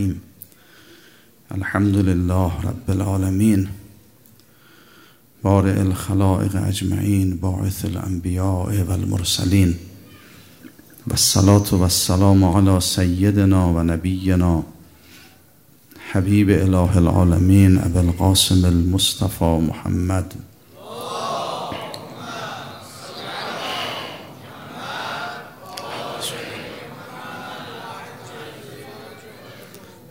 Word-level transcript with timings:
الرحیم 0.00 0.20
الحمد 1.50 1.96
لله 1.96 2.50
رب 2.64 2.90
العالمین 2.90 3.64
بارئ 5.42 5.80
الخلائق 5.80 6.56
اجمعین 6.56 7.36
باعث 7.36 7.84
الانبیاء 7.84 8.82
والمرسلین 8.88 9.74
و 11.06 11.10
الصلاة 11.10 11.74
و 11.74 11.82
السلام 11.82 12.44
علی 12.44 12.80
سیدنا 12.80 13.68
و 13.68 13.82
نبینا 13.82 14.60
حبیب 16.12 16.50
اله 16.50 16.96
العالمین 16.96 17.78
ابو 17.78 17.98
القاسم 17.98 18.64
المصطفى 18.64 19.58
محمد. 19.68 20.34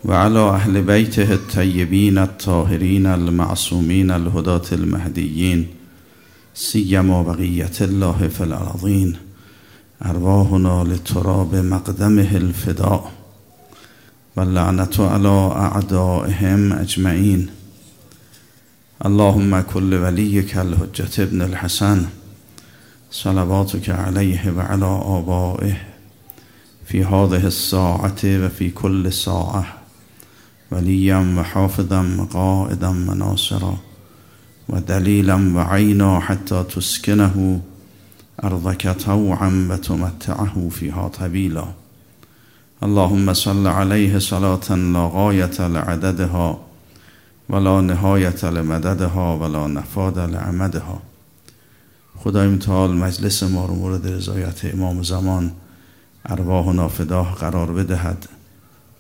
وعلى 0.09 0.39
أهل 0.39 0.81
بيته 0.81 1.33
الطيبين 1.33 2.17
الطاهرين 2.17 3.05
المعصومين 3.05 4.11
الهداة 4.11 4.61
المهديين 4.71 5.67
سيما 6.54 7.21
بقية 7.21 7.71
الله 7.81 8.29
في 8.37 8.43
الأراضين. 8.43 9.17
أرواحنا 10.05 10.83
لتراب 10.93 11.55
مقدمه 11.55 12.36
الفداء. 12.36 13.11
واللعنة 14.37 14.95
على 15.00 15.51
أعدائهم 15.55 16.73
أجمعين. 16.73 17.50
اللهم 19.05 19.61
كل 19.61 19.93
وليك 19.93 20.57
الحجة 20.57 21.23
ابن 21.23 21.41
الحسن. 21.41 22.05
صلواتك 23.11 23.89
عليه 23.89 24.53
وعلى 24.57 25.01
آبائه. 25.05 25.78
في 26.86 27.03
هذه 27.03 27.47
الساعة 27.47 28.21
وفي 28.25 28.69
كل 28.69 29.14
ساعة. 29.14 29.79
وليا 30.71 31.36
وحافظا 31.37 32.16
وقائدا 32.19 32.89
وناصرا 32.89 33.78
ودليلا 34.70 35.56
وعينا 35.56 36.20
حتى 36.20 36.64
تسكنه 36.64 37.62
أرضك 38.44 38.88
طوعا 39.06 39.67
وتمتعه 39.72 40.70
فيها 40.72 41.08
طويلا. 41.08 41.66
اللهم 42.84 43.34
صل 43.34 43.67
عليه 43.67 44.20
صلاة 44.20 44.75
لا 44.75 45.09
غاية 45.14 45.67
لعددها 45.67 46.58
ولا 47.50 47.81
نهایت 47.81 48.45
لمددها 48.45 49.34
ولا 49.34 49.67
نفاد 49.67 50.20
لعمدها. 50.20 51.00
خدای 52.23 52.47
متعال 52.47 52.95
مجلس 52.95 53.44
ما 53.44 53.66
رو 53.66 53.75
مورد 53.75 54.08
رضایت 54.08 54.66
امام 54.66 55.03
زمان 55.03 55.52
ارواح 56.30 56.67
و 56.67 56.72
نافداه 56.73 57.34
قرار 57.34 57.72
بدهد. 57.72 58.39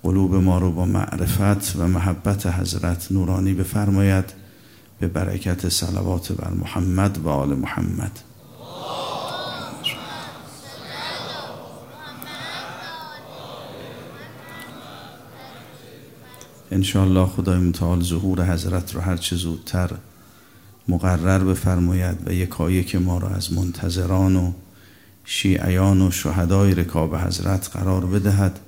قلوب 0.03 0.35
ما 0.35 0.57
رو 0.57 0.71
با 0.71 0.85
معرفت 0.85 1.75
و 1.75 1.87
محبت 1.87 2.45
حضرت 2.45 3.11
نورانی 3.11 3.53
بفرماید 3.53 4.33
به 4.99 5.07
برکت 5.07 5.69
صلوات 5.69 6.31
بر 6.31 6.51
محمد 6.51 7.17
و 7.17 7.29
آل 7.29 7.49
محمد. 7.49 8.19
انشاءالله 16.71 17.25
خدای 17.25 17.59
متعال 17.59 18.01
ظهور 18.01 18.53
حضرت 18.53 18.95
رو 18.95 19.01
هرچه 19.01 19.35
زودتر 19.35 19.89
مقرر 20.87 21.39
بفرماید 21.39 22.17
و 22.25 22.33
یکایک 22.33 22.95
ما 22.95 23.17
را 23.17 23.29
از 23.29 23.53
منتظران 23.53 24.35
و 24.35 24.51
شیعیان 25.25 26.01
و 26.01 26.11
شهدای 26.11 26.75
رکاب 26.75 27.15
حضرت 27.15 27.69
قرار 27.73 28.05
بدهد. 28.05 28.59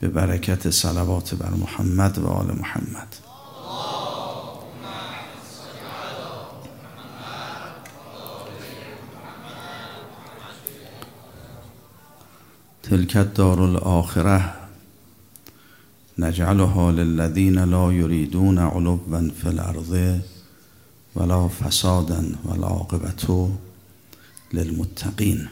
به 0.00 0.08
برکت 0.08 0.70
صلوات 0.70 1.34
بر 1.34 1.50
محمد 1.50 2.18
و 2.18 2.26
آل 2.26 2.58
محمد. 2.58 3.16
تلکت 12.82 13.34
دار 13.34 13.60
الاخره 13.60 14.54
نجعلها 16.18 16.90
للذین 16.90 17.58
لا 17.58 17.92
یریدون 17.92 18.58
علوا 18.58 18.98
فی 19.42 19.48
الارض 19.48 20.20
ولا 21.16 21.48
فسادا 21.48 22.24
ولا 22.44 22.66
عاقبت 22.66 23.26
للمتقین. 24.52 25.48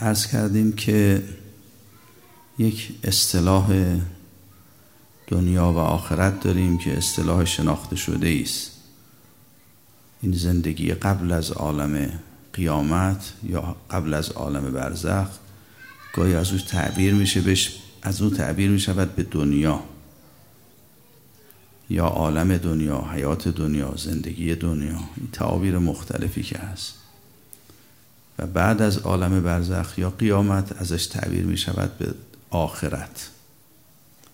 ارز 0.00 0.26
کردیم 0.26 0.72
که 0.72 1.22
یک 2.60 2.92
اصطلاح 3.04 3.98
دنیا 5.26 5.72
و 5.72 5.78
آخرت 5.78 6.40
داریم 6.40 6.78
که 6.78 6.96
اصطلاح 6.96 7.44
شناخته 7.44 7.96
شده 7.96 8.40
است 8.42 8.70
این 10.22 10.32
زندگی 10.32 10.92
قبل 10.94 11.32
از 11.32 11.50
عالم 11.50 12.10
قیامت 12.52 13.32
یا 13.42 13.76
قبل 13.90 14.14
از 14.14 14.30
عالم 14.30 14.72
برزخ 14.72 15.28
گاهی 16.14 16.34
از 16.34 16.52
او 16.52 16.58
تعبیر 16.58 17.14
میشه 17.14 17.40
بهش 17.40 17.76
از 18.02 18.22
او 18.22 18.30
تعبیر 18.30 18.70
می‌شود 18.70 19.14
به 19.16 19.22
دنیا. 19.22 19.82
یا 21.90 22.06
عالم 22.06 22.56
دنیا 22.56 23.04
حیات 23.12 23.48
دنیا 23.48 23.94
زندگی 23.96 24.54
دنیا 24.54 25.00
این 25.16 25.28
تعابیر 25.32 25.78
مختلفی 25.78 26.42
که 26.42 26.58
هست. 26.58 26.94
و 28.38 28.46
بعد 28.46 28.82
از 28.82 28.98
عالم 28.98 29.42
برزخ 29.42 29.98
یا 29.98 30.10
قیامت 30.10 30.80
ازش 30.80 31.06
تعبیر 31.06 31.44
می 31.44 31.56
شود 31.56 31.98
به 31.98 32.14
آخرت. 32.50 33.30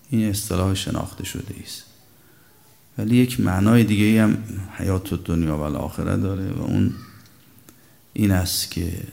این 0.09 0.29
اصطلاح 0.29 0.73
شناخته 0.73 1.25
شده 1.25 1.55
است 1.63 1.83
ولی 2.97 3.15
یک 3.15 3.39
معنای 3.39 3.83
دیگه 3.83 4.23
هم 4.23 4.43
حیات 4.77 5.13
دنیا 5.13 5.57
و 5.57 5.77
آخرت 5.77 6.21
داره 6.21 6.51
و 6.51 6.61
اون 6.61 6.93
این 8.13 8.31
است 8.31 8.71
که 8.71 9.03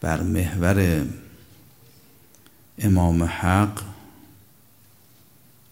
بر 0.00 0.22
محور 0.22 1.06
امام 2.78 3.22
حق 3.22 3.82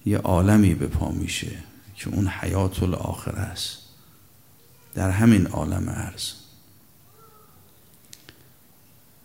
یه 0.06 0.18
عالمی 0.18 0.74
به 0.74 0.86
پا 0.86 1.10
میشه 1.10 1.56
که 1.96 2.08
اون 2.08 2.28
حیات 2.28 2.82
الاخره 2.82 3.38
است. 3.38 3.78
در 4.94 5.10
همین 5.10 5.46
عالم 5.46 5.90
عرض 5.90 6.39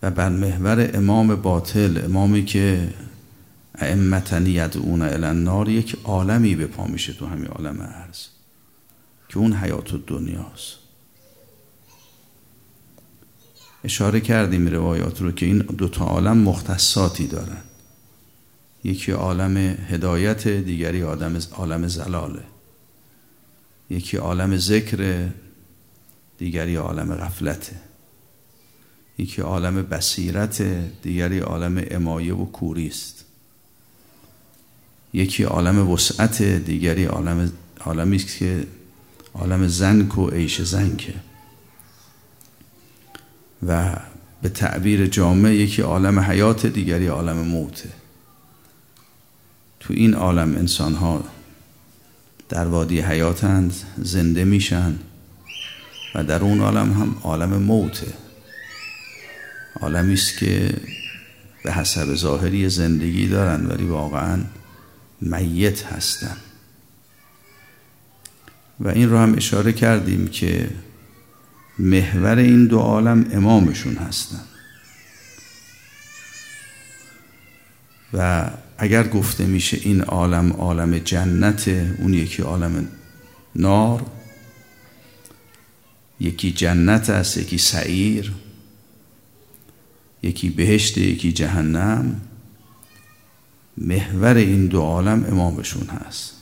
و 0.06 0.12
بر 0.12 0.30
محور 0.30 0.92
امام 0.94 1.36
باطل 1.36 2.02
امامی 2.06 2.46
که 2.46 2.94
ائمتن 3.76 4.48
یدعون 4.48 5.02
الی 5.02 5.26
النار 5.26 5.70
یک 5.70 5.98
عالمی 6.04 6.56
به 6.56 6.68
پا 6.68 6.86
میشه 6.88 7.14
تو 7.14 7.26
همین 7.26 7.48
عالم 7.48 7.82
عرض 7.82 8.26
که 9.30 9.38
اون 9.38 9.54
حیات 9.54 9.96
دنیاست 10.08 10.74
اشاره 13.84 14.20
کردیم 14.20 14.68
روایات 14.68 15.22
رو 15.22 15.32
که 15.32 15.46
این 15.46 15.58
دوتا 15.58 16.06
عالم 16.06 16.38
مختصاتی 16.38 17.28
دارن. 17.28 17.62
یکی 18.84 19.12
عالم 19.12 19.58
هدایت 19.58 20.48
دیگری 20.48 21.04
آدم 21.04 21.38
عالم 21.52 21.88
زلاله. 21.88 22.44
یکی 23.90 24.18
عالم 24.18 24.58
ذکر 24.58 25.30
دیگری 26.38 26.76
عالم 26.76 27.16
غفلته 27.16 27.76
یکی 29.18 29.42
عالم 29.42 29.82
بصیرت 29.82 30.62
دیگری 31.02 31.40
عالم 31.40 31.84
امایه 31.92 32.34
و 32.34 32.46
کوری 32.46 32.88
است. 32.88 33.26
یکی 35.14 35.44
عالم 35.44 35.92
وسعت 35.92 36.42
دیگری 36.42 37.06
عالم 37.06 37.52
عالمی 37.80 38.16
است 38.16 38.38
که 38.38 38.68
عالم 39.34 39.68
زنک 39.68 40.18
و 40.18 40.30
عیش 40.30 40.62
زنکه. 40.62 41.14
و 43.68 43.96
به 44.42 44.50
تعبیر 44.50 45.06
جامعه 45.06 45.56
یکی 45.56 45.82
عالم 45.82 46.20
حیات 46.20 46.66
دیگری 46.66 47.08
عالم 47.08 47.38
موته 47.38 47.90
تو 49.80 49.94
این 49.94 50.14
عالم 50.14 50.56
انسان 50.56 50.94
ها 50.94 51.24
در 52.50 52.66
وادی 52.66 53.02
حیاتند 53.02 53.74
زنده 53.98 54.44
میشن 54.44 55.00
و 56.16 56.24
در 56.24 56.42
اون 56.42 56.62
عالم 56.62 56.94
هم 56.94 57.16
عالم 57.24 57.50
موته. 57.50 58.25
عالمی 59.82 60.14
است 60.14 60.38
که 60.38 60.74
به 61.64 61.74
حسب 61.74 62.16
ظاهری 62.16 62.70
زندگی 62.70 63.28
دارن 63.28 63.66
ولی 63.66 63.86
واقعا 63.86 64.40
میت 65.22 65.84
هستن. 65.84 66.38
و 68.80 68.88
این 68.88 69.10
رو 69.10 69.18
هم 69.18 69.36
اشاره 69.36 69.74
کردیم 69.74 70.28
که 70.28 70.70
محور 71.80 72.38
این 72.38 72.68
دو 72.68 72.80
عالم 72.80 73.26
امامشون 73.32 73.96
هستن. 73.96 74.42
و 78.14 78.50
اگر 78.78 79.08
گفته 79.08 79.46
میشه 79.46 79.78
این 79.82 80.02
عالم 80.02 80.52
عالم 80.52 80.98
جنت 80.98 81.68
اون 82.00 82.14
یکی 82.14 82.42
عالم 82.42 82.88
نار 83.56 84.06
یکی 86.20 86.52
جنت 86.52 87.10
است 87.10 87.38
یکی 87.38 87.58
سعیر. 87.58 88.34
یکی 90.26 90.50
بهشت 90.50 90.98
یکی 90.98 91.32
جهنم. 91.32 92.22
محور 93.78 94.36
این 94.36 94.68
دو 94.68 94.82
عالم 94.82 95.26
امامشون 95.26 95.88
هست. 95.88 96.34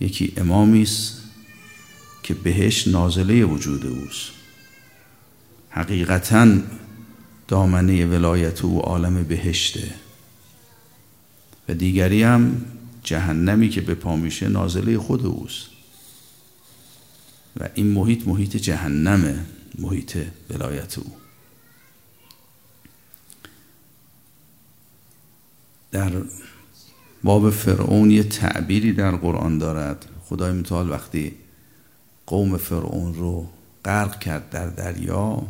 یکی 0.00 0.32
امامی 0.36 0.82
است 0.82 1.22
که 2.22 2.34
بهش 2.34 2.88
نازله 2.88 3.44
وجود 3.44 3.86
اوست. 3.86 4.30
حقیقتا 5.70 6.58
دامنه 7.48 8.06
ولایت 8.06 8.64
او 8.64 8.80
عالم 8.80 9.22
بهشته. 9.22 9.94
و 11.68 11.74
دیگری 11.74 12.22
هم 12.22 12.64
جهنمی 13.02 13.68
که 13.68 13.80
به 13.80 13.94
پا 13.94 14.16
میشه 14.16 14.48
نازله 14.48 14.98
خود 14.98 15.26
اوست. 15.26 15.66
و 17.60 17.68
این 17.74 17.86
محیط 17.86 18.28
محیط 18.28 18.56
جهنمه 18.56 19.44
محیط 19.78 20.16
ولایت 20.50 20.98
او. 20.98 21.27
در 25.92 26.12
باب 27.24 27.50
فرعون 27.50 28.10
یه 28.10 28.22
تعبیری 28.22 28.92
در 28.92 29.16
قرآن 29.16 29.58
دارد. 29.58 30.06
خدای 30.24 30.52
متعال 30.52 30.90
وقتی 30.90 31.34
قوم 32.26 32.56
فرعون 32.56 33.14
رو 33.14 33.46
غرق 33.84 34.18
کرد 34.18 34.50
در 34.50 34.66
دریا 34.66 35.42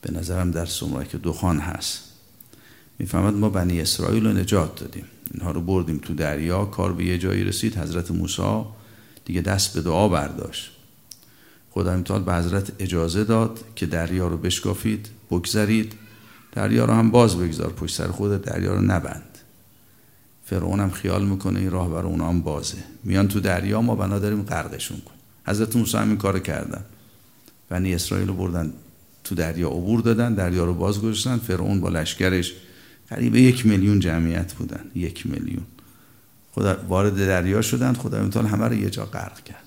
به 0.00 0.12
نظرم 0.12 0.50
در 0.50 0.66
سمرک 0.66 1.16
دخان 1.16 1.58
هست. 1.58 2.00
می‌فهمد 2.98 3.34
ما 3.34 3.48
بنی 3.48 3.80
اسرائیل 3.80 4.26
رو 4.26 4.32
نجات 4.32 4.80
دادیم. 4.80 5.04
اینها 5.34 5.50
رو 5.50 5.60
بردیم 5.60 5.98
تو 5.98 6.14
دریا 6.14 6.64
کار 6.64 6.92
به 6.92 7.04
یه 7.04 7.18
جایی 7.18 7.44
رسید. 7.44 7.78
حضرت 7.78 8.10
موسی 8.10 8.64
دیگه 9.24 9.40
دست 9.40 9.74
به 9.74 9.80
دعا 9.80 10.08
برداشت. 10.08 10.70
خدای 11.70 11.96
متعال 11.96 12.22
به 12.22 12.34
حضرت 12.34 12.72
اجازه 12.78 13.24
داد 13.24 13.64
که 13.76 13.86
دریا 13.86 14.28
رو 14.28 14.36
بشکافید 14.36 15.08
بگذرید. 15.30 15.92
دریا 16.52 16.84
رو 16.84 16.92
هم 16.92 17.10
باز 17.10 17.36
بگذار 17.36 17.72
پشت 17.72 17.94
سر 17.96 18.06
خود 18.08 18.42
دریا 18.42 18.74
رو 18.74 18.80
نبند. 18.80 19.27
فرعون 20.50 20.80
هم 20.80 20.90
خیال 20.90 21.26
می‌کنه 21.26 21.60
این 21.60 21.70
راه 21.70 21.90
برای 21.90 22.10
اونا 22.10 22.28
هم 22.28 22.40
بازه. 22.40 22.78
میان 23.04 23.28
تو 23.28 23.40
دریا 23.40 23.82
ما 23.82 23.94
بنا 23.94 24.18
داریم 24.18 24.42
غرقشون 24.42 25.00
کن 25.00 25.14
حضرت 25.46 25.76
موسی 25.76 25.96
هم 25.96 26.08
این 26.08 26.16
کار 26.16 26.38
کردن. 26.38 26.84
بنی 27.68 27.94
اسرائیل 27.94 28.28
رو 28.28 28.34
بردن 28.34 28.72
تو 29.24 29.34
دریا 29.34 29.68
عبور 29.68 30.00
دادن 30.00 30.34
دریا 30.34 30.64
رو 30.64 30.74
باز 30.74 30.98
گذاشتن 30.98 31.36
فرعون 31.36 31.80
با 31.80 31.88
لشکرش 31.88 32.52
قریب 33.08 33.36
یک 33.36 33.66
میلیون 33.66 34.00
جمعیت 34.00 34.52
بودن. 34.52 34.84
یک 34.94 35.26
میلیون. 35.26 35.64
خدا 36.52 36.76
وارد 36.88 37.16
دریا 37.16 37.62
شدن 37.62 37.92
خدا 37.92 38.18
امتحان 38.18 38.46
همه 38.46 38.64
رو 38.68 38.74
یه 38.74 38.90
جا 38.90 39.04
غرق 39.04 39.40
کرد. 39.40 39.64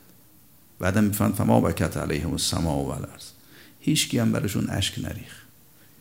بعدم 0.79 1.03
می‌فهمد 1.03 1.33
فما 1.33 1.61
بکت 1.61 1.97
علیهم 1.97 2.31
السما 2.31 2.83
و 2.83 2.91
الارض. 2.91 3.25
هیچ 3.79 4.15
هم 4.15 4.31
براشون 4.31 4.69
اشک 4.69 4.99
نریخ 4.99 5.41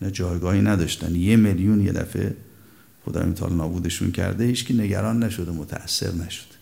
نه 0.02 0.10
جایگاهی 0.10 0.60
نداشتن. 0.60 1.14
یه 1.14 1.36
میلیون 1.36 1.80
یه 1.80 1.92
دفعه 1.92 2.36
خدا 3.04 3.20
امتحان 3.20 3.56
نابودشون 3.56 4.12
کرده 4.12 4.44
هیچ 4.44 4.64
کی 4.64 4.74
نگران 4.74 5.22
نشده 5.22 5.52
متاثر 5.52 6.12
نشده. 6.12 6.54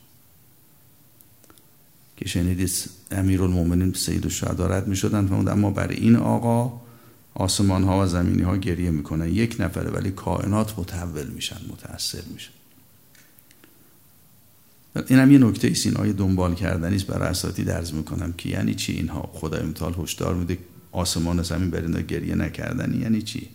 که 2.17 2.29
شنیدید 2.29 2.91
امیر 3.11 3.43
المومنین 3.43 3.93
سید 3.93 4.27
و 4.27 4.31
شهدا 4.31 4.67
رد 4.67 4.89
می 4.89 4.97
شدن 4.97 5.49
اما 5.49 5.71
برای 5.71 5.97
این 5.97 6.17
آقا 6.17 6.81
آسمان 7.35 7.85
ها 7.85 8.05
و 8.05 8.07
زمینی 8.07 8.43
ها 8.43 8.57
گریه 8.57 8.91
می‌کنن. 8.91 9.29
یک 9.29 9.57
نفره 9.59 9.91
ولی 9.91 10.11
کائنات 10.11 10.79
متحول 10.79 11.27
میشن 11.27 11.57
متاثر 11.69 12.23
میشن. 12.33 12.51
این 15.07 15.19
هم 15.19 15.33
یه 15.33 15.39
نکته 15.39 15.69
ایست 15.69 15.87
اینها 15.87 16.07
دنبال 16.13 16.55
کردنیست 16.55 17.07
برای 17.07 17.29
اساتی 17.29 17.65
درز 17.65 17.95
می‌کنم 17.95 18.33
که 18.33 18.49
یعنی 18.49 18.75
چی 18.75 18.93
اینها؟ 18.93 19.31
خدا 19.33 19.59
امتحال 19.59 19.95
هشدار 20.03 20.35
میده 20.35 20.59
آسمان 20.93 21.41
و 21.41 21.43
زمین 21.43 21.71
بر 21.71 21.81
اینا 21.81 22.01
گریه 22.01 22.35
نکردنی 22.35 22.99
یعنی 22.99 23.23
چی؟ 23.23 23.49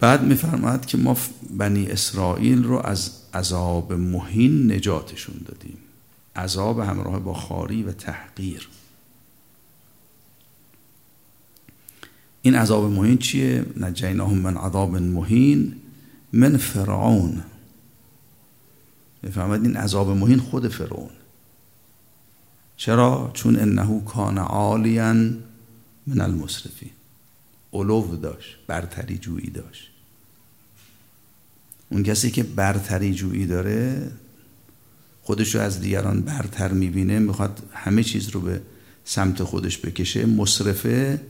بعد 0.00 0.22
میفرماد 0.22 0.86
که 0.86 0.98
ما 0.98 1.16
بنی 1.50 1.86
اسرائیل 1.86 2.64
رو 2.64 2.86
از 2.86 3.10
عذاب 3.34 3.92
مهین 3.92 4.72
نجاتشون 4.72 5.36
دادیم. 5.44 5.78
عذاب 6.36 6.80
همراه 6.80 7.18
با 7.18 7.34
خاری 7.34 7.82
و 7.82 7.92
تحقیر. 7.92 8.68
این 12.42 12.54
عذاب 12.54 12.92
مهین 12.92 13.18
چیه؟ 13.18 13.64
نجیناهم 13.76 14.38
من 14.38 14.56
عذاب 14.56 14.96
مهین 14.96 15.76
من 16.32 16.56
فرعون. 16.56 17.42
بفهمد 19.22 19.62
این 19.62 19.76
عذاب 19.76 20.10
مهین 20.10 20.38
خود 20.38 20.68
فرعون. 20.68 21.10
چرا؟ 22.76 23.30
چون 23.34 23.56
انه 23.56 24.02
کان 24.04 24.38
عالیا 24.38 25.12
من 26.06 26.20
المصرفین 26.20 26.90
علو 27.72 28.16
داشت 28.16 28.56
برتری 28.66 29.18
جویی 29.18 29.50
داشت. 29.50 29.89
اون 31.90 32.02
کسی 32.02 32.30
که 32.30 32.42
برتری 32.42 33.14
جویی 33.14 33.46
داره 33.46 34.10
خودش 35.22 35.54
رو 35.54 35.60
از 35.60 35.80
دیگران 35.80 36.20
برتر 36.20 36.72
می‌بینه 36.72 37.18
می‌خواد 37.18 37.62
همه 37.72 38.02
چیز 38.04 38.28
رو 38.28 38.40
به 38.40 38.62
سمت 39.04 39.42
خودش 39.42 39.78
بکشه. 39.78 40.26
مصرفه 40.26 41.20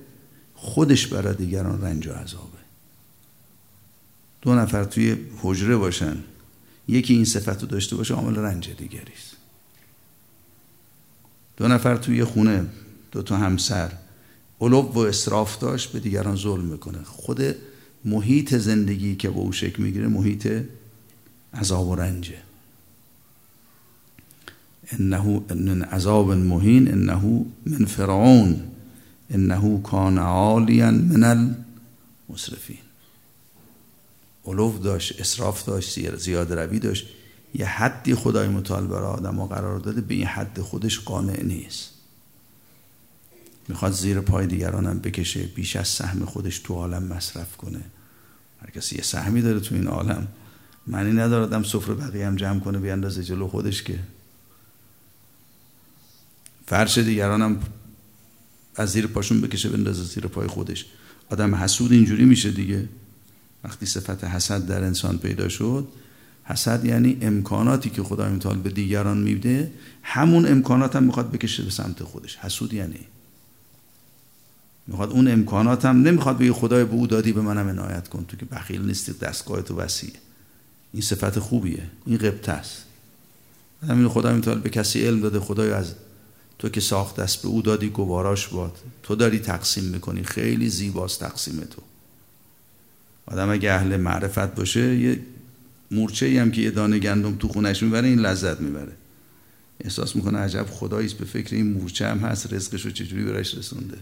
خودش 0.55 1.07
برای 1.07 1.35
دیگران 1.35 1.83
رنج 1.83 2.07
و 2.07 2.13
عذابه. 2.13 2.61
دو 4.43 4.55
نفر 4.55 4.85
توی 4.85 5.17
حجره 5.43 5.77
باشن. 5.77 6.17
یکی 6.89 7.15
این 7.15 7.25
صفت 7.25 7.63
رو 7.63 7.69
داشته 7.69 7.97
باشه 7.97 8.15
عامل 8.15 8.37
رنج 8.37 8.71
دیگریست 8.71 9.37
دو 11.57 11.69
نفر 11.69 11.97
توی 11.97 12.25
خونه 12.25 12.67
دو 13.13 13.23
تا 13.23 13.37
همسر. 13.37 13.93
علوب 14.61 14.97
و 14.97 15.01
اصراف 15.01 15.59
داشت 15.59 15.93
به 15.93 16.01
دیگران 16.01 16.37
ظلم 16.37 16.65
می‌کنه. 16.65 17.03
خود 17.05 17.41
محیط 18.05 18.55
زندگی 18.55 19.17
که 19.17 19.31
با 19.31 19.41
او 19.41 19.53
شکل 19.53 19.83
می‌گیره 19.83 20.09
محیط 20.09 20.49
عذاب 21.55 21.89
و 21.89 21.95
رنجه. 21.95 22.37
انه 24.93 25.43
من 25.55 25.83
عذاب 25.83 26.33
مهین 26.33 26.93
انه 26.93 27.45
من 27.67 27.85
فرعون 27.85 28.61
انه 29.31 29.81
کان 29.83 30.19
عالیا 30.19 30.91
من 30.91 31.57
المصرفین 32.29 32.79
علوف 34.47 34.81
داشت 34.81 35.21
اصراف 35.21 35.65
داشت 35.65 36.17
زیاد 36.17 36.53
روی 36.53 36.79
داشت. 36.79 37.07
یه 37.55 37.67
حدی 37.67 38.15
خدای 38.15 38.49
متعال 38.49 38.87
برای 38.87 39.07
آدم 39.07 39.47
قرار 39.47 39.79
داده 39.79 40.01
به 40.01 40.15
این 40.15 40.27
حد 40.27 40.61
خودش 40.61 41.01
قانع 41.01 41.43
نیست. 41.43 41.90
می‌خواد 43.69 43.93
زیر 43.93 44.21
پای 44.21 44.47
دیگرانم 44.47 44.99
بکشه 44.99 45.43
بیش 45.43 45.77
از 45.77 45.89
سهم 45.89 46.25
خودش 46.25 46.59
تو 46.59 46.75
عالم 46.75 47.03
مصرف 47.03 47.57
کنه. 47.57 47.81
هر 48.63 48.71
کسی 48.71 48.97
یه 48.97 49.03
سهمی 49.03 49.43
داره 49.43 49.61
تو 49.61 49.75
این 49.75 49.87
عالم. 49.87 50.29
معنی 50.87 51.13
نداره 51.13 51.45
آدم 51.45 51.63
سفره 51.63 51.95
بقیه 51.95 52.27
هم 52.27 52.37
جمع 52.37 52.61
کنه 52.61 52.79
بیاندازه 52.79 53.25
جلو 53.25 53.49
خودش 53.49 53.83
که. 53.83 53.99
فرش 56.67 56.99
دیگرانم 56.99 57.61
از 58.75 58.91
زیر 58.93 59.07
پاشون 59.07 59.41
بکشه 59.41 59.69
بندازه 59.69 60.05
زیر 60.05 60.27
پای 60.27 60.47
خودش. 60.47 60.87
آدم 61.31 61.55
حسود 61.55 61.93
اینجوری 61.93 62.25
میشه 62.25 62.51
دیگه. 62.51 62.89
وقتی 63.65 63.87
صفت 63.87 64.25
حسد 64.25 64.67
در 64.67 64.85
انسان 64.85 65.19
پیدا 65.19 65.49
شد 65.49 65.89
حسد 66.45 66.85
یعنی 66.85 67.19
امکاناتی 67.21 67.91
که 67.91 68.03
خدای 68.03 68.33
متعال 68.33 68.59
به 68.59 68.71
دیگران 68.71 69.19
میده 69.19 69.73
همون 70.03 70.47
امکانات 70.47 70.97
هم 70.97 71.03
می‌خواد 71.03 71.31
بکشه 71.31 71.63
به 71.63 71.71
سمت 71.71 72.03
خودش. 72.03 72.37
حسود 72.37 72.75
یعنی 72.75 73.01
می‌خواد 74.91 75.11
اون 75.11 75.29
امکانات 75.29 75.85
هم 75.85 76.03
نمی‌خواد 76.03 76.39
بگه 76.39 76.53
خدای 76.53 76.85
به 76.85 76.93
او 76.93 77.07
دادی 77.07 77.33
به 77.33 77.41
منم 77.41 77.69
عنایت 77.69 78.09
کن. 78.09 78.25
تو 78.29 78.37
که 78.37 78.45
بخیل 78.45 78.83
نیستی 78.83 79.13
دستگاه 79.13 79.63
تو 79.63 79.77
وسیعه 79.77 80.13
این 80.93 81.03
صفت 81.03 81.39
خوبیه. 81.39 81.83
این 82.07 82.19
قبطه 82.19 82.53
است. 82.53 82.85
همین 83.89 84.09
خدای 84.09 84.35
متعال 84.35 84.59
به 84.59 84.71
کسی 84.71 85.07
علم 85.07 85.21
داده 85.21 85.41
خدای 85.41 85.71
از 85.71 85.95
تو 86.59 86.69
که 86.69 86.81
ساخت 86.81 87.17
دست 87.17 87.43
به 87.43 87.49
او 87.49 87.63
دادی 87.63 87.89
گواراش 87.89 88.49
باد. 88.49 88.77
تو 89.03 89.15
داری 89.15 89.39
تقسیم 89.39 89.85
می‌کنی. 89.85 90.23
خیلی 90.23 90.69
زیباست 90.69 91.21
تقسیم 91.21 91.61
تو. 91.61 91.83
آدم 93.27 93.51
اگه 93.51 93.73
اهل 93.73 93.97
معرفت 93.97 94.55
باشه 94.55 94.97
یه 94.97 95.21
مورچه 95.91 96.27
ای 96.27 96.39
هم 96.39 96.51
که 96.51 96.61
یه 96.61 96.71
دانه 96.71 96.99
گندم 96.99 97.37
تو 97.37 97.49
خونش 97.49 97.83
می‌بره 97.83 98.09
این 98.09 98.19
لذت 98.19 98.61
می‌بره. 98.61 98.93
احساس 99.81 100.17
می‌کنه 100.17 100.39
عجب 100.39 100.67
خداییست. 100.71 101.15
به 101.15 101.25
فکر 101.25 101.57
این 101.57 101.73
مورچه 101.73 102.07
هم 102.07 102.19
هست 102.19 102.53
رزقش 102.53 102.85
رو 102.85 102.91
چجوری 102.91 103.25
برش 103.25 103.55
رسونده. 103.55 103.99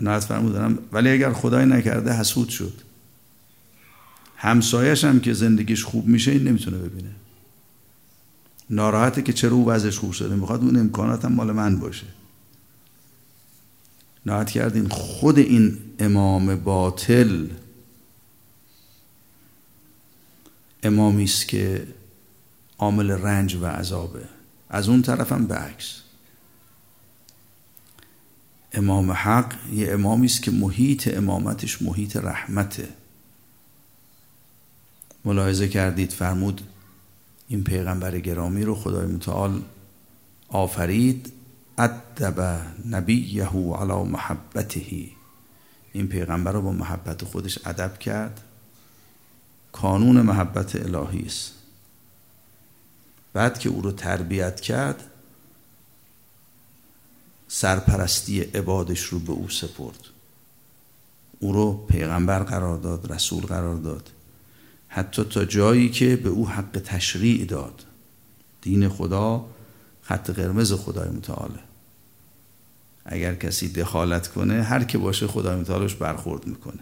نهایت 0.00 0.24
فرمودنم 0.24 0.78
ولی 0.92 1.10
اگر 1.10 1.32
خدای 1.32 1.66
نکرده 1.66 2.12
حسود 2.12 2.48
شد. 2.48 2.72
همسایش 4.36 5.04
هم 5.04 5.20
که 5.20 5.32
زندگیش 5.32 5.84
خوب 5.84 6.06
میشه 6.06 6.30
این 6.30 6.48
نمی‌تونه 6.48 6.78
ببینه. 6.78 7.10
ناراحته 8.70 9.22
که 9.22 9.32
چرا 9.32 9.52
او 9.52 9.68
وضعش 9.68 9.98
خوب 9.98 10.12
شده. 10.12 10.34
می‌خواد 10.34 10.60
اون 10.60 10.76
امکانات 10.76 11.24
هم 11.24 11.32
مال 11.32 11.52
من 11.52 11.78
باشه. 11.78 12.06
ناراحت 14.26 14.50
کردین 14.50 14.88
خود 14.88 15.38
این 15.38 15.78
امام 15.98 16.56
باطل 16.56 17.46
امامی 20.82 21.24
است 21.24 21.48
که 21.48 21.86
عامل 22.78 23.10
رنج 23.10 23.54
و 23.54 23.66
عذابه. 23.66 24.24
از 24.70 24.88
اون 24.88 25.02
طرفم 25.02 25.46
به 25.46 25.54
عکس 25.54 26.00
امام 28.72 29.10
حق 29.10 29.54
یه 29.72 29.92
امامی 29.92 30.26
است 30.26 30.42
که 30.42 30.50
محیط 30.50 31.16
امامتش 31.16 31.82
محیط 31.82 32.16
رحمته. 32.16 32.88
ملاحظه 35.24 35.68
کردید 35.68 36.12
فرمود 36.12 36.60
این 37.48 37.64
پیغمبر 37.64 38.18
گرامی 38.18 38.64
رو 38.64 38.74
خدای 38.74 39.06
متعال 39.06 39.62
آفرید 40.48 41.32
ادب 41.78 42.66
نبیه 42.90 43.48
علی 43.48 44.02
محبته. 44.02 44.82
این 45.92 46.08
پیغمبر 46.08 46.52
رو 46.52 46.62
با 46.62 46.72
محبت 46.72 47.24
خودش 47.24 47.58
ادب 47.66 47.98
کرد. 47.98 48.40
کانون 49.72 50.20
محبت 50.20 50.76
الهی 50.76 51.26
است. 51.26 51.52
بعد 53.32 53.58
که 53.58 53.68
او 53.68 53.82
رو 53.82 53.92
تربیت 53.92 54.60
کرد 54.60 55.04
سرپرستی 57.52 58.40
عبادش 58.40 59.00
رو 59.00 59.18
به 59.18 59.32
او 59.32 59.48
سپرد. 59.48 60.00
او 61.38 61.52
رو 61.52 61.86
پیغمبر 61.88 62.42
قرار 62.42 62.78
داد 62.78 63.12
رسول 63.12 63.42
قرار 63.42 63.76
داد. 63.76 64.10
حتی 64.88 65.24
تا 65.24 65.44
جایی 65.44 65.88
که 65.88 66.16
به 66.16 66.28
او 66.28 66.48
حق 66.48 66.82
تشریع 66.84 67.44
داد. 67.44 67.84
دین 68.62 68.88
خدا 68.88 69.46
خط 70.02 70.30
قرمز 70.30 70.72
خدای 70.72 71.08
متعاله 71.08 71.58
اگر 73.04 73.34
کسی 73.34 73.68
دخالت 73.68 74.28
کنه 74.28 74.62
هر 74.62 74.84
که 74.84 74.98
باشه 74.98 75.26
خدای 75.26 75.56
متعالش 75.60 75.94
برخورد 75.94 76.46
می‌کنه. 76.46 76.80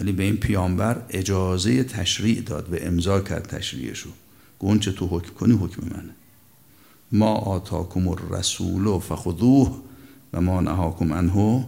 ولی 0.00 0.12
به 0.12 0.22
این 0.22 0.36
پیامبر 0.36 1.02
اجازه 1.10 1.84
تشریع 1.84 2.40
داد 2.40 2.72
و 2.72 2.76
امضا 2.80 3.20
کرد 3.20 3.46
تشریعشو. 3.46 4.10
گونچه 4.58 4.92
تو 4.92 5.06
حکم 5.06 5.34
کنی 5.34 5.54
حکم 5.54 5.82
منه. 5.84 6.14
ما 7.12 7.34
آتاکم 7.34 8.08
الرسول 8.08 8.98
فخذوه 8.98 9.82
و 10.32 10.40
ما 10.40 10.60
نهاکم 10.60 11.12
عنه 11.12 11.64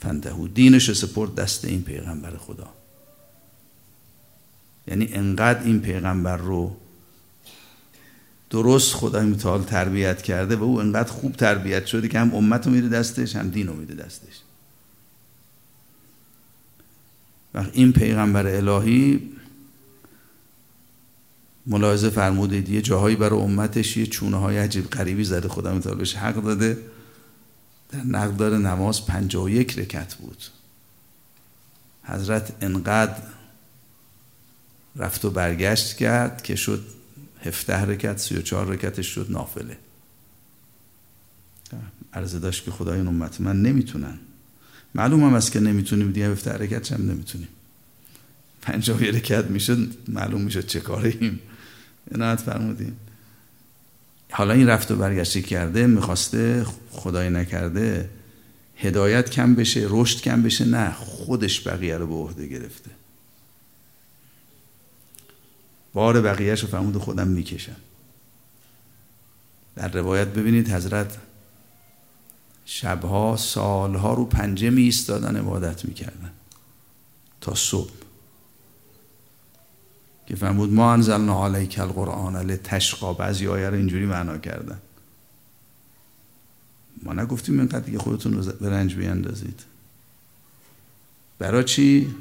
فندهو 0.00 0.48
دینش 0.48 0.92
سپرد 0.92 1.34
دست 1.34 1.64
این 1.64 1.82
پیغمبر 1.82 2.36
خدا. 2.36 2.68
یعنی 4.88 5.08
انقدر 5.12 5.62
این 5.62 5.80
پیغمبر 5.80 6.36
رو 6.36 6.76
درست 8.50 8.94
خدای 8.94 9.26
متعال 9.26 9.62
تربیت 9.62 10.22
کرده 10.22 10.56
و 10.56 10.62
او 10.62 10.80
انقدر 10.80 11.12
خوب 11.12 11.32
تربیت 11.32 11.86
شده 11.86 12.08
که 12.08 12.18
هم 12.18 12.34
امت 12.34 12.66
رو 12.66 12.72
میده 12.72 12.88
دستش 12.88 13.36
هم 13.36 13.48
دین 13.48 13.66
رو 13.66 13.74
میده 13.74 13.94
دستش. 13.94 14.40
و 17.54 17.64
این 17.72 17.92
پیغمبر 17.92 18.46
الهی 18.46 19.30
ملاحظه 21.66 22.10
فرمودید. 22.10 22.68
یه 22.68 22.82
جاهایی 22.82 23.16
برای 23.16 23.40
امتش 23.40 23.96
یه 23.96 24.06
چونه 24.06 24.36
های 24.36 24.58
عجیب 24.58 24.90
غریبی 24.90 25.24
زده. 25.24 25.48
خدا 25.48 25.80
حق 26.16 26.34
داده. 26.34 26.78
در 27.88 28.02
نقدار 28.02 28.58
نماز 28.58 29.06
پنجا 29.06 29.42
و 29.42 29.50
یک 29.50 29.78
رکت 29.78 30.14
بود. 30.14 30.44
حضرت 32.04 32.52
انقدر 32.60 33.22
رفت 34.96 35.24
و 35.24 35.30
برگشت 35.30 35.96
کرد 35.96 36.42
که 36.42 36.56
شد 36.56 36.84
هفته 37.44 37.76
رکت 37.76 38.18
سی 38.18 38.36
و 38.36 38.42
چهار 38.42 38.66
رکتش 38.66 39.06
شد 39.06 39.26
نافله. 39.30 39.78
عرضه 42.12 42.38
داشت 42.38 42.64
که 42.64 42.70
خدای 42.70 42.98
این 42.98 43.06
امت 43.06 43.40
من 43.40 43.62
نمی‌تونن. 43.62 44.18
معلوم 44.94 45.24
هم 45.24 45.34
است 45.34 45.52
که 45.52 45.60
نمی‌تونیم. 45.60 46.12
دیگه 46.12 46.32
هفته 46.32 46.52
رکت 46.52 46.92
هم 46.92 47.10
نمی‌تونیم. 47.10 47.48
پنجاه 48.62 49.04
رکت 49.04 49.44
می‌شد 49.44 49.94
معلوم 50.08 50.40
می‌شد 50.40 50.66
چه 50.66 50.80
کاره 50.80 51.38
عنایت 52.14 52.40
فرمودیم 52.40 52.96
حالا 54.30 54.54
این 54.54 54.66
رفت 54.66 54.90
و 54.90 54.96
برگشتی 54.96 55.42
کرده 55.42 55.86
می‌خواسته 55.86 56.66
خدای 56.90 57.30
نکرده 57.30 58.10
هدایت 58.76 59.30
کم 59.30 59.54
بشه 59.54 59.86
رشد 59.88 60.20
کم 60.20 60.42
بشه 60.42 60.64
نه 60.64 60.92
خودش 60.92 61.68
بقیه 61.68 61.96
رو 61.96 62.06
به 62.06 62.14
عهده 62.14 62.46
گرفته. 62.46 62.90
بار 65.92 66.20
بقیهش 66.20 66.60
رو 66.60 66.68
فرمود 66.68 66.96
خودم 66.96 67.28
می‌کشم. 67.28 67.76
در 69.76 69.88
روایت 69.88 70.28
ببینید 70.28 70.68
حضرت 70.68 71.16
شبها 72.66 73.36
سالها 73.36 74.14
رو 74.14 74.24
پنجه 74.24 74.70
می 74.70 74.82
ایستادن 74.82 75.36
عبادت 75.36 75.84
می‌کردن. 75.84 76.30
تا 77.40 77.54
صبح. 77.54 77.95
که 80.26 80.36
فرمود 80.36 80.72
ما 80.72 80.92
انزلنا 80.92 81.44
علیک 81.44 81.78
القرآن 81.78 82.36
لتشقا 82.36 83.12
بعضی 83.12 83.46
آیه 83.46 83.68
رو 83.68 83.76
اینجوری 83.76 84.06
معنا 84.06 84.38
کردن. 84.38 84.78
ما 87.02 87.12
نگفتیم 87.12 87.58
اینقدر 87.58 87.80
دیگه 87.80 87.98
خودتون 87.98 88.32
رو 88.32 88.52
به 88.52 88.70
رنج 88.70 88.94
بیاندازید. 88.94 89.64
برای 91.38 91.64
چی؟ 91.64 92.14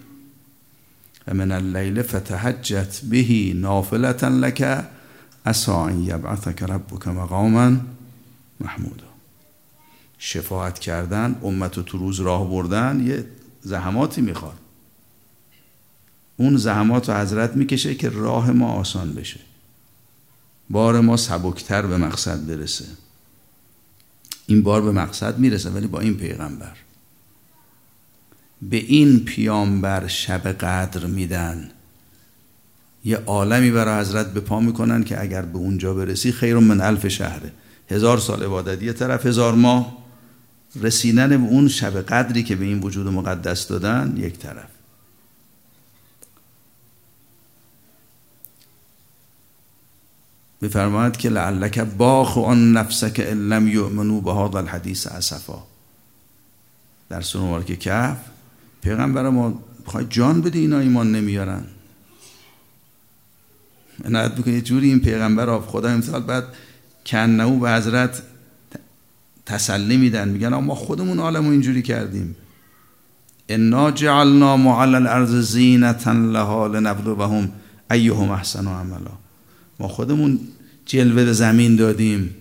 و 1.28 1.34
من 1.34 1.52
اللیل 1.52 2.02
فتحجت 2.02 3.02
بهی 3.02 3.54
نافلتا 3.54 4.28
لک 4.28 4.86
اسا 5.46 5.86
ان 5.86 6.04
یبعثک 6.04 6.64
ربک 6.64 7.08
مقاما 7.08 7.78
محمودا. 8.60 9.06
شفاعت 10.18 10.80
کردن 10.80 11.36
امت 11.44 11.80
تو 11.80 11.98
روز 11.98 12.20
راه 12.20 12.50
بردن 12.50 13.08
یه 13.08 13.26
زحماتی 13.62 14.22
می‌خواد. 14.22 14.65
اون 16.38 16.58
زحمات 16.58 17.10
رو 17.10 17.16
حضرت 17.16 17.56
می‌کشه 17.56 17.96
که 17.96 18.10
راه 18.10 18.52
ما 18.52 18.72
آسان 18.72 19.14
بشه. 19.14 19.40
بار 20.70 21.02
ما 21.02 21.18
سبکتر 21.18 21.82
به 21.82 21.98
مقصد 21.98 22.46
برسه. 22.48 22.86
این 24.48 24.64
بار 24.64 24.82
به 24.82 24.92
مقصد 24.92 25.40
می‌رسه 25.40 25.70
ولی 25.70 25.88
با 25.88 26.00
این 26.00 26.18
پیغمبر. 26.18 26.76
به 28.62 28.78
این 28.78 29.20
پیامبر 29.20 30.08
شب 30.08 30.48
قدر 30.48 31.06
میدن. 31.06 31.72
یه 33.06 33.18
عالمی 33.18 33.72
برای 33.72 34.02
حضرت 34.02 34.34
به 34.34 34.40
پا 34.40 34.60
می‌کنن 34.60 35.04
که 35.04 35.22
اگر 35.22 35.42
به 35.42 35.58
اونجا 35.58 35.94
برسی 35.94 36.32
خیر 36.32 36.58
من 36.58 36.82
الف 36.82 37.08
شهره 37.08 37.52
هزار 37.90 38.18
سال 38.18 38.44
عبادت 38.44 38.84
یه 38.84 38.94
طرف 38.94 39.26
هزار 39.26 39.54
ماه. 39.54 40.06
رسیدن 40.82 41.30
به 41.30 41.50
اون 41.50 41.68
شب 41.68 42.02
قدری 42.02 42.44
که 42.44 42.56
به 42.56 42.66
این 42.66 42.80
وجود 42.80 43.08
مقدس 43.08 43.68
دادن 43.68 44.14
یک 44.18 44.38
طرف. 44.38 44.75
میفرماید 50.62 51.18
که 51.18 51.30
لعلک 51.30 51.80
باخ 51.80 52.38
آن 52.38 52.74
نفسک 52.74 53.22
ان 53.26 53.50
لم 53.50 53.68
یؤمنوا 53.68 54.20
به 54.20 54.34
هذا 54.34 54.60
الحدیث 54.60 55.08
اسفا. 55.08 55.64
در 57.10 57.22
سوره 57.22 57.64
که 57.64 57.76
کهف 57.76 58.18
پیغمبر 58.82 59.30
ما 59.30 59.64
بخوای 59.88 60.06
جان 60.10 60.42
بده 60.42 60.60
اینا 60.60 60.80
ایمان 60.80 61.12
نمیارن. 61.12 61.64
عنایت 64.06 64.32
بکنید 64.36 64.64
جوری 64.64 64.90
این 64.90 65.00
پیغمبر 65.00 65.50
آف 65.50 65.68
خدا 65.68 65.90
امثال 65.90 66.24
بعد 66.24 66.44
کنهو 67.06 67.60
به 67.60 67.72
حضرت 67.72 68.22
تسلی 69.46 69.98
میدن 69.98 70.30
میگن 70.30 70.56
ما 70.56 70.76
خودمون 70.76 71.20
عالمو 71.20 71.50
اینجوری 71.50 71.82
کردیم. 71.82 72.36
انا 73.50 73.92
جعلنا 73.92 74.58
معل 74.58 74.96
الارض 74.96 75.36
زینتا 75.36 76.12
لها 76.12 76.68
لنبلوهم 76.68 77.52
ایهم 77.92 78.32
احسن 78.32 78.68
عملا. 78.68 79.25
ما 79.80 79.88
خودمون 79.88 80.40
جلوه 80.86 81.34
زمین 81.34 81.76
دادیم. 81.76 82.36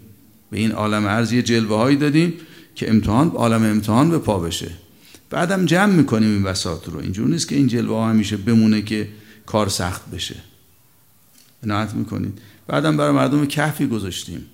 به 0.51 0.59
این 0.59 0.73
عالم 0.73 1.05
ارز 1.05 1.33
یه 1.33 1.43
جلوه 1.43 1.77
هایی 1.77 1.97
دادیم 1.97 2.33
که 2.75 2.91
امتحان 2.91 3.29
عالم 3.29 3.63
امتحان 3.63 4.11
به 4.11 4.19
پا 4.19 4.39
بشه. 4.39 4.71
بعدم 5.31 5.67
جمع 5.67 5.93
می‌کنیم 5.93 6.29
این 6.29 6.43
وساط 6.43 6.89
رو. 6.89 6.99
اینجور 6.99 7.29
نیست 7.29 7.49
که 7.49 7.57
این 7.57 7.67
جلوه 7.67 7.97
ها 7.97 8.09
همیشه 8.09 8.37
بمونه 8.37 8.83
که 8.83 9.09
کار 9.47 9.69
سخت 9.69 10.11
بشه. 10.11 10.37
عنایت 11.63 11.95
می‌کنید. 11.95 12.39
بعدم 12.67 12.97
برای 12.97 13.13
مردم 13.13 13.47
کهفی 13.47 13.87
گذاشتیم. 13.87 14.47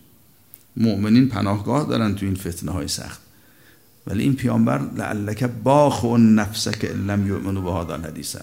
مؤمنین 0.76 1.28
پناهگاه 1.28 1.88
دارن 1.88 2.14
تو 2.14 2.26
این 2.26 2.34
فتنه 2.34 2.70
های 2.72 2.88
سخت. 2.88 3.20
ولی 4.06 4.22
این 4.22 4.34
پیامبر 4.34 4.80
لعلک 4.96 5.44
باخ 5.44 6.04
و 6.04 6.16
نفسک 6.16 6.84
لم 6.84 7.26
یؤمنوا 7.26 7.62
به 7.62 7.84
هذا 7.84 7.94
الحدیث 7.94 8.36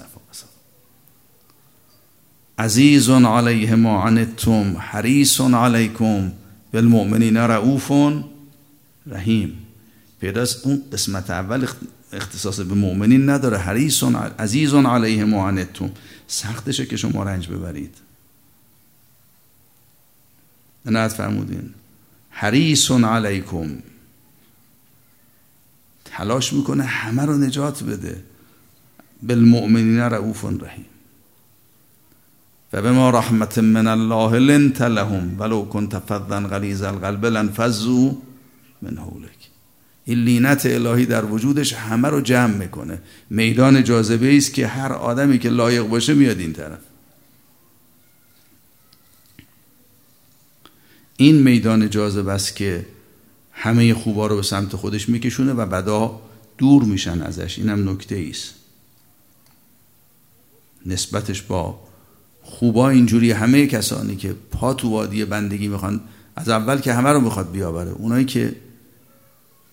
عزیز 2.60 3.10
علیه 3.10 3.76
ما 3.76 4.04
عنتم 4.04 4.78
حریص 4.78 5.42
علیکم 5.42 6.32
بالمؤمنین 6.74 7.38
رعوف 7.38 7.92
رحیم. 9.08 9.58
پیداست 10.20 10.66
اون 10.66 10.84
قسمت 10.94 11.30
اول 11.30 11.68
اختصاص 12.14 12.60
به 12.60 12.76
مؤمنین 12.76 13.30
نداره. 13.30 13.58
حریص 13.58 14.04
عزیز 14.40 14.74
علیه 14.74 15.26
ما 15.26 15.48
عنتم. 15.48 15.92
سختشه 16.28 16.86
که 16.86 16.98
شما 16.98 17.24
رنج 17.24 17.48
ببرید. 17.48 17.96
عنایت 20.86 21.14
فرمودین. 21.14 21.70
حریص 22.30 22.92
علیکم. 22.92 23.78
تلاش 26.06 26.54
می‌کنه 26.54 26.84
همه 26.84 27.26
رو 27.26 27.38
نجات 27.38 27.84
بده. 27.84 28.24
بالمؤمنین 29.24 30.00
رعوف 30.00 30.46
رحیم. 30.46 30.86
و 32.74 32.82
به 32.82 32.92
ما 32.92 33.10
رحمت 33.10 33.58
من 33.58 33.88
الله 33.88 34.40
لنت 34.40 34.82
لهم 34.82 35.40
ولو 35.40 35.66
کنت 35.66 36.00
فظا 36.00 36.40
غلیز 36.40 36.82
القلب 36.82 37.26
لنفضوا 37.26 38.12
من 38.82 38.98
حولک 38.98 39.38
این 40.06 40.24
لینت 40.24 40.66
الهی 40.66 41.06
در 41.06 41.26
وجودش 41.26 41.74
همه 41.74 42.08
رو 42.08 42.22
جمع 42.22 42.54
می‌کنه. 42.54 43.02
میدان 43.30 43.84
جاذبه 43.84 44.38
است 44.38 44.54
که 44.54 44.68
هر 44.68 44.94
آدمی 44.94 45.40
که 45.40 45.50
لایق 45.50 45.84
باشه 45.84 46.14
میاد 46.14 46.40
این 46.40 46.54
طرف. 46.54 46.80
این 51.18 51.36
میدان 51.36 51.90
جاذبه 51.90 52.32
است 52.32 52.56
که 52.56 52.86
همه 53.52 53.94
خوبا 53.94 54.28
رو 54.28 54.36
به 54.36 54.42
سمت 54.42 54.76
خودش 54.76 55.10
میکشونه 55.10 55.54
و 55.54 55.66
بدا 55.66 56.22
دور 56.58 56.84
میشن 56.84 57.22
ازش. 57.22 57.58
اینم 57.58 57.90
نکته 57.90 58.28
است. 58.30 58.54
نسبتش 60.86 61.42
با 61.42 61.87
خوبا 62.50 62.90
اینجوری 62.90 63.32
همه 63.32 63.68
کسانی 63.68 64.16
که 64.16 64.36
پا 64.52 64.74
تو 64.74 64.90
وادی 64.90 65.26
بندگی 65.26 65.68
می‌خوان 65.68 66.02
از 66.36 66.50
اول 66.50 66.80
که 66.80 66.94
همه 66.94 67.10
رو 67.10 67.22
می‌خواد 67.22 67.52
بیاوره. 67.52 67.92
اونایی 67.92 68.26
که 68.26 68.56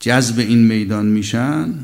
جذب 0.01 0.39
این 0.39 0.59
میدان 0.59 1.07
میشن 1.07 1.75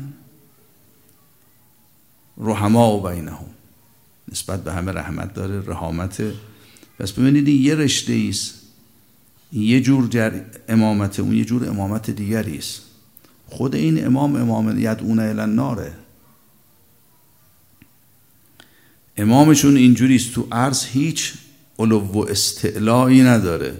رحما 2.37 2.97
و 2.97 3.09
بینهم. 3.09 3.45
نسبت 4.31 4.63
به 4.63 4.73
همه 4.73 4.91
رحمت 4.91 5.33
داره 5.33 5.63
رحامت. 5.67 6.23
پس 6.99 7.11
ببینید 7.11 7.47
یه 7.47 7.75
رشته 7.75 8.25
است 8.29 8.53
یه 9.53 9.81
جور 9.81 10.07
جر 10.07 10.31
امامت 10.69 11.19
اون 11.19 11.33
یه 11.33 11.45
جور 11.45 11.69
امامت 11.69 12.09
دیگری 12.09 12.57
است. 12.57 12.81
خود 13.47 13.75
این 13.75 14.05
امام 14.05 14.35
امام 14.35 14.79
یدعون 14.79 15.19
الی 15.19 15.53
ناره. 15.55 15.93
امامشون 19.21 19.77
اینجوری 19.77 20.15
است 20.15 20.33
تو 20.33 20.47
عرض 20.51 20.85
هیچ 20.85 21.33
علو 21.79 21.99
و 21.99 22.25
استعلایی 22.29 23.23
نداره. 23.23 23.77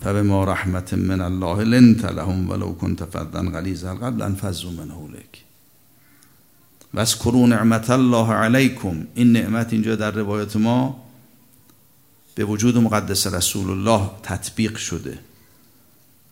فبما 0.00 0.44
رحمت 0.44 0.94
من 0.94 1.20
الله 1.20 1.64
لنت 1.64 2.04
لهم 2.04 2.50
ولو 2.50 2.72
كنت 2.72 3.04
فظا 3.04 3.42
غلیظ 3.42 3.84
القلب 3.84 4.18
لانفضوا 4.18 4.70
من 4.70 4.90
حولك 4.90 5.44
واذكروا 6.94 7.46
نعمت 7.46 7.90
الله 7.90 8.32
علیکم. 8.32 9.06
این 9.14 9.32
نعمت 9.32 9.72
اینجا 9.72 9.96
در 9.96 10.10
روایت 10.10 10.56
ما 10.56 11.02
به 12.34 12.44
وجود 12.44 12.78
مقدس 12.78 13.26
رسول 13.26 13.70
الله 13.70 14.10
تطبیق 14.22 14.76
شده. 14.76 15.18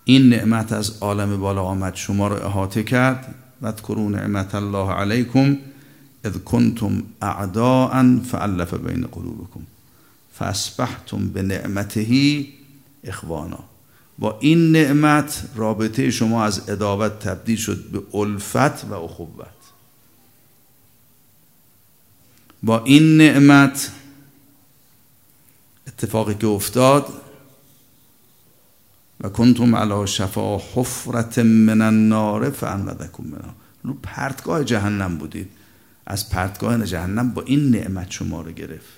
این 0.05 0.29
نعمت 0.29 0.73
از 0.73 0.99
عالم 1.01 1.41
بالا 1.41 1.63
آمد. 1.63 1.95
شما 1.95 2.29
رو 2.29 2.47
احاطه 2.47 2.83
کرد. 2.83 3.35
واذكروا 3.65 4.11
نعمت 4.11 4.55
الله 4.55 4.93
علیکم 4.93 5.57
اذ 6.25 6.39
کنتم 6.39 7.03
اعداء 7.23 8.19
فالف 8.31 8.75
بین 8.75 9.07
قلوبكم. 9.07 9.61
فاصبحتم 10.35 11.29
به 11.29 11.43
نعمته 11.43 12.45
اخوانا 13.05 13.59
با 14.19 14.39
این 14.41 14.73
نعمت 14.73 15.49
رابطه 15.55 16.11
شما 16.11 16.45
از 16.45 16.71
ادابت 16.71 17.19
تبدیل 17.19 17.57
شد 17.57 17.85
به 17.91 18.19
الفت 18.19 18.85
و 18.85 18.95
اخوت. 18.95 19.47
با 22.63 22.85
این 22.85 23.17
نعمت 23.17 23.93
اتفاقی 25.87 26.35
که 26.35 26.47
افتاد 26.47 27.24
و 29.21 29.29
کنتم 29.29 29.77
علی 29.77 30.07
شفا 30.07 30.59
حفرت 30.59 31.39
من 31.39 31.81
النار 31.81 32.51
فانقذکم 32.51 33.25
منها. 33.25 33.55
رو 33.83 33.95
پرتگاه 34.03 34.65
جهنم 34.65 35.19
بودید. 35.19 35.51
از 36.07 36.31
پرتگاه 36.31 36.85
جهنم 36.85 37.31
با 37.31 37.43
این 37.43 37.71
نعمت 37.71 38.11
شما 38.11 38.41
رو 38.41 38.53
گرفت. 38.53 38.93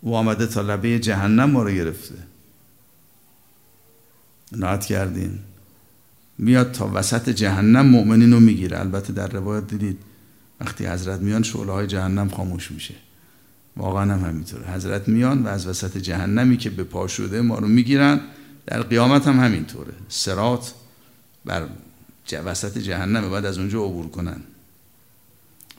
او 0.00 0.16
آمده 0.16 0.46
تا 0.46 0.60
لبه 0.60 0.98
جهنم 0.98 1.50
ما 1.50 1.62
رو 1.62 1.70
گرفته. 1.70 2.14
نهات 4.52 4.86
کردین. 4.86 5.38
میاد 6.38 6.72
تا 6.72 6.90
وسط 6.94 7.28
جهنم 7.28 7.86
مؤمنین 7.86 8.32
رو 8.32 8.40
می‌گیره. 8.40 8.80
البته 8.80 9.12
در 9.12 9.28
روایت 9.28 9.66
دیدید 9.66 9.98
وقتی 10.60 10.86
حضرت 10.86 11.20
میان 11.20 11.42
شعله 11.42 11.72
های 11.72 11.86
جهنم 11.86 12.28
خاموش 12.28 12.70
میشه. 12.70 12.94
واقعا 13.76 14.14
هم 14.14 14.28
همینطوره 14.28 14.66
حضرت 14.66 15.08
میان 15.08 15.42
و 15.42 15.48
از 15.48 15.66
وسط 15.66 15.98
جهنمی 15.98 16.56
که 16.56 16.70
به 16.70 16.84
پا 16.84 17.06
شده 17.06 17.40
ما 17.40 17.58
رو 17.58 17.68
می‌گیرن 17.68 18.20
در 18.66 18.82
قیامت 18.82 19.28
هم 19.28 19.40
همینطوره. 19.40 19.92
سرات 20.08 20.74
بر 21.44 21.68
وسط 22.44 22.78
جهنم 22.78 23.30
بعد 23.30 23.44
از 23.44 23.58
اونجا 23.58 23.84
عبور 23.84 24.08
کنن. 24.08 24.40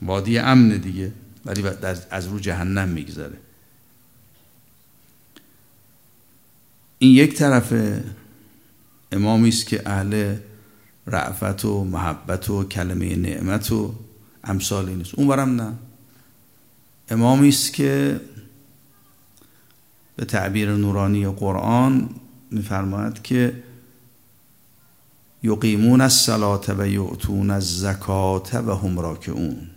وادی 0.02 0.38
امن 0.38 0.68
دیگه 0.68 1.12
ولی 1.44 1.62
از 2.10 2.26
رو 2.26 2.38
جهنم 2.38 2.88
میگذره. 2.88 3.36
این 6.98 7.14
یک 7.14 7.34
طرف 7.34 7.72
امامی 9.12 9.48
است 9.48 9.66
که 9.66 9.88
اهل 9.88 10.36
رعفت 11.06 11.64
و 11.64 11.84
محبت 11.84 12.50
و 12.50 12.64
کلمه 12.64 13.16
نعمت 13.16 13.72
و 13.72 13.94
امثال 14.44 14.90
نیست 14.90 15.14
اون 15.14 15.28
برم 15.28 15.60
نه. 15.60 15.72
امامی 17.08 17.48
است 17.48 17.72
که 17.72 18.20
به 20.16 20.24
تعبیر 20.24 20.70
نورانی 20.70 21.26
قرآن 21.28 22.10
میفرماید 22.50 23.22
که 23.22 23.62
یقیمون 25.42 26.00
الصلاة 26.00 26.64
و 26.78 26.86
یعطون 26.86 27.50
الزکات 27.50 28.54
و 28.54 28.74
هم 28.74 28.98
راکعون. 28.98 29.70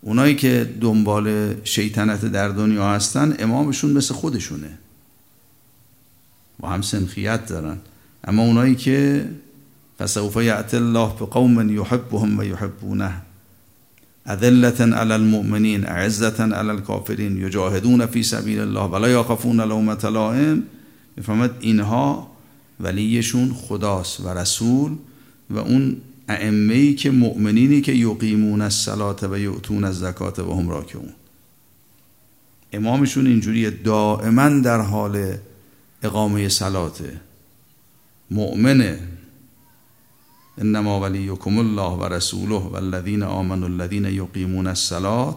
اونایی 0.00 0.34
که 0.34 0.76
دنبال 0.80 1.54
شیطنت 1.64 2.24
در 2.24 2.48
دنیا 2.48 2.90
هستن 2.90 3.36
امامشون 3.38 3.92
مثل 3.92 4.14
خودشونه. 4.14 4.78
با 6.60 6.68
هم 6.68 6.82
سنخیت 6.82 7.46
دارن. 7.46 7.78
اما 8.24 8.42
اونایی 8.42 8.74
که 8.74 9.28
فسوف 9.98 10.36
یعت 10.36 10.74
الله 10.74 11.08
بقوم 11.08 11.76
یحبهم 11.76 12.38
و 12.38 12.44
یحبونه. 12.44 13.25
اذلة 14.26 14.96
على 14.96 15.14
المؤمنین 15.14 15.86
اعزة 15.86 16.54
على 16.54 16.70
الكافرین 16.70 17.36
یجاهدون 17.36 18.06
فی 18.06 18.22
سبیل 18.22 18.60
الله 18.60 18.80
ولا 18.80 19.08
یخافون 19.08 19.60
لومة 19.60 20.04
لائم 20.04 20.62
می‌فهمد 21.16 21.50
اینها 21.60 22.30
ولیشون 22.80 23.54
خداست 23.54 24.20
و 24.20 24.28
رسول 24.28 24.96
و 25.50 25.58
اون 25.58 25.96
ائمه 26.28 26.92
که 26.92 27.10
مؤمنینی 27.10 27.80
که 27.80 27.92
یقیمون 27.92 28.62
الصلاه 28.62 29.16
و 29.22 29.38
یؤتون 29.38 29.84
الزکات 29.84 30.38
و 30.38 30.54
هم 30.60 30.68
راکعون. 30.68 31.12
امامشون 32.72 33.26
اینجوریه 33.26 33.70
دائما 33.70 34.48
در 34.48 34.80
حال 34.80 35.34
اقامه 36.02 36.48
صلاته. 36.48 37.20
مؤمنه 38.30 38.98
انما 40.58 41.00
ولیکم 41.00 41.58
الله 41.58 41.92
و 41.98 42.04
رسوله 42.04 42.62
و 42.62 42.76
الذین 42.76 43.22
آمنوا 43.22 43.68
الذین 43.68 44.04
یقیمون 44.04 44.66
الصلاة 44.66 45.36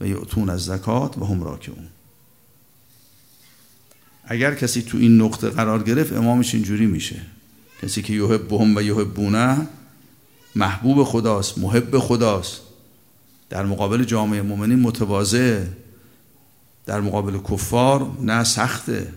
و 0.00 0.06
یؤتون 0.06 0.50
الزکات 0.50 1.18
و 1.18 1.24
هم 1.24 1.42
راکعون 1.42 1.88
اگر 4.24 4.54
کسی 4.54 4.82
تو 4.82 4.98
این 4.98 5.20
نقطه 5.20 5.50
قرار 5.50 5.82
گرفت 5.82 6.12
امامش 6.12 6.54
اینجوری 6.54 6.86
میشه. 6.86 7.20
کسی 7.82 8.02
که 8.02 8.12
یحبهم 8.12 8.76
و 8.76 8.80
یحبونه 8.80 9.66
محبوب 10.54 11.04
خداست 11.04 11.58
محب 11.58 11.98
خداست. 11.98 12.60
در 13.50 13.66
مقابل 13.66 14.04
جامعه 14.04 14.42
مؤمنین 14.42 14.80
متواضع 14.80 15.64
در 16.86 17.00
مقابل 17.00 17.38
کفار 17.38 18.10
نه 18.20 18.44
سخته. 18.44 19.12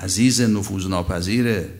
عزیز 0.00 0.40
نفوذ 0.40 0.86
ناپذیره 0.86 1.70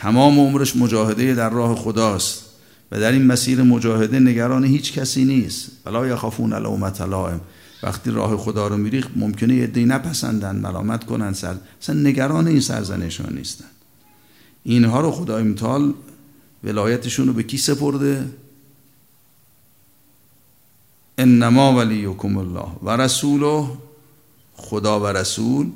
تمام 0.00 0.40
عمرش 0.40 0.76
مجاهده 0.76 1.34
در 1.34 1.50
راه 1.50 1.76
خداست 1.76 2.44
و 2.92 3.00
در 3.00 3.12
این 3.12 3.26
مسیر 3.26 3.62
مجاهده 3.62 4.20
نگران 4.20 4.64
هیچ 4.64 4.92
کسی 4.92 5.24
نیست. 5.24 5.70
بلا 5.84 6.06
یخافون 6.06 6.52
علومت 6.52 7.00
لائم. 7.00 7.40
وقتی 7.82 8.10
راه 8.10 8.36
خدا 8.36 8.68
رو 8.68 8.76
میری 8.76 9.04
ممکنه 9.16 9.54
یه 9.54 9.66
دی 9.66 9.84
نپسندن 9.84 10.56
ملامت 10.56 11.04
کنن 11.04 11.32
سر. 11.32 11.54
اصلا 11.82 12.00
نگران 12.00 12.48
این 12.48 12.60
سرزنشان 12.60 13.34
نیستن. 13.36 13.64
اینها 14.62 15.00
رو 15.00 15.10
خدا 15.10 15.36
امتال 15.36 15.94
ولایتشون 16.64 17.26
رو 17.26 17.32
به 17.32 17.42
کی 17.42 17.58
سپرده؟ 17.58 18.24
انما 21.18 21.76
ولیکم 21.76 22.36
الله 22.36 22.68
و 22.82 22.96
رسوله 22.96 23.68
خدا 24.56 25.00
و 25.00 25.06
رسول 25.06 25.70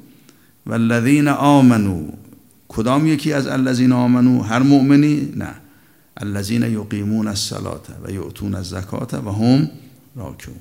و 0.66 0.72
الذین 0.72 1.28
آمنو 1.28 2.08
کدام 2.76 3.06
یکی 3.06 3.32
از 3.32 3.46
الذین 3.46 3.92
آمنو؟ 3.92 4.42
هر 4.42 4.62
مؤمنی؟ 4.62 5.32
نه. 5.36 5.54
الذین 6.16 6.62
یقیمون 6.62 7.28
الصلاه 7.28 7.82
و 8.04 8.10
یؤتون 8.10 8.54
الزکات 8.54 9.14
و 9.14 9.32
هم 9.32 9.70
راکعون. 10.16 10.60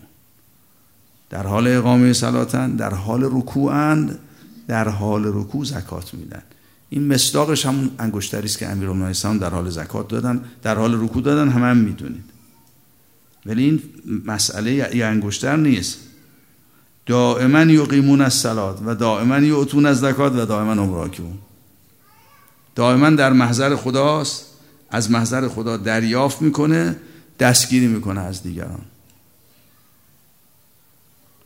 در 1.30 1.47
حال 1.47 1.67
اقامه 1.67 2.13
صلاتن 2.13 2.76
در 2.76 2.93
حال 2.93 3.23
رکوعند 3.23 4.19
در 4.67 4.89
حال 4.89 5.26
رکوع 5.26 5.65
زکات 5.65 6.13
میدن. 6.13 6.41
این 6.89 7.08
مصداقش 7.08 7.65
همون 7.65 7.91
انگشتری 7.99 8.45
است 8.45 8.58
که 8.58 8.69
امیرالمومنین 8.69 9.38
در 9.38 9.49
حال 9.49 9.69
زکات 9.69 10.08
دادن 10.08 10.41
در 10.63 10.76
حال 10.76 11.04
رکوع 11.04 11.23
دادن 11.23 11.49
همه 11.49 11.65
هم 11.65 11.78
می‌دونید. 11.78 12.23
ولی 13.45 13.63
این 13.63 13.82
مسئله 14.26 14.73
یه 14.73 15.06
انگشتر 15.06 15.56
نیست. 15.56 15.97
دائما 17.06 17.62
یقیمون 17.62 18.21
از 18.21 18.45
و 18.86 18.95
دائما 18.95 19.39
یعطون 19.39 19.86
از 19.86 19.99
زکات 19.99 20.34
و 20.36 20.45
دائما 20.45 20.71
هم 20.71 20.93
راکعون. 20.93 21.38
دائما 22.75 23.09
در 23.09 23.33
محضر 23.33 23.75
خداست 23.75 24.45
از 24.89 25.12
محضر 25.12 25.47
خدا 25.47 25.77
دریافت 25.77 26.41
می‌کنه 26.41 26.95
دستگیری 27.39 27.88
می‌کنه 27.88 28.21
از 28.21 28.43
دیگران. 28.43 28.81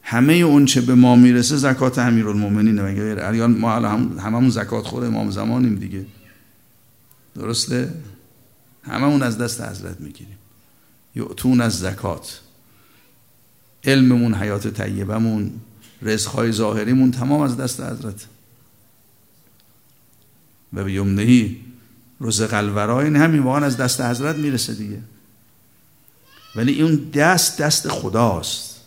همه 0.04 0.34
اون 0.34 0.66
چه 0.66 0.82
به 0.82 0.96
ما 0.96 1.16
می‌رسه 1.16 1.58
زکات 1.58 2.00
امیرالمومنینه 2.00 2.82
مگه 2.82 3.26
الان 3.26 3.58
ما 3.58 3.72
هم 3.72 4.20
هممون 4.20 4.50
زکات 4.50 4.88
خور 4.88 5.06
امام 5.06 5.32
زمانیم 5.32 5.76
دیگه. 5.76 6.06
درسته؟ 7.36 7.94
هممون 8.84 9.24
از 9.24 9.38
دست 9.38 9.62
حضرت 9.62 10.00
می‌گیریم. 10.00 10.38
یعتون 11.16 11.62
از 11.62 11.80
زکات 11.80 12.42
علممون 13.84 14.34
حیات 14.34 14.68
طیبمون 14.68 15.52
رزقهای 16.02 16.52
ظاهریمون 16.52 17.12
تمام 17.12 17.42
از 17.42 17.58
دست 17.58 17.82
حضرت. 17.82 18.26
و 20.74 20.84
به 20.84 20.94
یمنهی 20.94 21.62
رزق 22.22 22.54
الورای 22.54 23.08
همین 23.08 23.44
واقعا 23.44 23.66
از 23.66 23.78
دست 23.78 24.02
حضرت 24.02 24.36
می‌رسه 24.36 24.74
دیگه. 24.74 25.00
ولی 26.56 26.82
اون 26.82 26.96
دست 26.96 27.62
دست 27.62 27.88
خداست. 27.88 28.82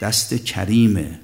دست 0.00 0.34
کریمه. 0.34 1.20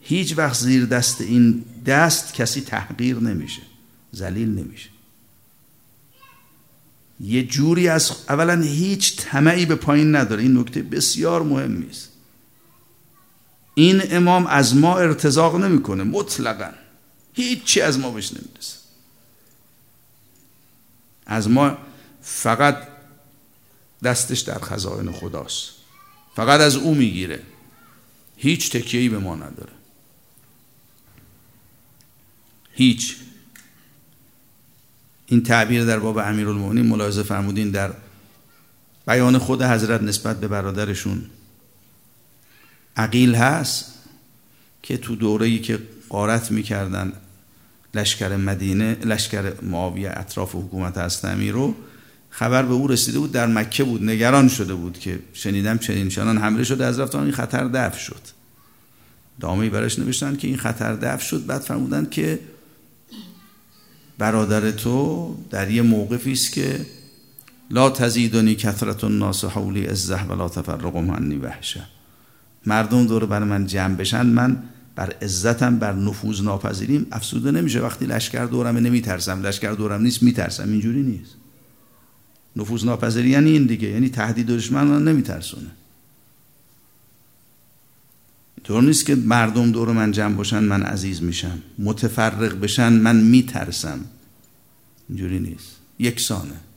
هیچ 0.00 0.38
وقت 0.38 0.58
زیر 0.58 0.86
دست 0.86 1.20
این 1.20 1.64
دست 1.86 2.34
کسی 2.34 2.60
تحقیر 2.60 3.16
نمیشه 3.16 3.62
ذلیل 4.16 4.48
نمیشه. 4.48 4.88
یه 7.20 7.46
جوری 7.46 7.88
از 7.88 8.12
اولا 8.28 8.60
هیچ 8.60 9.16
طمعی 9.16 9.66
به 9.66 9.74
پایین 9.74 10.16
نداره. 10.16 10.42
این 10.42 10.58
نکته 10.58 10.82
بسیار 10.82 11.42
مهمی 11.42 11.88
است 11.90 12.11
این 13.74 14.02
امام 14.16 14.46
از 14.46 14.76
ما 14.76 14.98
ارتزاق 14.98 15.56
نمی‌کنه 15.56 16.04
مطلقا. 16.04 16.70
هیچی 17.34 17.80
از 17.80 17.98
ما 17.98 18.10
بهش 18.10 18.32
نمی‌رسه. 18.32 18.76
از 21.26 21.50
ما 21.50 21.78
فقط 22.22 22.88
دستش 24.04 24.40
در 24.40 24.58
خزائن 24.58 25.12
خداست. 25.12 25.70
فقط 26.36 26.60
از 26.60 26.76
او 26.76 26.94
می‌گیره. 26.94 27.42
هیچ 28.36 28.70
تکیهی 28.70 29.08
به 29.08 29.18
ما 29.18 29.36
نداره. 29.36 29.72
هیچ. 32.72 33.16
این 35.26 35.42
تعبیر 35.42 35.84
در 35.84 35.98
باب 35.98 36.18
امیرالمومنین 36.18 36.86
ملاحظه 36.86 37.22
فرمودین 37.22 37.70
در 37.70 37.92
بیان 39.06 39.38
خود 39.38 39.62
حضرت 39.62 40.02
نسبت 40.02 40.40
به 40.40 40.48
برادرشون 40.48 41.30
عقیل 42.96 43.34
هست 43.34 43.92
که 44.82 44.96
تو 44.96 45.16
دوره‌ای 45.16 45.58
که 45.58 45.78
قارت 46.08 46.50
می‌کردن 46.50 47.12
لشکر 47.94 48.36
مدینه 48.36 48.96
لشکر 49.04 49.52
معاویه 49.62 50.10
اطراف 50.16 50.54
حکومت 50.54 50.98
هستمی 50.98 51.50
رو 51.50 51.74
خبر 52.30 52.62
به 52.62 52.72
او 52.74 52.86
رسیده 52.86 53.18
بود 53.18 53.32
در 53.32 53.46
مکه 53.46 53.84
بود 53.84 54.04
نگران 54.04 54.48
شده 54.48 54.74
بود 54.74 54.98
که 54.98 55.18
شنیدم 55.32 55.78
چنین 55.78 56.08
شانان 56.08 56.38
حمله 56.38 56.64
شده 56.64 56.84
از 56.84 57.00
رفتان 57.00 57.22
این 57.22 57.32
خطر 57.32 57.68
دفع 57.68 57.98
شد. 57.98 58.20
دامه 59.40 59.70
برش 59.70 59.98
نوشتن 59.98 60.36
که 60.36 60.48
این 60.48 60.56
خطر 60.56 60.96
دفع 60.96 61.24
شد 61.24 61.46
بعد 61.46 61.60
فرمودن 61.60 62.06
که 62.10 62.38
برادر 64.18 64.70
تو 64.70 65.36
در 65.50 65.70
یه 65.70 65.82
موقفی 65.82 66.32
است 66.32 66.52
که 66.52 66.86
لا 67.70 67.90
تزیدنی 67.90 68.54
کثرت 68.54 69.04
الناس 69.04 69.44
حولی 69.44 69.86
ازه 69.86 70.22
ولا 70.22 70.48
تفرق 70.48 70.96
عنی 70.96 71.36
وحشه. 71.36 71.86
مردم 72.66 73.06
دور 73.06 73.26
برای 73.26 73.48
من 73.48 73.66
جمع 73.66 73.94
بشن 73.94 74.26
من 74.26 74.62
بر 74.96 75.14
عزتم 75.22 75.78
بر 75.78 75.92
نفوذ 75.92 76.42
ناپذیریم. 76.42 77.06
افسوده 77.12 77.50
نمیشه 77.50 77.80
وقتی 77.80 78.06
لشکر 78.06 78.44
دورم 78.46 78.76
نمیترسم. 78.76 79.46
لشکر 79.46 79.72
دورم 79.72 80.02
نیست 80.02 80.22
میترسم. 80.22 80.68
اینجوری 80.68 81.02
نیست. 81.02 81.34
نفوذ 82.56 82.84
ناپذیری 82.84 83.28
یعنی 83.30 83.50
این 83.50 83.66
دیگه. 83.66 83.88
یعنی 83.88 84.08
تهدید 84.08 84.46
دشمن 84.46 84.84
من 84.84 85.04
نمیترسونه. 85.04 85.70
طور 88.64 88.82
نیست 88.82 89.06
که 89.06 89.14
مردم 89.14 89.72
دور 89.72 89.92
من 89.92 90.12
جمع 90.12 90.34
باشن 90.34 90.64
من 90.64 90.82
عزیز 90.82 91.22
میشم. 91.22 91.62
متفرق 91.78 92.60
بشن 92.60 92.92
من 92.92 93.16
میترسم. 93.16 94.00
اینجوری 95.08 95.38
نیست. 95.38 95.76
یکسانه. 95.98 96.71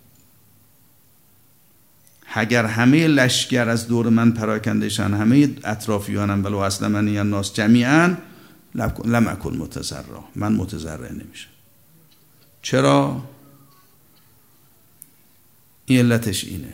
اگر 2.38 2.66
همه 2.66 3.08
لشکر 3.08 3.70
از 3.70 3.88
دور 3.88 4.10
من 4.10 4.32
پراکندشن 4.32 5.14
همه 5.14 5.50
اطرافیانم 5.64 6.46
ولو 6.46 6.58
اصلا 6.58 6.90
من 6.90 7.08
یا 7.08 7.24
ناس 7.24 7.54
جمیعا 7.54 8.16
لم 9.06 9.28
اکن 9.28 9.58
متضرع. 9.58 10.20
من 10.36 10.54
متضرع 10.54 11.12
نمیشم. 11.12 11.50
چرا؟ 12.62 13.24
این 15.86 16.00
علتش 16.00 16.44
اینه. 16.44 16.74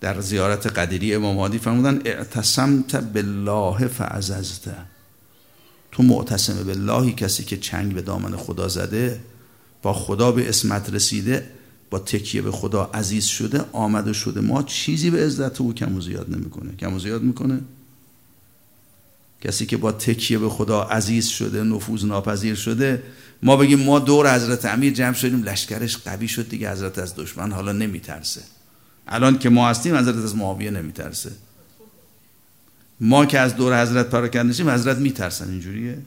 در 0.00 0.20
زیارت 0.20 0.66
قدیری 0.66 1.14
امام 1.14 1.36
مادی 1.36 1.58
فرمودن 1.58 2.00
اعتصمت 2.04 2.96
بالله 2.96 3.88
فعززت. 3.88 4.68
تو 5.92 6.02
معتصم 6.02 6.64
باللهی 6.64 7.12
کسی 7.12 7.44
که 7.44 7.56
چنگ 7.56 7.94
به 7.94 8.02
دامن 8.02 8.36
خدا 8.36 8.68
زده 8.68 9.20
با 9.82 9.92
خدا 9.92 10.32
به 10.32 10.48
اسمت 10.48 10.90
رسیده 10.90 11.50
با 11.92 11.98
تکیه 11.98 12.42
به 12.42 12.50
خدا 12.50 12.84
عزیز 12.94 13.24
شده 13.24 13.64
آمده 13.72 14.12
شده. 14.12 14.40
ما 14.40 14.62
چیزی 14.62 15.10
به 15.10 15.26
عزت 15.26 15.60
او 15.60 15.74
کم 15.74 15.96
و 15.96 16.00
زیاد 16.00 16.30
نمی‌کنه. 16.30 16.76
کم 16.76 16.94
و 16.94 16.98
زیاد 16.98 17.22
می‌کنه. 17.22 17.60
کسی 19.40 19.66
که 19.66 19.76
با 19.76 19.92
تکیه 19.92 20.38
به 20.38 20.48
خدا 20.48 20.82
عزیز 20.82 21.26
شده 21.26 21.62
نفوذ 21.62 22.04
ناپذیر 22.04 22.54
شده 22.54 23.02
ما 23.42 23.56
بگیم 23.56 23.80
ما 23.80 23.98
دور 23.98 24.34
حضرت 24.34 24.64
امیر 24.64 24.92
جمع 24.92 25.12
شدیم 25.12 25.42
لشکرش 25.42 25.96
قوی 25.96 26.28
شد 26.28 26.48
دیگه 26.48 26.72
حضرت 26.72 26.98
از 26.98 27.14
دشمن 27.16 27.52
حالا 27.52 27.72
نمیترسه. 27.72 28.40
الان 29.08 29.38
که 29.38 29.48
ما 29.48 29.68
هستیم 29.68 29.96
حضرت 29.96 30.16
از 30.16 30.36
معاویه 30.36 30.70
نمیترسه. 30.70 31.30
ما 33.00 33.26
که 33.26 33.38
از 33.38 33.56
دور 33.56 33.82
حضرت 33.82 34.10
پراکندشیم 34.10 34.70
حضرت 34.70 34.98
میترسن. 34.98 35.50
اینجوریه؟ 35.50 35.98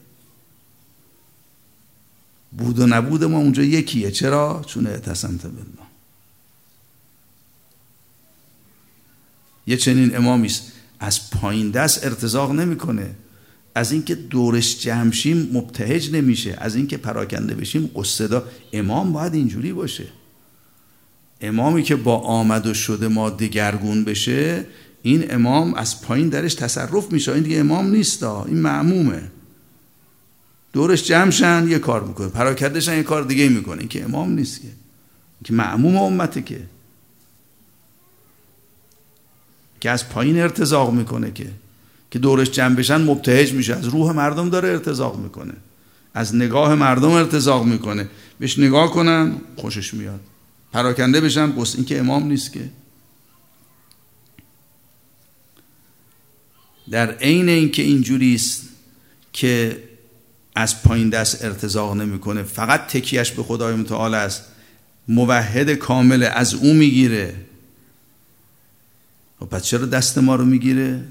بود 2.52 2.78
و 2.78 2.86
نبود 2.86 3.24
ما 3.24 3.38
اونجا 3.38 3.62
یکیه. 3.62 4.10
چرا؟ 4.10 4.64
چون 4.66 4.86
اعتصمت 4.86 5.42
بالله. 5.42 5.86
یه 9.66 9.76
چنین 9.76 10.16
امامی 10.16 10.50
از 11.00 11.30
پایین 11.30 11.70
دست 11.70 12.04
ارتزاق 12.04 12.52
نمی‌کنه. 12.52 13.14
از 13.74 13.92
اینکه 13.92 14.14
دورش 14.14 14.78
جمع 14.78 15.12
شیم 15.12 15.50
مبتهج 15.52 16.10
نمیشه. 16.12 16.54
از 16.58 16.76
اینکه 16.76 16.96
پراکنده 16.96 17.54
بشیم 17.54 17.90
قصدا 17.96 18.44
امام 18.72 19.12
باید 19.12 19.34
اینجوری 19.34 19.72
باشه. 19.72 20.06
امامی 21.40 21.82
که 21.82 21.96
با 21.96 22.18
آمد 22.18 22.66
و 22.66 22.74
شده 22.74 23.08
ما 23.08 23.30
دگرگون 23.30 24.04
بشه 24.04 24.66
این 25.02 25.34
امام 25.34 25.74
از 25.74 26.02
پایین 26.02 26.28
درش 26.28 26.54
تصرف 26.54 27.12
میشه. 27.12 27.32
این 27.32 27.42
دیگه 27.42 27.58
امام 27.58 27.90
نیست. 27.90 28.22
این 28.22 28.58
معمومه. 28.58 29.22
دورش 30.76 31.02
جمع 31.02 31.68
یه 31.68 31.78
کار 31.78 32.04
می‌کنه. 32.04 32.28
پراکندشن 32.28 32.96
یه 32.96 33.02
کار 33.02 33.22
دیگه 33.24 33.48
می‌کنه. 33.48 33.78
این 33.78 33.88
که 33.88 34.04
امام 34.04 34.32
نیست 34.32 34.60
که. 34.60 34.68
که 35.44 35.52
معموم 35.52 35.96
امته 35.96 36.42
که. 36.42 36.60
که 39.80 39.90
از 39.90 40.08
پایین 40.08 40.40
ارتزاق 40.40 40.92
می‌کنه 40.92 41.32
که. 41.32 41.52
که 42.10 42.18
دورش 42.18 42.50
جمع 42.50 42.74
بشن 42.74 42.96
مبتهج 42.96 43.52
میشه. 43.52 43.74
از 43.74 43.84
روح 43.84 44.12
مردم 44.12 44.50
داره 44.50 44.68
ارتزاق 44.68 45.18
می‌کنه. 45.18 45.54
از 46.14 46.34
نگاه 46.34 46.74
مردم 46.74 47.10
ارتزاق 47.10 47.64
می‌کنه. 47.64 48.08
بهش 48.38 48.58
نگاه 48.58 48.90
کنن 48.90 49.40
خوشش 49.56 49.94
میاد. 49.94 50.20
پراکنده 50.72 51.20
بشن 51.20 51.52
بس 51.52 51.74
این 51.74 51.84
که 51.84 51.98
امام 51.98 52.24
نیست 52.24 52.52
که. 52.52 52.70
در 56.90 57.10
عین 57.10 57.48
اینکه 57.48 57.82
اینجوری 57.82 58.34
است 58.34 58.68
که 59.32 59.82
از 60.56 60.82
پایین 60.82 61.10
دست 61.10 61.44
ارتزاق 61.44 61.96
نمی‌کنه. 61.96 62.42
فقط 62.42 62.86
تکیهش 62.86 63.30
به 63.30 63.42
خدای 63.42 63.74
متعال 63.74 64.14
است. 64.14 64.44
موحد 65.08 65.70
کامل 65.70 66.22
از 66.22 66.54
او 66.54 66.74
می‌گیره. 66.74 67.34
و 69.40 69.44
خب 69.44 69.50
پس 69.50 69.62
چرا 69.62 69.86
دست 69.86 70.18
ما 70.18 70.34
رو 70.34 70.44
می‌گیره؟ 70.44 71.04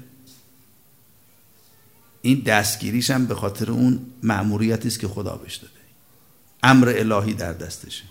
این 2.22 2.42
دستگیریش 2.46 3.10
هم 3.10 3.26
به 3.26 3.34
خاطر 3.34 3.70
اون 3.70 4.00
معموریتی 4.22 4.88
است 4.88 5.00
که 5.00 5.08
خدا 5.08 5.36
بهش 5.36 5.56
داده. 5.56 5.72
امر 6.62 6.94
الهی 6.96 7.34
در 7.34 7.52
دستشه. 7.52 8.04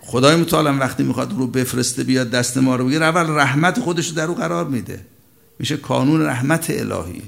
خدای 0.00 0.36
متعال 0.36 0.78
وقتی 0.80 1.02
می‌خواد 1.02 1.32
رو 1.32 1.46
بفرسته 1.46 2.04
بیاد 2.04 2.30
دست 2.30 2.58
ما 2.58 2.76
رو 2.76 2.86
بگیره 2.86 3.06
اول 3.06 3.30
رحمت 3.30 3.80
خودش 3.80 4.08
رو 4.08 4.14
در 4.14 4.26
او 4.26 4.34
قرار 4.34 4.64
میده. 4.64 5.06
میشه 5.58 5.76
کانون 5.76 6.22
رحمت 6.22 6.66
الهی. 6.70 7.22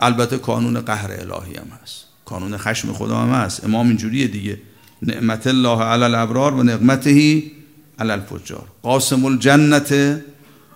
البته 0.00 0.38
کانون 0.38 0.80
قهر 0.80 1.12
الهی 1.12 1.56
هم 1.56 1.66
هست. 1.82 2.04
کانون 2.24 2.56
خشم 2.56 2.92
خدا 2.92 3.18
هم 3.18 3.30
هست. 3.30 3.64
امام 3.64 3.88
اینجوریه 3.88 4.26
دیگه. 4.26 4.58
نعمت 5.02 5.46
الله 5.46 5.82
علی 5.82 6.04
الابرار 6.04 6.54
و 6.54 6.62
نعمتهی 6.62 7.52
علی 7.98 8.10
الفجار. 8.10 8.64
قاسم 8.82 9.24
الجنت 9.24 10.20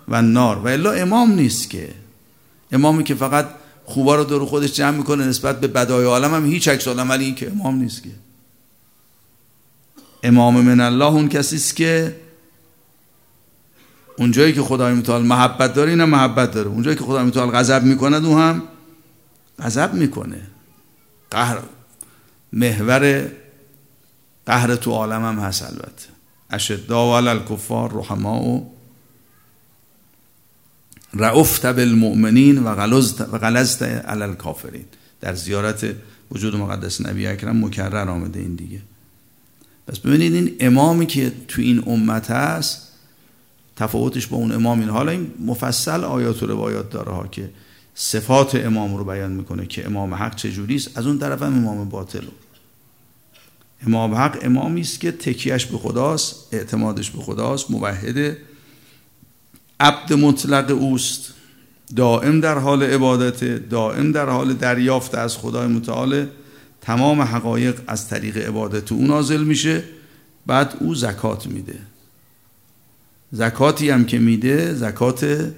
و 0.08 0.22
نار 0.22 0.58
و 0.58 0.68
الا 0.68 0.92
امام 0.92 1.32
نیست 1.32 1.70
که. 1.70 1.88
امامی 2.72 3.04
که 3.04 3.14
فقط 3.14 3.48
خوبا 3.84 4.16
رو 4.16 4.24
دور 4.24 4.44
خودش 4.44 4.72
جمع 4.72 4.96
می‌کنه 4.96 5.26
نسبت 5.26 5.60
به 5.60 5.66
بدای 5.66 6.04
عالم 6.04 6.34
هم 6.34 6.46
هیچ 6.46 6.68
عکس 6.68 6.88
عملی 6.88 7.24
این 7.24 7.34
که 7.34 7.50
امام 7.50 7.74
نیست 7.74 8.02
که. 8.02 8.10
امام 10.22 10.60
من 10.60 10.80
الله 10.80 11.04
اون 11.04 11.28
کسی 11.28 11.56
است 11.56 11.76
که 11.76 12.16
اونجایی 14.18 14.52
که 14.52 14.62
خدای 14.62 14.94
متعال 14.94 15.22
محبت 15.22 15.74
داره 15.74 15.90
اینم 15.90 16.08
محبت 16.08 16.50
داره. 16.50 16.68
اونجایی 16.68 16.96
که 16.96 17.04
خدای 17.04 17.24
متعال 17.24 17.50
غضب 17.50 17.82
می‌کنه 17.82 18.26
او 18.26 18.38
هم 18.38 18.62
غضب 19.58 19.94
می‌کنه. 19.94 20.40
قهر 21.30 21.58
محور 22.52 23.30
قهر 24.46 24.76
تو 24.76 24.90
عالم 24.90 25.24
هم 25.24 25.38
هست 25.38 25.62
البته. 25.62 26.08
اشدا 26.50 27.06
و 27.06 27.10
الکفار 27.10 27.92
رحما 27.92 28.42
و 28.42 28.72
رعفت 31.14 31.66
بالمؤمنین 31.66 32.58
و 32.58 32.74
غلظت 33.38 33.82
علی 33.82 34.22
الکافرین. 34.22 34.84
در 35.20 35.34
زیارت 35.34 35.94
وجود 36.30 36.56
مقدس 36.56 37.00
نبی 37.00 37.26
اکرم 37.26 37.64
مکرر 37.64 38.08
آمده 38.08 38.40
این 38.40 38.54
دیگه. 38.54 38.80
پس 39.86 39.98
ببینید 39.98 40.34
این 40.34 40.56
امامی 40.60 41.06
که 41.06 41.32
تو 41.48 41.62
این 41.62 41.82
امت 41.86 42.30
هست 42.30 42.92
تفاوتش 43.76 44.26
با 44.26 44.36
اون 44.36 44.52
امام 44.52 44.80
این 44.80 44.88
حالا 44.88 45.12
این 45.12 45.34
مفصل 45.40 46.04
آیات 46.04 46.42
و 46.42 46.46
روایات 46.46 46.90
داره 46.90 47.12
ها 47.12 47.26
که 47.26 47.50
صفات 47.98 48.54
امام 48.54 48.96
رو 48.96 49.04
بیان 49.04 49.32
می‌کنه 49.32 49.66
که 49.66 49.86
امام 49.86 50.14
حق 50.14 50.34
چجوری 50.34 50.76
است 50.76 50.98
از 50.98 51.06
اون 51.06 51.18
طرف 51.18 51.42
هم 51.42 51.54
امام 51.54 51.88
باطل. 51.88 52.24
امام 53.86 54.14
حق 54.14 54.38
امامی 54.42 54.80
است 54.80 55.00
که 55.00 55.12
تکیهش 55.12 55.66
به 55.66 55.78
خداست 55.78 56.54
اعتمادش 56.54 57.10
به 57.10 57.22
خداست 57.22 57.70
موحده 57.70 58.38
عبد 59.80 60.12
مطلق 60.12 60.70
اوست 60.70 61.34
دائم 61.96 62.40
در 62.40 62.58
حال 62.58 62.82
عبادت 62.82 63.44
دائم 63.68 64.12
در 64.12 64.28
حال 64.28 64.54
دریافت 64.54 65.14
از 65.14 65.36
خدای 65.36 65.66
متعال. 65.66 66.26
تمام 66.80 67.20
حقایق 67.20 67.80
از 67.86 68.08
طریق 68.08 68.36
عبادت 68.36 68.92
او 68.92 69.06
نازل 69.06 69.44
میشه 69.44 69.84
بعد 70.46 70.76
او 70.80 70.94
زکات 70.94 71.46
میده. 71.46 71.78
زکاتی 73.32 73.90
هم 73.90 74.04
که 74.04 74.18
میده 74.18 74.74
زکات 74.74 75.52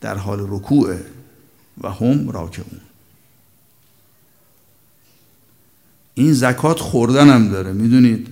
در 0.00 0.14
حال 0.14 0.46
رکوعه. 0.48 1.15
و 1.80 1.90
هم 1.90 2.30
راکعون. 2.30 2.80
این 6.14 6.32
زکات 6.32 6.80
خوردن 6.80 7.28
هم 7.28 7.48
داره 7.48 7.72
می‌دونید؟ 7.72 8.28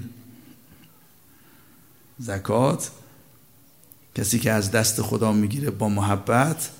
زکات 2.18 2.90
کسی 4.14 4.38
که 4.38 4.52
از 4.52 4.70
دست 4.70 5.02
خدا 5.02 5.33
می‌گیره 5.33 5.70
با 5.70 5.88
محبت 5.88 6.70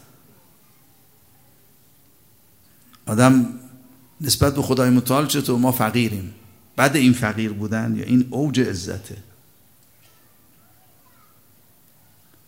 آدم 3.07 3.47
نسبت 4.21 4.55
به 4.55 4.63
خدای 4.63 4.91
متعال 4.91 5.27
چطور؟ 5.27 5.59
ما 5.59 5.73
فقیریم. 5.73 6.35
بعد 6.77 6.97
این 6.97 7.13
فقیر 7.13 7.53
بودن 7.53 7.97
یا 7.97 8.05
این 8.05 8.29
اوج 8.31 8.61
عزته. 8.61 9.17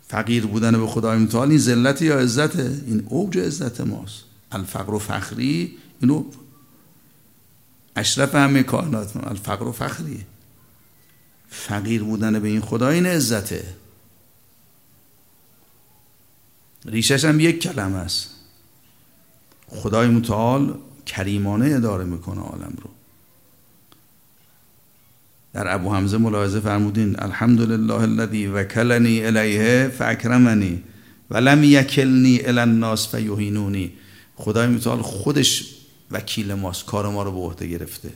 فقیر 0.09 0.47
بودن 0.47 0.81
به 0.81 0.87
خدای 0.87 1.19
متعال 1.19 1.51
این 1.51 1.59
ذلت 1.59 2.03
یا 2.03 2.19
عزته 2.19 2.83
این 2.87 3.07
اوج 3.09 3.39
عزت 3.39 3.81
ماست. 3.81 4.25
الفقر 4.53 4.95
و 4.95 4.99
فخری 4.99 5.77
اینو 6.01 6.25
اشرف 7.97 8.35
همه 8.35 8.63
کائنات 8.63 9.17
الفقر 9.17 9.65
و 9.65 9.73
فخری. 9.73 10.27
فقیر 11.49 12.03
بودن 12.03 12.41
به 12.41 12.49
این 12.49 12.61
خدا 12.61 12.89
این 12.89 13.07
عزته. 13.07 13.75
ریشش 16.85 17.25
هم 17.25 17.41
یک 17.41 17.63
کلمه 17.63 17.97
است. 17.97 18.31
خدای 19.69 20.09
متعال 20.09 20.79
کریمانه 21.07 21.75
اداره 21.75 22.05
می‌کنه 22.05 22.41
عالم 22.41 22.75
رو. 22.83 22.91
در 25.57 25.75
ابو 25.75 25.95
حمزه 25.95 26.19
ملاحظه 26.19 26.61
فرمودین 26.61 27.17
الحمدلله 27.19 27.95
الذی 27.95 28.47
وکلنی 28.47 29.25
الیه 29.25 29.89
فاکرمنی 29.89 30.83
و 31.31 31.37
لم 31.37 31.65
یکلنی 31.65 32.41
الی 32.45 32.59
الناس 32.59 33.15
فیهینونی. 33.15 33.93
خدای 34.35 34.67
متعال 34.67 35.03
خودش 35.03 35.75
وکیل 36.11 36.55
ماست 36.55 36.85
کار 36.85 37.09
ما 37.09 37.23
رو 37.23 37.33
به 37.33 37.39
عهده 37.39 37.67
گرفته. 37.67 38.13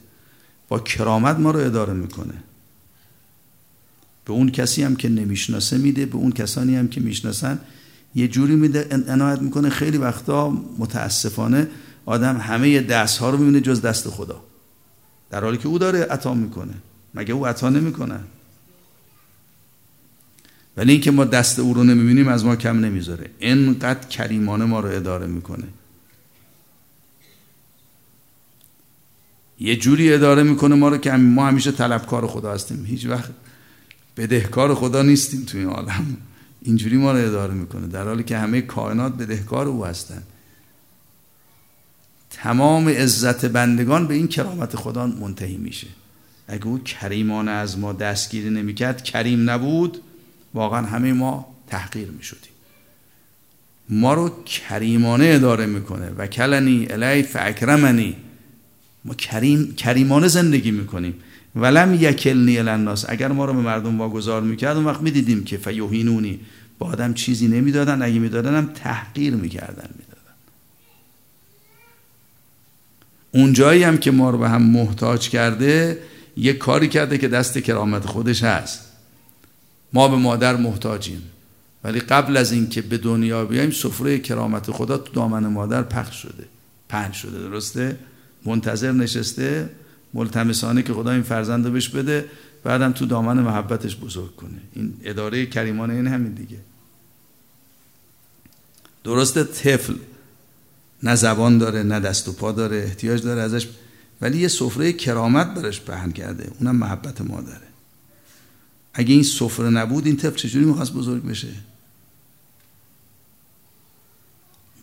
با 0.68 0.78
کرامت 0.78 1.38
ما 1.38 1.50
رو 1.50 1.60
اداره 1.60 1.92
می‌کنه. 1.92 2.34
به 4.24 4.32
اون 4.32 4.50
کسی 4.50 4.82
هم 4.82 4.96
که 4.96 5.08
نمی‌شناسه 5.08 5.78
میده 5.78 6.06
به 6.06 6.16
اون 6.16 6.32
کسانی 6.32 6.76
هم 6.76 6.88
که 6.88 7.00
می‌شناسن 7.00 7.58
یه 8.14 8.28
جوری 8.28 8.56
میده 8.56 9.04
عنایت 9.08 9.42
می‌کنه. 9.42 9.68
خیلی 9.68 9.98
وقتا 9.98 10.50
متاسفانه 10.78 11.68
آدم 12.06 12.36
همه 12.36 12.80
دست 12.80 13.18
ها 13.18 13.30
رو 13.30 13.38
می‌بینه 13.38 13.60
جز 13.60 13.80
دست 13.82 14.08
خدا. 14.08 14.40
در 15.30 15.44
حالی 15.44 15.56
که 15.56 15.68
او 15.68 15.78
داره 15.78 16.02
عطا 16.02 16.34
می‌کنه. 16.34 16.74
مگه 17.14 17.34
او 17.34 17.46
عطا 17.46 17.68
نمی‌کنه؟ 17.68 18.20
ولی 20.76 20.92
اینکه 20.92 21.10
ما 21.10 21.24
دست 21.24 21.58
او 21.58 21.74
رو 21.74 21.84
نمی‌بینیم 21.84 22.28
از 22.28 22.44
ما 22.44 22.56
کم 22.56 22.80
نمی‌ذاره. 22.80 23.30
انقدر 23.40 24.08
کریمانه 24.08 24.64
ما 24.64 24.80
رو 24.80 24.88
اداره 24.88 25.26
می‌کنه. 25.26 25.64
یه 29.60 29.76
جوری 29.76 30.12
اداره 30.12 30.42
می‌کنه 30.42 30.74
ما 30.74 30.88
رو 30.88 30.96
که 30.96 31.12
ما 31.12 31.48
همیشه 31.48 31.72
طلبکار 31.72 32.26
خدا 32.26 32.52
هستیم. 32.52 32.84
هیچ 32.84 33.06
وقت 33.06 33.30
بدهکار 34.16 34.74
خدا 34.74 35.02
نیستیم 35.02 35.44
توی 35.44 35.60
این 35.60 35.70
عالم. 35.70 36.16
اینجوری 36.62 36.96
ما 36.96 37.12
رو 37.12 37.18
اداره 37.18 37.54
می‌کنه. 37.54 37.86
در 37.86 38.04
حالی 38.04 38.22
که 38.22 38.38
همه 38.38 38.60
کائنات 38.60 39.12
بدهکار 39.16 39.68
او 39.68 39.86
هستند 39.86 40.26
تمام 42.30 42.88
عزت 42.88 43.44
بندگان 43.44 44.06
به 44.06 44.14
این 44.14 44.28
کرامت 44.28 44.76
خدا 44.76 45.06
منتهی 45.06 45.56
میشه. 45.56 45.86
اگه 46.50 46.66
او 46.66 46.78
کریمانه 46.78 47.50
از 47.50 47.78
ما 47.78 47.92
دستگیری 47.92 48.50
نمی‌کرد 48.50 49.04
کریم 49.04 49.50
نبود 49.50 49.98
واقعا 50.54 50.86
همه 50.86 51.12
ما 51.12 51.54
تحقیر 51.66 52.08
می‌شدیم. 52.08 52.52
ما 53.88 54.14
رو 54.14 54.44
کریمانه 54.44 55.26
اداره 55.26 55.66
می‌کنه. 55.66 56.10
و 56.10 56.26
کلنی 56.26 56.86
الی 56.90 57.22
فاکرمنی. 57.22 58.16
ما 59.04 59.14
کریم 59.14 59.74
کریمانه 59.74 60.28
زندگی 60.28 60.70
می‌کنیم. 60.70 61.14
ولم 61.56 61.94
یکلنی 61.94 62.58
الناس. 62.58 63.04
اگر 63.08 63.28
ما 63.28 63.44
رو 63.44 63.52
به 63.52 63.60
مردم 63.60 63.98
واگذار 63.98 64.42
می‌کرد 64.42 64.76
اون 64.76 64.86
وقت 64.86 65.00
می‌دیدیم 65.00 65.44
که 65.44 65.56
فیوهینونی. 65.56 66.40
با 66.78 66.86
آدم 66.86 67.14
چیزی 67.14 67.48
نمی‌دادن 67.48 68.02
اگه 68.02 68.18
می‌دادن 68.18 68.54
هم 68.54 68.70
تحقیر 68.74 69.34
می‌کردن 69.34 69.90
می‌دادن. 69.98 70.34
اون 73.32 73.52
جایی 73.52 73.82
هم 73.82 73.98
که 73.98 74.10
ما 74.10 74.30
رو 74.30 74.38
به 74.38 74.48
هم 74.48 74.62
محتاج 74.62 75.28
کرده 75.28 75.98
یه 76.36 76.52
کاری 76.52 76.88
کرده 76.88 77.18
که 77.18 77.28
دست 77.28 77.58
کرامت 77.58 78.06
خودش 78.06 78.44
هست. 78.44 78.80
ما 79.92 80.08
به 80.08 80.16
مادر 80.16 80.56
محتاجیم. 80.56 81.22
ولی 81.84 82.00
قبل 82.00 82.36
از 82.36 82.52
اینکه 82.52 82.82
به 82.82 82.98
دنیا 82.98 83.44
بیایم 83.44 83.70
سفره 83.70 84.18
کرامت 84.18 84.70
خدا 84.70 84.98
تو 84.98 85.12
دامن 85.12 85.46
مادر 85.46 85.82
پخش 85.82 86.16
شده. 86.22 86.44
پنج 86.88 87.12
شده 87.14 87.38
درسته؟ 87.38 87.98
منتظر 88.44 88.92
نشسته. 88.92 89.70
ملتمسانه 90.14 90.82
که 90.82 90.92
خدا 90.92 91.10
این 91.10 91.22
فرزند 91.22 91.66
رو 91.66 91.72
بهش 91.72 91.88
بده 91.88 92.24
بعدم 92.64 92.92
تو 92.92 93.06
دامن 93.06 93.38
محبتش 93.38 93.96
بزرگ 93.96 94.36
کنه. 94.36 94.60
این 94.72 94.94
اداره 95.04 95.46
کریمانه 95.46 95.94
این 95.94 96.06
همین 96.06 96.32
دیگه. 96.32 96.58
درسته؟ 99.04 99.44
طفل 99.44 99.94
نه 101.02 101.14
زبان 101.14 101.58
داره 101.58 101.82
نه 101.82 102.00
دست 102.00 102.28
و 102.28 102.32
پا 102.32 102.52
داره 102.52 102.76
احتیاج 102.76 103.22
داره 103.22 103.40
ازش 103.40 103.68
ولی 104.20 104.38
یه 104.38 104.48
سفره 104.48 104.92
کرامت 104.92 105.54
برش 105.54 105.80
پهن 105.80 106.12
کرده. 106.12 106.52
اونم 106.58 106.76
محبت 106.76 107.20
مادره. 107.20 107.68
اگه 108.94 109.14
این 109.14 109.22
سفره 109.22 109.70
نبود 109.70 110.06
این 110.06 110.16
طفل 110.16 110.36
چجوری 110.36 110.64
می‌خواست 110.64 110.92
بزرگ 110.92 111.22
بشه؟ 111.22 111.52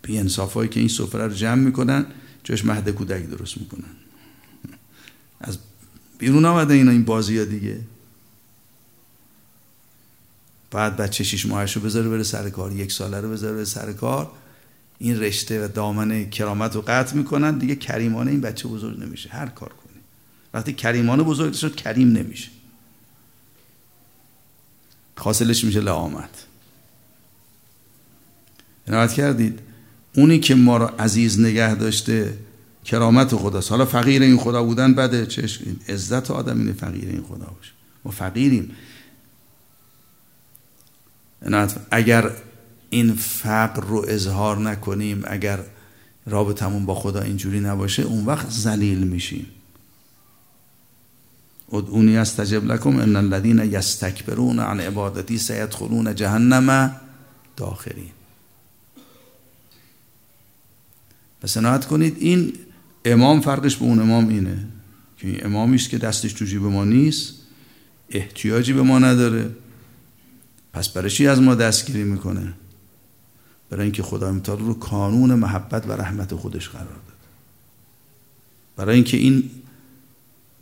بی 0.01 0.17
انصاف 0.17 0.57
که 0.67 0.79
این 0.79 0.89
سفره 0.89 1.27
رو 1.27 1.33
جمع 1.33 1.61
می‌کنن 1.61 2.05
جاش 2.43 2.65
مهد 2.65 2.89
کودک 2.89 3.29
درست 3.29 3.57
می‌کنن. 3.57 3.95
از 5.41 5.57
بیرون 6.17 6.45
آمده 6.45 6.73
اینا 6.73 6.91
این 6.91 7.03
بازی 7.03 7.37
ها 7.37 7.45
دیگه. 7.45 7.79
بعد 10.71 10.97
بچه 10.97 11.23
شیش 11.23 11.45
ماهش 11.45 11.75
رو 11.75 11.81
بذاره 11.81 12.09
بره 12.09 12.23
سر 12.23 12.49
کار 12.49 12.71
یک 12.71 12.91
ساله 12.91 13.21
رو 13.21 13.31
بذاره 13.31 13.55
بره 13.55 13.65
سر 13.65 13.93
کار. 13.93 14.31
این 14.99 15.19
رشته 15.19 15.65
و 15.65 15.67
دامن 15.67 16.29
کرامت 16.29 16.75
رو 16.75 16.83
قطع 16.87 17.15
می‌کنن 17.15 17.57
دیگه 17.57 17.75
کریمانه 17.75 18.31
این 18.31 18.41
بچه 18.41 18.67
بزرگ 18.67 18.99
نمیشه. 18.99 19.29
هر 19.29 19.47
کار 19.47 19.69
کنی. 19.69 20.01
وقتی 20.53 20.73
کریمانه 20.73 21.23
بزرگ 21.23 21.53
شد 21.53 21.75
کریم 21.75 22.11
نمیشه. 22.11 22.49
حاصلش 25.17 25.63
میشه 25.63 25.79
لعامت. 25.79 26.45
عنایت 28.87 29.13
کردید. 29.13 29.59
اونی 30.15 30.39
که 30.39 30.55
ما 30.55 30.77
رو 30.77 30.85
عزیز 30.99 31.39
نگه 31.39 31.75
داشته 31.75 32.37
کرامت 32.85 33.35
خداست 33.35 33.71
حالا 33.71 33.85
فقیر 33.85 34.21
این 34.21 34.37
خدا 34.37 34.63
بودن 34.63 34.93
بده. 34.93 35.25
چش 35.25 35.59
عزت 35.89 36.31
آدم 36.31 36.59
اینه 36.59 36.73
فقیر 36.73 37.09
این 37.09 37.23
خدا 37.23 37.45
باشه. 37.57 37.71
ما 38.05 38.11
فقیریم. 38.11 38.71
اگر 41.91 42.31
این 42.89 43.13
فقر 43.13 43.81
رو 43.81 44.05
اظهار 44.07 44.57
نکنیم 44.57 45.23
اگر 45.27 45.59
رابطمون 46.25 46.85
با 46.85 46.95
خدا 46.95 47.21
اینجوری 47.21 47.59
نباشه 47.59 48.03
اون 48.03 48.25
وقت 48.25 48.49
زلیل 48.49 49.07
میشیم. 49.07 49.45
ادعونی 51.71 52.17
استجب 52.17 52.65
لکم 52.65 52.99
ان 52.99 53.15
الذین 53.15 53.59
یستکبرون 53.59 54.59
عن 54.59 54.79
عبادتی 54.79 55.37
سیدخلون 55.37 56.15
جهنم 56.15 56.95
داخرین. 57.57 58.09
پس 61.41 61.57
کنید 61.85 62.17
این 62.19 62.53
امام 63.05 63.41
فرقش 63.41 63.75
به 63.75 63.85
اون 63.85 63.99
امام 63.99 64.27
اینه 64.27 64.67
که 65.17 65.27
این 65.27 65.45
امامی 65.45 65.75
است 65.75 65.89
که 65.89 65.97
دستش 65.97 66.33
تو 66.33 66.45
جیب 66.45 66.63
ما 66.63 66.85
نیست 66.85 67.33
احتیاجی 68.09 68.73
به 68.73 68.81
ما 68.81 68.99
نداره. 68.99 69.49
پس 70.73 70.89
برای 70.89 71.09
چی 71.09 71.27
از 71.27 71.41
ما 71.41 71.55
دستگیری 71.55 72.03
می‌کنه؟ 72.03 72.53
برای 73.69 73.83
اینکه 73.83 74.03
خدا 74.03 74.31
متعال 74.31 74.59
رو 74.59 74.73
کانون 74.73 75.33
محبت 75.33 75.87
و 75.87 75.91
رحمت 75.91 76.35
خودش 76.35 76.69
قرار 76.69 76.85
داد. 76.85 77.17
برای 78.75 78.95
اینکه 78.95 79.17
این 79.17 79.49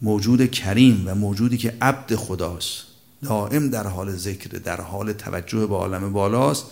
موجود 0.02 0.52
کریم 0.52 1.04
و 1.06 1.16
موجودی 1.16 1.58
که 1.58 1.74
عبد 1.82 2.16
خداست 2.16 2.84
دائم 3.24 3.70
در 3.70 3.88
حال 3.88 4.16
ذکر 4.16 4.50
در 4.50 4.82
حال 4.82 5.14
توجه 5.14 5.68
به 5.68 5.76
عالم 5.76 6.14
بالاست 6.14 6.66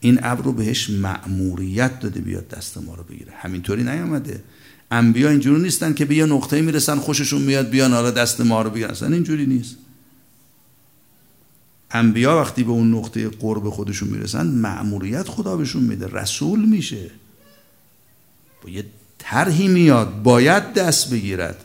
این 0.00 0.18
ابر 0.22 0.42
رو 0.42 0.52
بهش 0.52 0.90
مأموریت 0.90 2.00
داده 2.00 2.20
بیاد 2.20 2.48
دست 2.48 2.78
ما 2.78 2.94
رو 2.94 3.02
بگیره. 3.02 3.32
همینطوری 3.36 3.82
نیامده. 3.82 4.42
انبیا 4.90 5.30
اینجوری 5.30 5.62
نیستن 5.62 5.94
که 5.94 6.04
به 6.04 6.14
یه 6.14 6.26
نقطه 6.26 6.62
می‌رسن 6.62 6.98
خوششون 6.98 7.42
میاد 7.42 7.68
بیان 7.70 7.92
حالا 7.92 8.10
دست 8.10 8.40
ما 8.40 8.62
رو 8.62 8.70
بگیرن. 8.70 9.12
اینجوری 9.12 9.46
نیست. 9.46 9.76
انبیا 11.90 12.40
وقتی 12.40 12.62
به 12.64 12.70
اون 12.70 12.94
نقطه 12.94 13.28
قرب 13.28 13.70
خودشون 13.70 14.08
می‌رسن 14.08 14.46
مأموریت 14.46 15.28
خدا 15.28 15.56
بهشون 15.56 15.82
میده 15.82 16.06
رسول 16.06 16.64
میشه. 16.64 17.10
با 18.62 18.70
یه 18.70 18.84
طرحی 19.18 19.68
میاد 19.68 20.22
باید 20.22 20.72
دست 20.72 21.10
بگیرد. 21.10 21.64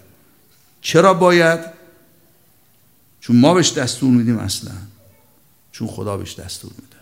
چرا 0.82 1.14
باید؟ 1.14 1.60
چون 3.22 3.40
ما 3.40 3.54
بهش 3.54 3.74
دستور 3.74 4.12
میدیم 4.12 4.38
اصلا. 4.38 4.72
چون 5.72 5.88
خدا 5.88 6.18
بهش 6.18 6.40
دستور 6.40 6.72
میده. 6.82 6.96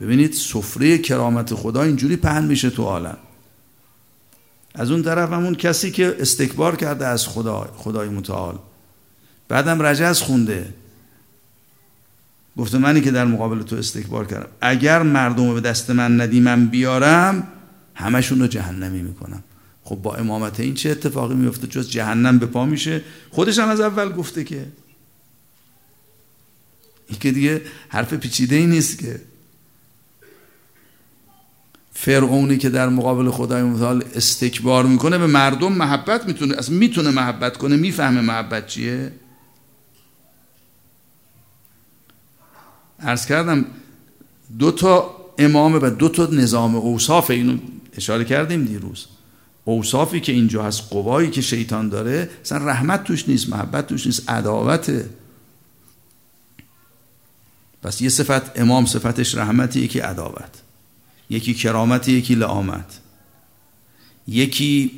ببینید 0.00 0.32
سفره 0.32 0.98
کرامت 0.98 1.54
خدا 1.54 1.82
اینجوری 1.82 2.16
پهن 2.16 2.44
میشه 2.44 2.70
تو 2.70 2.82
عالم. 2.82 3.18
از 4.74 4.90
اون 4.90 5.02
طرف 5.02 5.32
همون 5.32 5.54
کسی 5.54 5.90
که 5.90 6.16
استکبار 6.18 6.76
کرده 6.76 7.06
از 7.06 7.28
خدا 7.28 7.74
خدای 7.76 8.08
متعال. 8.08 8.58
بعدم 9.48 9.82
رجز 9.82 10.20
خونده. 10.20 10.74
گفته 12.56 12.78
منی 12.78 13.00
که 13.00 13.10
در 13.10 13.24
مقابل 13.24 13.62
تو 13.62 13.76
استکبار 13.76 14.26
کردم. 14.26 14.48
اگر 14.60 15.02
مردم 15.02 15.54
به 15.54 15.60
دست 15.60 15.90
من 15.90 16.20
ندی 16.20 16.40
من 16.40 16.66
بیارم 16.66 17.48
همشون 17.94 18.40
رو 18.40 18.46
جهنمی 18.46 19.02
می‌کنم. 19.02 19.42
خب 19.84 19.96
با 19.96 20.14
امامت 20.14 20.60
این 20.60 20.74
چه 20.74 20.90
اتفاقی 20.90 21.34
میفته 21.34 21.66
جز 21.66 21.90
جهنم 21.90 22.38
به 22.38 22.46
پا 22.46 22.66
میشه. 22.66 23.02
خودش 23.30 23.58
هم 23.58 23.68
از 23.68 23.80
اول 23.80 24.12
گفته 24.12 24.44
که. 24.44 24.66
این 27.08 27.18
که 27.18 27.32
دیگه 27.32 27.62
حرف 27.88 28.14
پیچیده 28.14 28.56
ای 28.56 28.66
نیست 28.66 28.98
که. 28.98 29.20
فرعونی 31.92 32.58
که 32.58 32.70
در 32.70 32.88
مقابل 32.88 33.30
خدای 33.30 33.62
متعال 33.62 34.04
استکبار 34.14 34.86
می‌کنه 34.86 35.18
به 35.18 35.26
مردم 35.26 35.72
محبت 35.72 36.26
می‌تونه 36.26 36.58
اصلا 36.58 36.76
می‌تونه 36.76 37.10
محبت 37.10 37.56
کنه 37.56 37.76
می‌فهمه 37.76 38.20
محبت 38.20 38.66
چیه؟ 38.66 39.12
ارز 43.04 43.26
کردم 43.26 43.64
دو 44.58 44.70
تا 44.70 45.16
امامه 45.38 45.78
و 45.82 45.90
دو 45.98 46.08
تا 46.08 46.26
نظام 46.26 46.74
اوصاف 46.74 47.30
اینو 47.30 47.58
اشاره 47.96 48.24
کردیم 48.24 48.64
دیروز. 48.64 49.06
اوصافی 49.64 50.20
که 50.20 50.32
اینجا 50.32 50.62
هست 50.62 50.82
قوایی 50.90 51.30
که 51.30 51.40
شیطان 51.40 51.88
داره 51.88 52.30
اصلا 52.44 52.66
رحمت 52.66 53.04
توش 53.04 53.28
نیست 53.28 53.48
محبت 53.48 53.86
توش 53.86 54.06
نیست 54.06 54.30
عداوته. 54.30 55.08
پس 57.82 58.00
یه 58.00 58.08
صفت 58.08 58.60
امام 58.60 58.86
صفتش 58.86 59.34
رحمتی 59.34 59.80
یکی 59.80 59.98
عداوت. 59.98 60.62
یکی 61.30 61.54
کرامت 61.54 62.08
یکی 62.08 62.34
لعامت. 62.34 63.00
یکی 64.28 64.90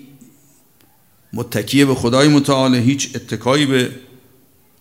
متکیه 1.32 1.84
به 1.84 1.94
خدای 1.94 2.28
متعال 2.28 2.74
هیچ 2.74 3.16
اتکایی 3.16 3.66
به 3.66 3.90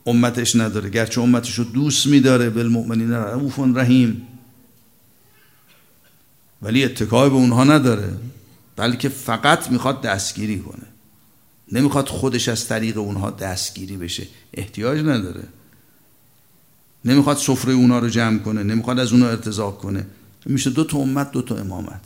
امتش 0.05 0.55
نداره. 0.55 0.89
گرچه 0.89 1.21
امتش 1.21 1.59
رو 1.59 1.63
دوست 1.63 2.07
میداره 2.07 2.49
بالمؤمنین. 2.49 3.11
رعوف 3.11 3.59
رحیم. 3.59 4.27
ولی 6.61 6.83
اتکای 6.83 7.29
به 7.29 7.35
اونها 7.35 7.63
نداره. 7.63 8.17
بلکه 8.75 9.09
فقط 9.09 9.71
می‌خواد 9.71 10.01
دستگیری 10.01 10.59
کنه. 10.59 10.85
نمی‌خواد 11.71 12.07
خودش 12.07 12.49
از 12.49 12.67
طریق 12.67 12.97
اونها 12.97 13.31
دستگیری 13.31 13.97
بشه. 13.97 14.27
احتیاج 14.53 14.99
نداره. 14.99 15.43
نمی‌خواد 17.05 17.37
سفره 17.37 17.73
اونها 17.73 17.99
رو 17.99 18.09
جمع 18.09 18.39
کنه. 18.39 18.63
نمی‌خواد 18.63 18.99
از 18.99 19.13
اونها 19.13 19.29
ارتزاق 19.29 19.77
کنه. 19.77 20.07
میشه 20.45 20.69
دو 20.69 20.83
تا 20.83 20.97
امت 20.97 21.31
دو 21.31 21.41
تا 21.41 21.55
امامت. 21.55 22.01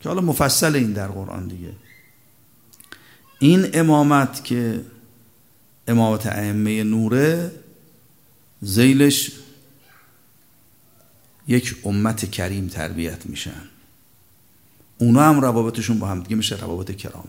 که 0.00 0.08
حالا 0.08 0.20
مفصل 0.20 0.76
این 0.76 0.92
در 0.92 1.08
قرآن 1.08 1.48
دیگه. 1.48 1.72
این 3.38 3.70
امامت 3.74 4.44
که 4.44 4.80
امامت 5.88 6.26
ائمه 6.26 6.84
نوره 6.84 7.52
زیلش 8.62 9.32
یک 11.48 11.76
امت 11.84 12.30
کریم 12.30 12.68
تربیت 12.68 13.26
میشن. 13.26 13.62
اونا 14.98 15.22
هم 15.22 15.40
روابطشون 15.40 15.98
با 15.98 16.06
هم 16.06 16.22
دیگه 16.22 16.36
میشه 16.36 16.56
روابط 16.56 16.96
کرامت. 16.96 17.26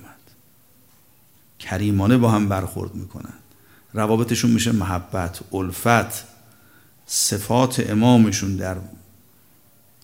کریمانه 1.59 2.17
با 2.17 2.31
هم 2.31 2.49
برخورد 2.49 2.95
می‌کنن. 2.95 3.33
روابطشون 3.93 4.51
میشه 4.51 4.71
محبت 4.71 5.39
الفت 5.53 6.23
صفات 7.05 7.89
امامشون 7.89 8.55
در 8.55 8.77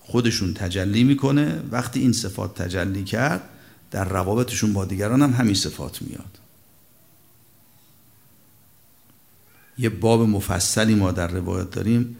خودشون 0.00 0.54
تجلی 0.54 1.04
می‌کنه. 1.04 1.62
وقتی 1.70 2.00
این 2.00 2.12
صفات 2.12 2.62
تجلی 2.62 3.04
کرد 3.04 3.42
در 3.90 4.04
روابطشون 4.04 4.72
با 4.72 4.84
دیگران 4.84 5.22
هم 5.22 5.32
همین 5.32 5.54
صفات 5.54 6.02
میاد. 6.02 6.38
یه 9.78 9.88
باب 9.88 10.20
مفصلی 10.22 10.94
ما 10.94 11.12
در 11.12 11.28
روایت 11.28 11.70
داریم. 11.70 12.16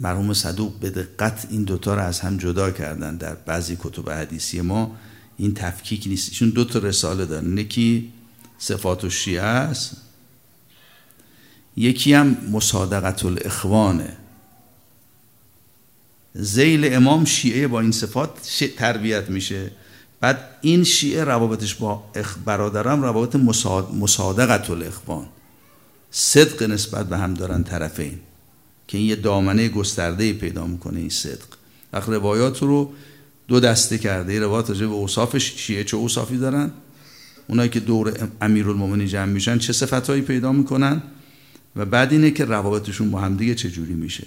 مرحوم 0.00 0.32
صدوق 0.32 0.72
به 0.80 0.90
دقت 0.90 1.46
این 1.50 1.62
دوتا 1.62 1.94
رو 1.94 2.02
از 2.02 2.20
هم 2.20 2.36
جدا 2.36 2.70
کردن 2.70 3.16
در 3.16 3.34
بعضی 3.34 3.76
کتب 3.80 4.10
حدیثی 4.10 4.60
ما. 4.60 4.96
این 5.36 5.54
تفکیک 5.54 6.06
نیست. 6.06 6.32
چون 6.32 6.50
دو 6.50 6.64
تا 6.64 6.78
رساله 6.78 7.26
دارن. 7.26 7.58
یکی 7.58 8.12
صفات 8.58 9.04
و 9.04 9.10
شیعه 9.10 9.42
است. 9.42 9.96
یکی 11.76 12.12
هم 12.12 12.36
مصادقت 12.52 13.24
الاخوانه 13.24 14.16
زیل 16.34 16.94
امام 16.94 17.24
شیعه 17.24 17.68
با 17.68 17.80
این 17.80 17.92
صفات 17.92 18.30
تربیت 18.76 19.30
میشه. 19.30 19.70
بعد 20.20 20.50
این 20.60 20.84
شیعه 20.84 21.24
روابطش 21.24 21.74
با 21.74 22.04
برادرم 22.44 23.02
روابط 23.02 23.36
مصادقت 23.92 24.70
الاخوان. 24.70 25.26
صدق 26.18 26.62
نسبت 26.62 27.08
به 27.08 27.18
هم 27.18 27.34
دارن 27.34 27.62
طرفین. 27.62 28.18
که 28.88 28.98
این 28.98 29.06
یه 29.06 29.16
دامنه 29.16 29.68
گسترده 29.68 30.32
پیدا 30.32 30.66
می‌کنه 30.66 30.98
این 30.98 31.08
صدق. 31.08 31.46
وقت 31.92 32.08
روایات 32.08 32.62
رو 32.62 32.92
دو 33.48 33.60
دسته 33.60 33.98
کرده. 33.98 34.40
روایات 34.40 34.68
راجع 34.68 34.86
به 34.86 34.92
اوصاف 34.92 35.38
شیعه 35.38 35.84
چه 35.84 35.96
اوصافی 35.96 36.36
دارن؟ 36.38 36.70
اونایی 37.48 37.68
که 37.68 37.80
دور 37.80 38.28
امیرالمومنین 38.40 39.06
جمع 39.06 39.32
میشن 39.32 39.58
چه 39.58 39.72
صفتهایی 39.72 40.22
پیدا 40.22 40.52
می‌کنن؟ 40.52 41.02
و 41.76 41.84
بعد 41.84 42.12
اینه 42.12 42.30
که 42.30 42.44
روابطشون 42.44 43.10
با 43.10 43.20
همدیگه 43.20 43.54
چجوری 43.54 43.94
میشه؟ 43.94 44.26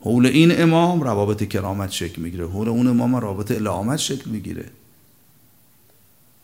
حول 0.00 0.26
این 0.26 0.62
امام 0.62 1.02
روابط 1.02 1.48
کرامت 1.48 1.90
شکل 1.90 2.22
می‌گیره. 2.22 2.48
حول 2.48 2.68
اون 2.68 2.86
امام 2.86 3.16
روابط 3.16 3.50
الهامت 3.50 3.98
شکل 3.98 4.30
می‌گیره. 4.30 4.64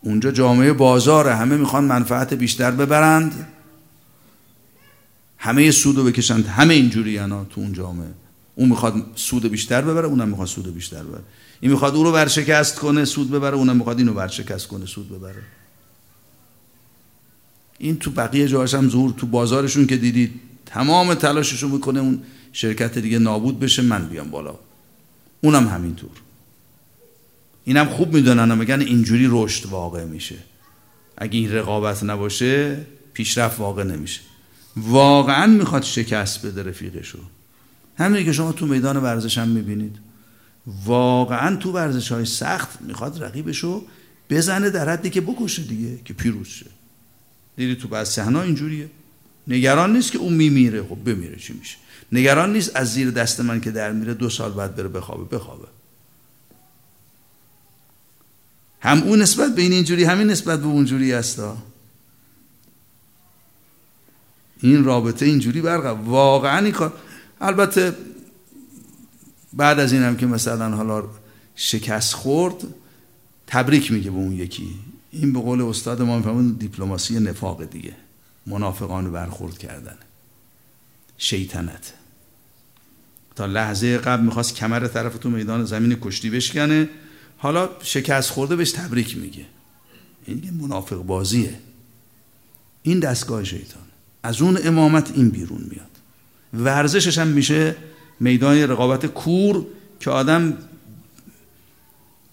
اونجا 0.01 0.31
جامعه 0.31 0.73
بازاره. 0.73 1.35
همه 1.35 1.57
می‌خوان 1.57 1.85
منفعت 1.85 2.35
بیشتر 2.35 2.71
ببرند. 2.71 3.47
همه 5.39 5.71
سودو 5.71 6.05
بکشند 6.05 6.47
همه 6.47 6.75
اینجوری 6.75 7.19
انا 7.19 7.45
تو 7.45 7.61
اون 7.61 7.73
جامعه. 7.73 8.09
اون 8.55 8.69
می‌خواد 8.69 9.07
سود 9.15 9.47
بیشتر 9.47 9.81
ببره 9.83 10.07
اونم 10.07 10.29
می‌خواد 10.29 10.49
سود 10.49 10.75
بیشتر 10.75 11.03
ببره. 11.03 11.23
این 11.61 11.71
می‌خواد 11.71 11.95
او 11.95 12.05
رو 12.05 12.13
ورشکست 12.13 12.79
کنه 12.79 13.05
سود 13.05 13.31
ببره 13.31 13.57
اونم 13.57 13.77
می‌خواد 13.77 13.99
اینو 13.99 14.13
ورشکست 14.13 14.67
کنه 14.67 14.87
سود 14.87 15.09
ببره. 15.09 15.43
این 17.79 17.97
تو 17.97 18.11
بقیه 18.11 18.49
جاهاش 18.49 18.75
هم 18.75 18.89
ظهور. 18.89 19.15
تو 19.17 19.27
بازارشون 19.27 19.87
که 19.87 19.97
دیدید 19.97 20.41
تمام 20.67 21.15
تلاششون 21.15 21.71
می‌کنه 21.71 22.01
اون 22.01 22.23
شرکت 22.53 22.99
دیگه 22.99 23.19
نابود 23.19 23.61
بشه 23.61 23.83
من 23.83 24.09
بیام 24.09 24.31
بالا. 24.31 24.55
اونم 25.41 25.69
همینطور. 25.69 26.11
اینم 27.65 27.87
خوب 27.87 28.15
می‌دونن 28.15 28.59
میگن 28.59 28.81
اینجوری 28.81 29.27
رشد 29.31 29.67
واقع 29.67 30.05
میشه. 30.05 30.37
اگه 31.17 31.39
این 31.39 31.53
رقابت 31.53 32.05
نباشه 32.05 32.87
پیشرفت 33.13 33.61
واقع 33.61 33.83
نمیشه. 33.83 34.21
واقعا 34.77 35.47
می‌خواد 35.47 35.83
شکست 35.83 36.47
بده 36.47 36.63
رفیقشو. 36.63 37.19
همینی 37.99 38.25
که 38.25 38.33
شما 38.33 38.53
تو 38.53 38.67
میدان 38.67 38.97
ورزش 38.97 39.39
هم 39.39 39.49
می‌بینید. 39.49 39.99
واقعا 40.85 41.57
تو 41.57 41.73
ورزش 41.73 42.13
های 42.13 42.25
سخت 42.25 42.83
می‌خواد 42.83 43.23
رقیبشو 43.23 43.85
بزنه 44.31 44.71
در 44.71 44.89
حدی 44.89 45.11
که 45.11 45.21
بکشه 45.21 45.63
دیگه 45.63 45.99
که 46.05 46.15
پیروز 46.15 46.49
شه. 46.49 46.67
دیدی 47.57 47.75
تو 47.77 47.89
بعض 47.89 48.09
صحنه 48.09 48.39
اینجوریه. 48.39 48.91
نگران 49.49 49.97
نیست 49.97 50.13
که 50.13 50.19
اون 50.19 50.33
میمیره. 50.33 50.83
خب 50.83 51.05
بمیره 51.05 51.37
چی 51.37 51.53
میشه. 51.53 51.77
نگران 52.13 52.53
نیست 52.53 52.77
از 52.77 52.93
زیر 52.93 53.11
دست 53.11 53.41
من 53.41 53.61
که 53.61 53.71
در 53.71 53.93
میره 53.93 54.15
دو 54.15 54.31
سال 54.31 54.53
بعد 54.53 54.77
بره 54.77 54.89
بخوابه. 54.89 55.37
بخوابه. 55.37 55.69
هم 58.81 59.03
اون 59.03 59.23
نسبت 59.23 59.55
به 59.55 59.63
این 59.63 59.73
اینجوری 59.73 60.05
همین 60.05 60.27
نسبت 60.27 60.61
به 60.61 60.67
اونجوری 60.67 61.13
هستا. 61.13 61.57
این 64.71 64.85
رابطه 64.85 65.27
اینجوری 65.27 65.61
برقرار 65.61 65.99
واقعا 66.05 66.59
این 66.59 66.73
کار 66.73 66.93
البته 67.41 67.95
بعد 69.53 69.79
از 69.79 69.93
این 69.93 70.03
هم 70.03 70.17
که 70.17 70.27
مثلا 70.27 70.77
حالا 70.77 71.05
شکست 71.57 72.15
خورد 72.15 72.55
تبریک 73.47 73.93
میگه 73.93 74.11
به 74.11 74.17
اون 74.17 74.33
یکی. 74.33 74.75
این 75.11 75.33
به 75.33 75.41
قول 75.41 75.63
استاد 75.63 76.03
ما 76.03 76.17
میفهمون 76.17 76.53
دیپلماسی 76.53 77.21
نفاق 77.21 77.65
دیگه. 77.65 77.93
منافقان 78.47 79.13
برخورد 79.13 79.59
کردن. 79.59 79.97
شیطنت. 81.19 81.93
تا 83.37 83.47
لحظه 83.47 83.99
قبل 83.99 84.25
می‌خواست 84.25 84.55
کمر 84.55 84.87
طرف 84.87 85.19
تو 85.19 85.31
میدان 85.31 85.65
زمین 85.65 85.99
کشتی 86.01 86.31
بشکنه. 86.31 86.89
حالا 87.39 87.69
شکست 87.83 88.31
خورده 88.31 88.57
بهش 88.57 88.73
تبریک 88.73 89.19
میگه. 89.19 89.47
این 90.27 90.59
منافق 90.61 90.97
بازیه. 90.97 91.59
این 92.83 93.01
دستگاه 93.01 93.45
شیطان. 93.45 93.86
از 94.27 94.43
اون 94.43 94.59
امامت 94.65 95.11
این 95.15 95.29
بیرون 95.29 95.61
میاد. 95.71 95.91
ورزشش 96.55 97.19
هم 97.19 97.29
میشه 97.29 97.77
میدان 98.21 98.57
رقابت 98.57 99.07
کور 99.07 99.67
که 100.01 100.11
آدم 100.11 100.59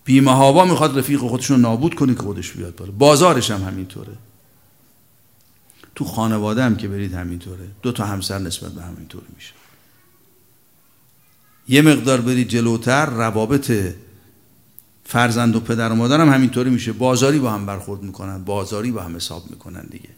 بیمهابا 0.06 0.66
می‌خواد 0.66 0.98
رفیق 0.98 1.20
خودشون 1.20 1.62
نابود 1.62 1.96
کنه 1.96 2.16
که 2.16 2.20
خودش 2.20 2.52
بیاد 2.52 2.76
بالا. 2.76 2.92
بازارش 2.92 3.52
هم 3.52 3.62
همینطوره. 3.62 4.14
تو 5.96 6.06
خانواده 6.06 6.64
هم 6.64 6.76
که 6.76 6.88
برید 6.88 7.14
همینطوره. 7.14 7.68
دو 7.82 7.92
تا 7.92 8.06
همسر 8.06 8.40
نسبت 8.40 8.72
به 8.72 8.82
همینطور 8.82 9.24
میشه. 9.36 9.54
یه 11.68 11.82
مقدار 11.82 12.22
برید 12.22 12.48
جلوتر 12.48 13.06
روابط 13.06 13.72
فرزند 15.06 15.56
و 15.56 15.60
پدر 15.60 15.92
و 15.92 15.96
مادر 15.96 16.22
هم 16.22 16.30
همینطوری 16.30 16.70
میشه. 16.70 16.92
بازاری 16.92 17.40
با 17.40 17.52
هم 17.52 17.66
برخورد 17.66 18.04
می‌کنن 18.04 18.44
بازاری 18.44 18.92
با 18.92 19.02
هم 19.02 19.16
حساب 19.16 19.52
می‌کنن 19.52 19.88
دیگه. 19.92 20.10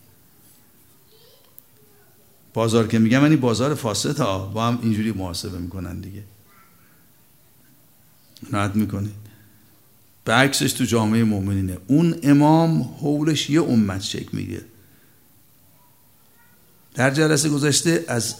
بازار 2.55 2.87
که 2.87 2.99
میگم 2.99 3.21
یعنی 3.21 3.35
بازار 3.35 3.75
فاسد 3.75 4.17
ها 4.19 4.45
با 4.45 4.67
هم 4.67 4.79
اینجوری 4.81 5.11
محاسبه 5.11 5.57
می‌کنن 5.57 5.99
دیگه. 5.99 6.23
نهت 8.51 8.75
می‌کنید. 8.75 9.25
عکسش 10.27 10.73
تو 10.73 10.83
جامعه 10.83 11.23
مؤمنینه 11.23 11.77
اون 11.87 12.15
امام 12.23 12.81
حولش 12.81 13.49
یه 13.49 13.63
امت 13.63 14.01
شکل 14.01 14.29
میگه 14.37 14.61
در 16.93 17.11
جلسه 17.11 17.49
گذشته 17.49 18.05
از 18.07 18.35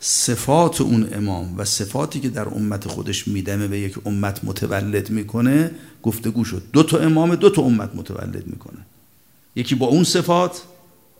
صفات 0.00 0.80
اون 0.80 1.08
امام 1.12 1.58
و 1.58 1.64
صفاتی 1.64 2.20
که 2.20 2.28
در 2.28 2.48
امت 2.48 2.88
خودش 2.88 3.28
میدمه 3.28 3.68
به 3.68 3.78
یک 3.78 4.06
امت 4.06 4.44
متولد 4.44 5.10
می‌کنه 5.10 5.70
گفتگو 6.02 6.44
شد. 6.44 6.62
دو 6.72 6.82
تا 6.82 6.98
امام 6.98 7.34
دو 7.34 7.50
تا 7.50 7.62
امت 7.62 7.90
متولد 7.94 8.46
می‌کنه. 8.46 8.86
یکی 9.56 9.74
با 9.74 9.86
اون 9.86 10.04
صفات 10.04 10.62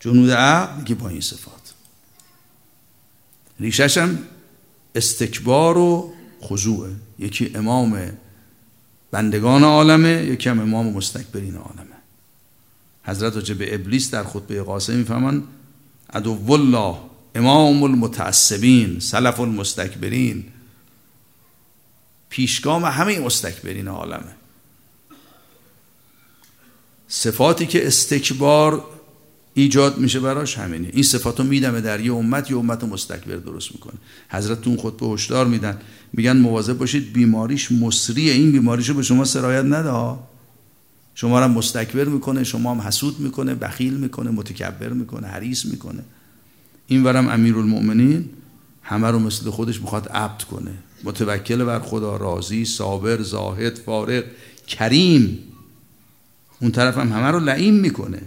جنود 0.00 0.30
عقل 0.30 0.82
یکی 0.82 0.94
با 0.94 1.08
این 1.08 1.20
صفات. 1.20 1.59
ریشش 3.60 3.98
هم 3.98 4.18
استکبار 4.94 5.78
و 5.78 6.12
خضوعه 6.42 6.90
یکی 7.18 7.52
امام 7.54 8.12
بندگان 9.10 9.64
عالمه 9.64 10.24
یکی 10.24 10.48
هم 10.48 10.60
امام 10.60 10.92
مستکبرین 10.92 11.56
عالمه. 11.56 11.96
حضرت 13.04 13.34
راجع 13.36 13.54
به 13.54 13.74
ابلیس 13.74 14.10
در 14.10 14.24
خطبه 14.24 14.62
قاسم 14.62 14.96
می‌فهمن 14.96 15.42
عدو 16.12 16.52
الله 16.52 16.96
امام 17.34 17.82
المتعصبین 17.82 19.00
سلف 19.00 19.40
المستکبرین. 19.40 20.44
پیشگام 22.28 22.84
همه 22.84 23.18
مستکبرین 23.18 23.88
عالمه. 23.88 24.34
صفاتی 27.08 27.66
که 27.66 27.86
استکبار 27.86 28.84
ایجاد 29.60 29.98
میشه 29.98 30.20
براش 30.20 30.58
همینه. 30.58 30.90
این 30.92 31.02
صفات 31.02 31.40
رو 31.40 31.46
میدمه 31.46 31.80
در 31.80 32.00
یه 32.00 32.14
امت 32.14 32.50
یه 32.50 32.56
امت 32.56 32.84
مستکبر 32.84 33.36
درست 33.36 33.72
می‌کنه. 33.72 33.94
حضرت 34.28 34.66
اون 34.66 34.76
خود 34.76 34.96
به 34.96 35.06
هشدار 35.06 35.46
میدن. 35.46 35.78
میگن 36.12 36.36
مواظب 36.36 36.78
باشید 36.78 37.12
بیماریش 37.12 37.72
مصریه 37.72 38.32
این 38.32 38.52
بیماریشو 38.52 38.94
به 38.94 39.02
شما 39.02 39.24
سرایت 39.24 39.64
نده 39.64 40.18
شما 41.14 41.40
را 41.40 41.48
مستکبر 41.48 42.04
می‌کنه 42.04 42.44
شما 42.44 42.74
هم 42.74 42.80
حسود 42.80 43.20
می‌کنه 43.20 43.54
بخیل 43.54 43.94
می‌کنه 43.94 44.30
متکبر 44.30 44.88
می‌کنه 44.88 45.26
حریص 45.26 45.64
می‌کنه. 45.64 46.02
این 46.86 47.02
ورم 47.02 47.28
امیرالمؤمنین 47.28 48.28
همه 48.82 49.08
رو 49.10 49.18
مثل 49.18 49.50
خودش 49.50 49.80
می‌خواد 49.80 50.08
عبد 50.08 50.42
کنه. 50.42 50.70
متوکل 51.04 51.64
بر 51.64 51.78
خدا 51.78 52.16
راضی 52.16 52.64
صابر 52.64 53.22
زاهد 53.22 53.78
فارغ 53.78 54.24
کریم. 54.66 55.38
اون 56.60 56.70
طرف 56.70 56.98
هم 56.98 57.12
همه 57.12 57.26
رو 57.30 57.40
لعیم 57.40 57.74
می‌کنه. 57.74 58.22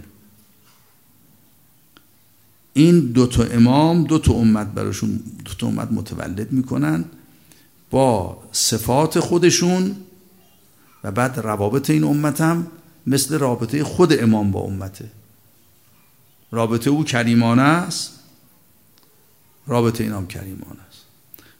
این 2.74 3.00
دو 3.00 3.26
تا 3.26 3.42
امام 3.44 4.04
دو 4.04 4.18
تا 4.18 4.32
امت 4.32 4.66
براشون 4.66 5.20
دو 5.44 5.54
تا 5.54 5.66
امت 5.66 5.88
متولد 5.92 6.52
می‌کنن 6.52 7.04
با 7.90 8.42
صفات 8.52 9.20
خودشون 9.20 9.96
و 11.04 11.10
بعد 11.10 11.38
روابط 11.38 11.90
این 11.90 12.04
امت 12.04 12.40
هم 12.40 12.66
مثل 13.06 13.38
رابطه 13.38 13.84
خود 13.84 14.22
امام 14.22 14.50
با 14.50 14.60
امته. 14.60 15.10
رابطه 16.50 16.90
او 16.90 17.04
کریمانه 17.04 17.62
است 17.62 18.12
رابطه 19.66 20.04
این 20.04 20.12
هم 20.12 20.26
کریمانه 20.26 20.80
است. 20.88 21.02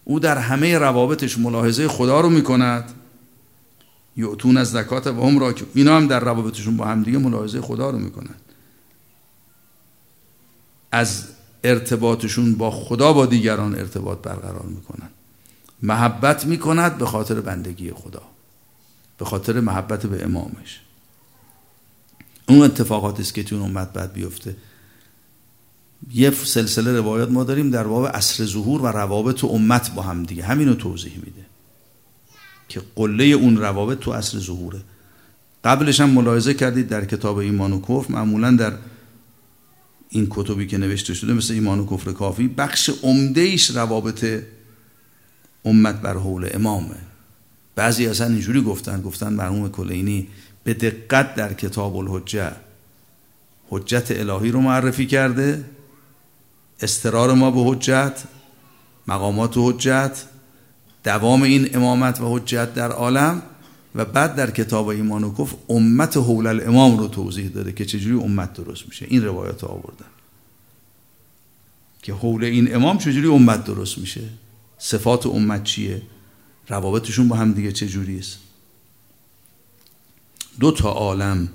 او 0.04 0.20
در 0.20 0.38
همه 0.38 0.78
روابطش 0.78 1.38
ملاحظه 1.38 1.88
خدا 1.88 2.20
رو 2.20 2.30
می‌کند. 2.30 2.92
یعتون 4.16 4.56
از 4.56 4.70
زکات 4.70 5.06
و 5.06 5.26
هم 5.28 5.38
را 5.38 5.54
اینا 5.74 5.96
هم 5.96 6.06
در 6.06 6.20
روابطشون 6.20 6.76
با 6.76 6.84
هم 6.84 7.02
دیگه 7.02 7.18
ملاحظه 7.18 7.60
خدا 7.60 7.90
رو 7.90 7.98
می‌کنند. 7.98 8.40
از 10.94 11.24
ارتباطشون 11.64 12.54
با 12.54 12.70
خدا 12.70 13.12
با 13.12 13.26
دیگران 13.26 13.74
ارتباط 13.74 14.18
برقرار 14.18 14.66
می‌کنن. 14.66 15.08
محبت 15.82 16.46
می‌کند 16.46 16.98
به 16.98 17.06
خاطر 17.06 17.40
بندگی 17.40 17.90
خدا. 17.90 18.22
به 19.18 19.24
خاطر 19.24 19.60
محبت 19.60 20.06
به 20.06 20.24
امامش. 20.24 20.80
اون 22.48 22.62
اتفاقاتی 22.62 23.22
است 23.22 23.34
که 23.34 23.42
تو 23.42 23.62
امت 23.62 23.92
بعد 23.92 24.12
بیفته. 24.12 24.56
یه 26.14 26.30
سلسله 26.30 26.96
روایات 26.96 27.30
ما 27.30 27.44
داریم 27.44 27.70
در 27.70 27.84
باب 27.84 28.06
عصر 28.06 28.44
ظهور 28.44 28.82
و 28.82 28.86
روابط 28.86 29.44
امت 29.44 29.94
با 29.94 30.02
هم 30.02 30.22
دیگه. 30.22 30.44
همینو 30.44 30.74
توضیح 30.74 31.12
میده. 31.16 31.46
که 32.68 32.82
قله 32.96 33.24
اون 33.24 33.56
روابط 33.56 33.98
تو 33.98 34.12
عصر 34.12 34.38
ظهوره. 34.38 34.80
قبلش 35.64 36.00
هم 36.00 36.10
ملاحظه 36.10 36.54
کردید 36.54 36.88
در 36.88 37.04
کتاب 37.04 37.36
ایمان 37.36 37.72
و 37.72 37.80
کفر 37.80 38.12
معمولا 38.12 38.50
در 38.50 38.72
این 40.14 40.26
کتبی 40.30 40.66
که 40.66 40.78
نوشته 40.78 41.14
شده 41.14 41.32
مثل 41.32 41.54
ایمان 41.54 41.78
و 41.78 41.86
کفر 41.86 42.12
کافی 42.12 42.48
بخش 42.48 42.90
عمدهش 43.02 43.70
روابط 43.70 44.42
امت 45.64 46.00
بر 46.00 46.14
حول 46.14 46.48
امامه. 46.54 46.96
بعضی 47.74 48.06
اصلا 48.06 48.26
اینجوری 48.26 48.62
گفتن 48.62 49.02
گفتن 49.02 49.32
مرحوم 49.32 49.70
کلینی 49.70 50.28
به 50.64 50.74
دقت 50.74 51.34
در 51.34 51.52
کتاب 51.52 51.96
الحجه 51.96 52.52
حجت 53.70 54.10
الهی 54.10 54.50
رو 54.50 54.60
معرفی 54.60 55.06
کرده 55.06 55.64
استرار 56.80 57.34
ما 57.34 57.50
به 57.50 57.70
حجت 57.70 58.22
مقامات 59.06 59.56
و 59.56 59.72
حجت 59.72 60.24
دوام 61.04 61.42
این 61.42 61.76
امامت 61.76 62.20
و 62.20 62.36
حجت 62.36 62.74
در 62.74 62.92
عالم. 62.92 63.42
و 63.94 64.04
بعد 64.04 64.34
در 64.34 64.50
کتاب 64.50 64.88
ایمان 64.88 65.24
و 65.24 65.34
کفر 65.34 65.56
امت 65.68 66.16
حول 66.16 66.46
الامام 66.46 66.98
رو 66.98 67.08
توضیح 67.08 67.48
داده 67.48 67.72
که 67.72 67.84
چجوری 67.84 68.24
امت 68.24 68.52
درست 68.52 68.86
میشه. 68.86 69.06
این 69.08 69.24
روایت 69.24 69.64
آوردن. 69.64 70.06
که 72.02 72.14
حول 72.14 72.44
این 72.44 72.74
امام 72.74 72.98
چجوری 72.98 73.26
امت 73.26 73.64
درست 73.64 73.98
میشه. 73.98 74.22
صفات 74.78 75.26
امت 75.26 75.64
چیه؟ 75.64 76.02
روابطشون 76.68 77.28
با 77.28 77.36
هم 77.36 77.52
دیگه 77.52 77.72
چجوری 77.72 78.18
است؟ 78.18 78.38
دو 80.60 80.72
تا 80.72 80.90
عالم 80.90 81.48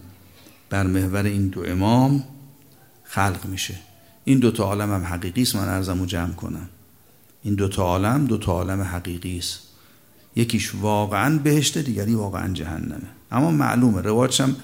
بر 0.69 0.87
محور 0.87 1.23
این 1.23 1.47
دو 1.47 1.65
امام 1.65 2.23
خلق 3.03 3.45
میشه. 3.45 3.75
این 4.23 4.39
دو 4.39 4.51
تا 4.51 4.63
عالم 4.63 4.93
هم 4.93 5.03
حقیقی 5.03 5.41
است 5.41 5.55
من 5.55 5.69
ارزمو 5.69 6.05
جمع 6.05 6.33
کنم. 6.33 6.69
این 7.43 7.55
دو 7.55 7.67
تا 7.67 7.83
عالم 7.83 8.25
دو 8.25 8.37
تا 8.37 8.51
عالم 8.51 8.81
حقیقی 8.81 9.37
است. 9.37 9.68
یکیش 10.39 10.75
واقعا 10.75 11.37
بهشته 11.37 11.81
دیگری 11.81 12.15
واقعا 12.15 12.53
جهنمه. 12.53 13.09
اما 13.31 13.51
معلومه 13.51 14.01
روایتش 14.01 14.41
هم 14.41 14.55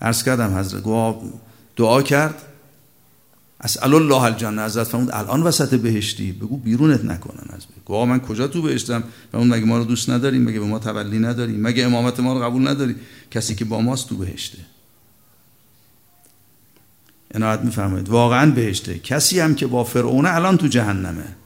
عرض 0.00 0.22
کردم 0.22 0.58
حضرت 0.58 0.84
دعا 1.76 2.02
کرد. 2.02 2.42
اسال 3.60 3.94
الله 3.94 4.22
الجنه 4.22 4.64
حضرت 4.64 4.86
فرمود 4.86 5.10
الان 5.12 5.42
وسط 5.42 5.74
بهشتی؟ 5.74 6.32
بگو 6.32 6.56
بیرونت 6.56 7.04
نکنن 7.04 7.44
از 7.56 7.66
بگو 7.66 8.04
من 8.04 8.20
کجا 8.20 8.46
تو 8.48 8.62
بهشتم؟ 8.62 9.02
و 9.32 9.36
اون 9.36 9.48
مگه 9.48 9.64
ما 9.64 9.78
رو 9.78 9.84
دوست 9.84 10.10
نداری 10.10 10.38
مگه 10.38 10.60
به 10.60 10.66
ما 10.66 10.78
تولی 10.78 11.18
نداری 11.18 11.52
مگه 11.52 11.84
امامت 11.84 12.20
ما 12.20 12.32
رو 12.32 12.40
قبول 12.40 12.68
نداری 12.68 12.94
کسی 13.30 13.54
که 13.54 13.64
با 13.64 13.80
ماست 13.80 14.08
تو 14.08 14.16
بهشته. 14.16 14.58
عنایت 17.34 17.60
میفرمایید 17.60 18.08
واقعا 18.08 18.50
بهشته. 18.50 18.98
کسی 18.98 19.40
هم 19.40 19.54
که 19.54 19.66
با 19.66 19.84
فرعون 19.84 20.26
الان 20.26 20.56
تو 20.56 20.66
جهنمه. 20.66 21.39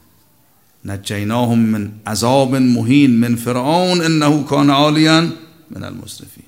نجیناهم 0.85 1.59
من 1.59 1.93
عذاب 2.07 2.57
مهین 2.57 3.11
من 3.21 3.37
فرعون 3.37 4.01
انه 4.01 4.45
کان 4.45 4.71
عالیا 4.71 5.21
من 5.71 5.85
المسرفین. 5.85 6.45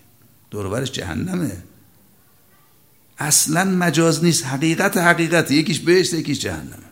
دوربرش 0.50 0.92
جهنمه. 0.92 1.62
اصلا 3.18 3.64
مجاز 3.64 4.24
نیست. 4.24 4.46
حقیقت 4.46 4.96
حقیقت. 4.96 5.50
یکیش 5.50 5.80
بهشت 5.80 6.14
یکیش 6.14 6.40
جهنمه 6.40 6.86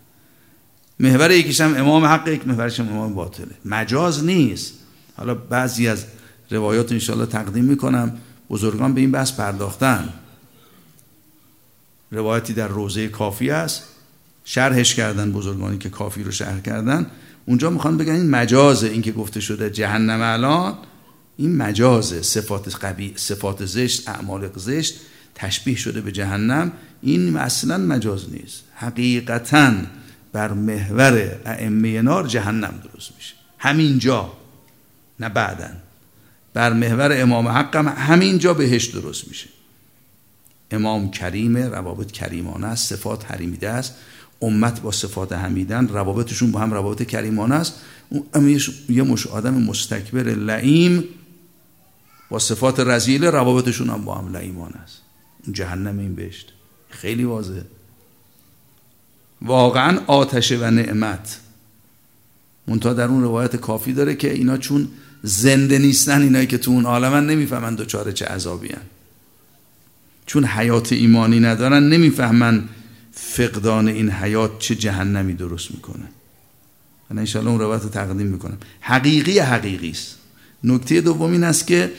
محور 1.00 1.30
یکیش 1.30 1.60
هم 1.60 1.76
امام 1.76 2.04
حق 2.04 2.28
یک 2.28 2.48
محورش 2.48 2.80
هم 2.80 2.88
امام 2.88 3.14
باطله 3.14 3.54
مجاز 3.64 4.24
نیست. 4.24 4.72
حالا 5.16 5.34
بعضی 5.34 5.88
از 5.88 6.04
روایات 6.50 6.92
انشاءالله 6.92 7.26
تقدیم 7.26 7.64
می‌کنم. 7.64 8.18
بزرگان 8.50 8.94
به 8.94 9.00
این 9.00 9.10
بحث 9.10 9.32
پرداختن. 9.32 10.08
روایتی 12.10 12.52
در 12.52 12.68
روزه 12.68 13.08
کافی 13.08 13.50
است. 13.50 13.82
شرحش 14.44 14.94
کردن 14.94 15.32
بزرگانی 15.32 15.78
که 15.78 15.90
کافی 15.90 16.22
رو 16.22 16.30
شرح 16.30 16.60
کردن. 16.60 17.06
اونجا 17.46 17.70
می‌خوان 17.70 17.96
بگن 17.96 18.12
این 18.12 18.30
مجازه 18.30 18.86
این 18.86 19.02
که 19.02 19.12
گفته 19.12 19.40
شده 19.40 19.70
جهنم 19.70 20.20
الان 20.22 20.74
این 21.36 21.56
مجازه 21.56 22.22
صفات 22.22 22.84
قبی 22.84 23.12
صفات 23.16 23.64
زشت 23.64 24.08
اعمال 24.08 24.50
زشت 24.56 25.00
تشبیه 25.34 25.76
شده 25.76 26.00
به 26.00 26.12
جهنم. 26.12 26.72
این 27.02 27.36
اصلا 27.36 27.78
مجاز 27.78 28.32
نیست. 28.32 28.62
حقیقتا 28.74 29.72
بر 30.32 30.52
محور 30.52 31.38
ائمه 31.46 32.02
نار 32.02 32.26
جهنم 32.26 32.82
درست 32.84 33.10
میشه. 33.16 33.34
همینجا 33.58 34.32
نه 35.20 35.28
بعدا. 35.28 35.68
بر 36.54 36.72
محور 36.72 37.20
امام 37.22 37.48
حقم 37.48 37.88
همینجا 37.88 38.54
بهش 38.54 38.84
درست 38.84 39.28
میشه. 39.28 39.48
امام 40.70 41.10
کریم 41.10 41.56
روابط 41.56 42.12
کریمانه 42.12 42.66
است 42.66 42.94
صفات 42.96 43.30
حریمیده 43.30 43.68
است. 43.68 43.94
امت 44.44 44.80
با 44.80 44.92
صفات 44.92 45.32
حمیدن 45.32 45.88
روابطشون 45.88 46.52
با 46.52 46.60
هم 46.60 46.74
روابط 46.74 47.02
کریمانه 47.02 47.54
است. 47.54 47.74
یه 48.88 49.02
مش 49.02 49.26
آدم 49.26 49.54
مستکبر 49.54 50.22
لعیم 50.22 51.04
با 52.30 52.38
صفات 52.38 52.80
رزیل 52.80 53.24
روابطشون 53.24 53.90
هم 53.90 54.04
با 54.04 54.14
هم 54.14 54.32
لعیمانه 54.32 54.76
است. 54.76 54.98
جهنم 55.52 55.98
این 55.98 56.14
بهشت. 56.14 56.52
خیلی 56.88 57.24
واضحه. 57.24 57.64
واقعا 59.42 59.98
آتشه 60.06 60.58
و 60.58 60.70
نعمت. 60.70 61.40
منتها 62.66 62.92
در 62.92 63.04
اون 63.04 63.22
روایت 63.22 63.56
کافی 63.56 63.92
داره 63.92 64.14
که 64.14 64.32
اینا 64.32 64.56
چون 64.56 64.88
زنده 65.22 65.78
نیستن 65.78 66.22
اینایی 66.22 66.46
که 66.46 66.58
تو 66.58 66.70
اون 66.70 66.84
عالمن 66.84 67.26
نمی‌فهمن 67.26 67.74
دوچاره 67.74 68.12
چه 68.12 68.26
عذابی 68.26 68.68
هن. 68.68 68.82
چون 70.26 70.44
حیات 70.44 70.92
ایمانی 70.92 71.40
ندارن 71.40 71.88
نمی‌فهمن 71.88 72.68
فقدان 73.14 73.88
این 73.88 74.10
حیات 74.10 74.58
چه 74.58 74.74
جهنمی 74.74 75.34
درست 75.34 75.70
می‌کنه؟ 75.70 76.04
من 77.10 77.18
انشاءالله 77.18 77.50
اون 77.50 77.60
روایت 77.60 77.82
رو 77.82 77.88
تقدیم 77.88 78.26
می‌کنم. 78.26 78.58
حقیقی 78.80 79.38
حقیقی 79.38 79.90
است. 79.90 80.16
نکته 80.64 81.00
دوم 81.00 81.32
این 81.32 81.44
است 81.44 81.66
که 81.66 81.92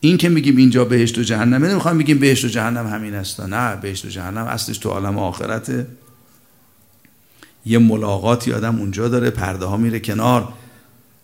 این 0.00 0.16
که 0.16 0.28
میگیم 0.28 0.56
اینجا 0.56 0.84
بهشت 0.84 1.18
و 1.18 1.22
جهنم 1.22 1.64
نمی‌خوام 1.64 1.98
بگیم 1.98 2.18
بهشت 2.18 2.44
و 2.44 2.48
جهنم 2.48 2.86
همین 2.86 3.14
است. 3.14 3.40
نه 3.40 3.76
بهشت 3.76 4.04
و 4.04 4.08
جهنم 4.08 4.44
اصلش 4.44 4.78
تو 4.78 4.88
عالم 4.88 5.18
آخرته. 5.18 5.86
یه 7.66 7.78
ملاقاتی 7.78 8.52
آدم 8.52 8.78
اونجا 8.78 9.08
داره 9.08 9.30
پرده 9.30 9.64
ها 9.64 9.76
میره 9.76 10.00
کنار. 10.00 10.52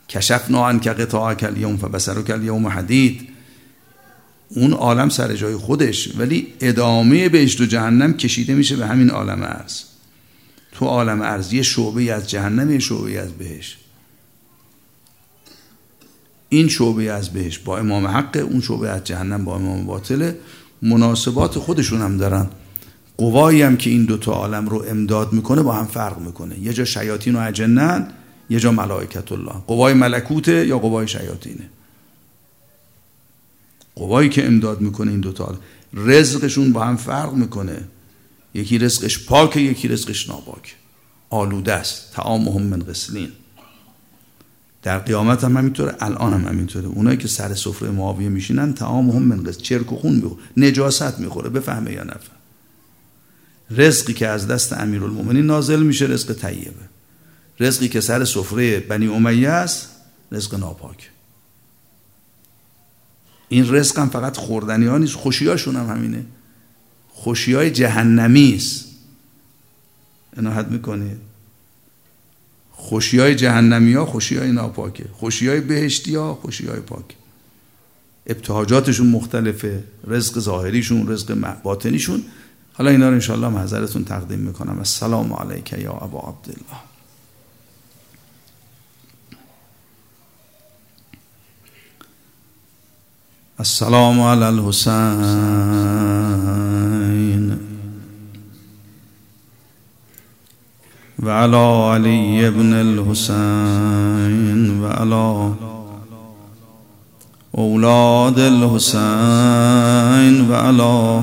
کشف 0.08 0.50
نوعن 0.50 0.80
که 0.80 0.90
قطاع 0.90 1.34
کل 1.34 1.56
یوم 1.56 1.76
فبسر 1.76 2.22
کل 2.22 2.42
یوم 2.42 2.66
حدید. 2.66 3.28
اون 4.54 4.72
عالم 4.72 5.08
سر 5.08 5.36
جای 5.36 5.56
خودش 5.56 6.18
ولی 6.18 6.46
ادامه 6.60 7.28
بهشت 7.28 7.60
و 7.60 7.66
جهنم 7.66 8.16
کشیده 8.16 8.54
میشه 8.54 8.76
به 8.76 8.86
همین 8.86 9.10
عالم 9.10 9.42
ارز. 9.42 9.82
تو 10.72 10.86
عالم 10.86 11.22
ارز 11.22 11.52
یه 11.52 11.62
شعبه 11.62 12.12
از 12.12 12.30
جهنم 12.30 12.70
یه 12.70 12.78
شعبه 12.78 13.20
از 13.20 13.32
بهشت. 13.32 13.78
این 16.48 16.68
شعبه 16.68 17.12
از 17.12 17.30
بهش 17.30 17.58
با 17.58 17.78
امام 17.78 18.06
حق 18.06 18.46
اون 18.50 18.60
شعبه 18.60 18.88
از 18.88 19.04
جهنم 19.04 19.44
با 19.44 19.54
امام 19.54 19.86
باطله 19.86 20.38
مناسبات 20.82 21.58
خودشون 21.58 22.00
هم 22.00 22.16
دارن. 22.16 22.46
قوایی 23.16 23.62
هم 23.62 23.76
که 23.76 23.90
این 23.90 24.04
دوتا 24.04 24.32
عالم 24.32 24.68
رو 24.68 24.84
امداد 24.88 25.32
می‌کنه 25.32 25.62
با 25.62 25.72
هم 25.72 25.86
فرق 25.86 26.18
می‌کنه. 26.18 26.58
یه 26.58 26.72
جا 26.72 26.84
شیاطین 26.84 27.36
و 27.36 27.38
اجنن 27.38 28.08
یه 28.50 28.60
جا 28.60 28.72
ملائکت 28.72 29.32
الله 29.32 29.52
قوای 29.66 29.94
ملکوته 29.94 30.66
یا 30.66 30.78
قوای 30.78 31.08
شیاطینه؟ 31.08 31.70
قوایی 34.00 34.28
که 34.28 34.46
امداد 34.46 34.80
می‌کنه 34.80 35.10
این 35.10 35.20
دوتا 35.20 35.58
رزقشون 35.94 36.72
با 36.72 36.84
هم 36.84 36.96
فرق 36.96 37.32
می‌کنه. 37.32 37.84
یکی 38.54 38.78
رزقش 38.78 39.24
پاکه 39.24 39.60
یکی 39.60 39.88
رزقش 39.88 40.28
ناپاک. 40.28 40.76
آلوده 41.30 41.72
است. 41.72 42.12
تعامهم 42.12 42.62
من 42.62 42.82
غسلین. 42.82 43.28
در 44.82 44.98
قیامت 44.98 45.44
هم 45.44 45.56
همینطوره. 45.56 45.94
الان 46.00 46.32
هم 46.32 46.48
همینطوره. 46.48 46.86
اونایی 46.86 47.16
که 47.16 47.28
سر 47.28 47.54
سفره 47.54 47.90
معاویه 47.90 48.28
میشینن 48.28 48.72
تعام 48.74 49.10
هم 49.10 49.22
من 49.22 49.52
چرک 49.52 49.92
و 49.92 49.96
خون 49.96 50.20
می‌خوره 50.20 50.38
نجاست 50.56 51.18
می‌خوره. 51.18 51.50
بفهمه 51.50 51.92
یا 51.92 52.02
نفهم. 52.02 52.36
رزقی 53.70 54.14
که 54.14 54.28
از 54.28 54.46
دست 54.46 54.72
امیرالمومنین 54.72 55.46
نازل 55.46 55.82
میشه 55.82 56.06
رزق 56.06 56.32
طیبه. 56.32 56.88
رزقی 57.60 57.88
که 57.88 58.00
سر 58.00 58.24
سفره 58.24 58.80
بنی 58.80 59.06
امیه 59.06 59.48
است 59.48 59.88
رزق 60.32 60.54
ناپاک. 60.54 61.09
این 63.52 63.74
رزق 63.74 63.98
هم 63.98 64.08
فقط 64.08 64.36
خوردنی 64.36 64.86
ها 64.86 64.98
نیست 64.98 65.14
خوشی 65.14 65.46
هاشون 65.46 65.76
هم 65.76 65.86
همینه. 65.86 66.24
خوشی 67.08 67.54
های 67.54 67.70
جهنمی 67.70 68.54
است. 68.54 68.84
حد 70.36 70.70
می‌کنید. 70.70 71.18
خوشی 72.72 73.18
های 73.18 73.34
جهنمی 73.34 73.92
ها 73.92 74.06
خوشی 74.06 74.36
های 74.36 74.52
ناپاکه. 74.52 75.04
خوشی 75.12 75.48
های 75.48 75.60
بهشتی 75.60 76.14
ها 76.14 76.34
خوشی 76.34 76.66
های 76.66 76.80
پاکه. 76.80 77.14
ابتهاجاتشون 78.26 79.06
مختلفه 79.06 79.84
رزق 80.06 80.38
ظاهریشون 80.38 81.08
رزق 81.08 81.56
باطنیشون. 81.62 82.22
حالا 82.72 82.90
اینا 82.90 83.08
رو 83.08 83.14
انشاءالله 83.14 83.48
محضرتون 83.48 84.04
تقدیم 84.04 84.38
می‌کنم. 84.38 84.78
السلام 84.78 85.32
علیک 85.32 85.72
یا 85.72 85.92
ابا 85.92 86.18
عبدالله. 86.18 86.89
السلام 93.60 94.20
علی 94.20 94.44
الحسین 94.44 95.00
وعلى 101.22 101.64
علي 101.92 102.50
بن 102.50 102.72
الحسين 102.74 104.62
وعلى 104.80 105.52
أولاد 107.58 108.38
الحسين 108.38 108.80
وعلى 110.50 111.22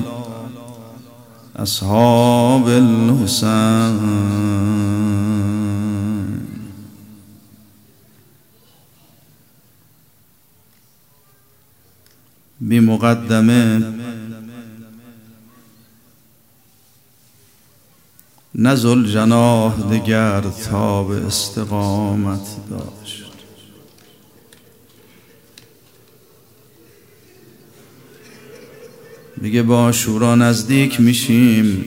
أصحاب 1.56 2.68
الحسين. 2.68 3.98
بمقدمه. 12.62 13.93
نزل 18.55 19.05
جناح 19.05 19.89
دگر 19.91 20.41
به 21.03 21.26
استقامت 21.26 22.70
داشت. 22.70 23.24
میگه 29.41 29.64
با 29.64 29.91
شورا 29.91 30.36
نزدیک 30.36 31.01
میشیم. 31.01 31.86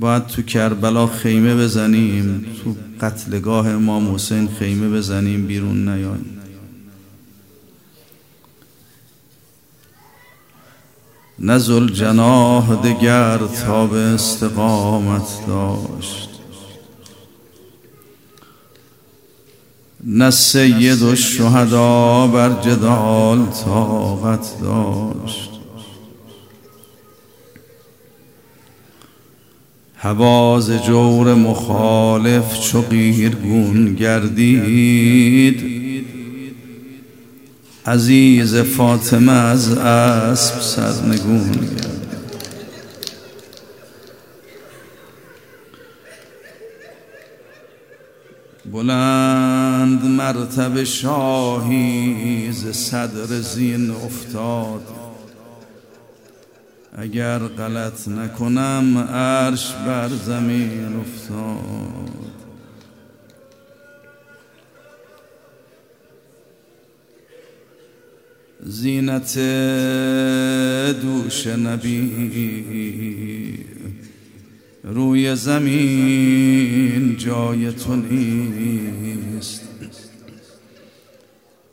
باید 0.00 0.26
تو 0.26 0.42
کربلا 0.42 1.06
خیمه 1.06 1.54
بزنیم. 1.54 2.46
تو 2.64 2.76
قتلگاه 3.00 3.68
امام 3.68 4.14
حسین 4.14 4.48
خیمه 4.48 4.88
بزنیم 4.88 5.46
بیرون 5.46 5.88
نیاییم. 5.88 6.33
نزل 11.38 11.88
جناح 11.88 12.74
دگر 12.74 13.38
تا 13.38 13.86
به 13.86 13.98
استقامت 13.98 15.46
داشت 15.46 16.34
نه 20.06 20.30
سید 20.30 21.02
و 21.02 21.16
شهدا 21.16 22.26
بر 22.26 22.62
جدال 22.62 23.46
طاقت 23.64 24.60
داشت. 24.62 25.50
هواز 29.96 30.70
جور 30.70 31.34
مخالف 31.34 32.60
چو 32.60 32.82
قیرگون 32.82 33.94
گردید. 33.94 35.83
عزیز 37.86 38.56
فاطمه 38.56 39.32
از 39.32 39.72
اسب 39.78 40.60
سرنگون 40.60 41.50
گردید 41.50 41.94
بلند 48.72 50.04
مرتب 50.04 50.84
شاهی 50.84 52.52
ز 52.52 52.66
صدر 52.66 53.40
زین 53.40 53.90
افتاد. 53.90 54.82
اگر 56.98 57.38
غلط 57.38 58.08
نکنم 58.08 58.98
عرش 58.98 59.72
بر 59.86 60.08
زمین 60.08 61.00
افتاد. 61.00 62.33
زینت 68.66 69.38
دوش 71.02 71.46
نبی 71.46 72.10
روی 74.84 75.36
زمین 75.36 77.16
جای 77.16 77.72
تو 77.72 77.96
نیست. 77.96 79.60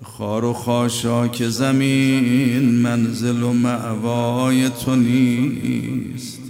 خار 0.04 0.46
و 0.46 0.54
خاشاک 0.54 1.48
زمین 1.48 2.72
منزل 2.72 3.44
و 3.44 3.54
معوای 3.54 4.70
تو 4.70 4.96
نیست. 4.96 6.42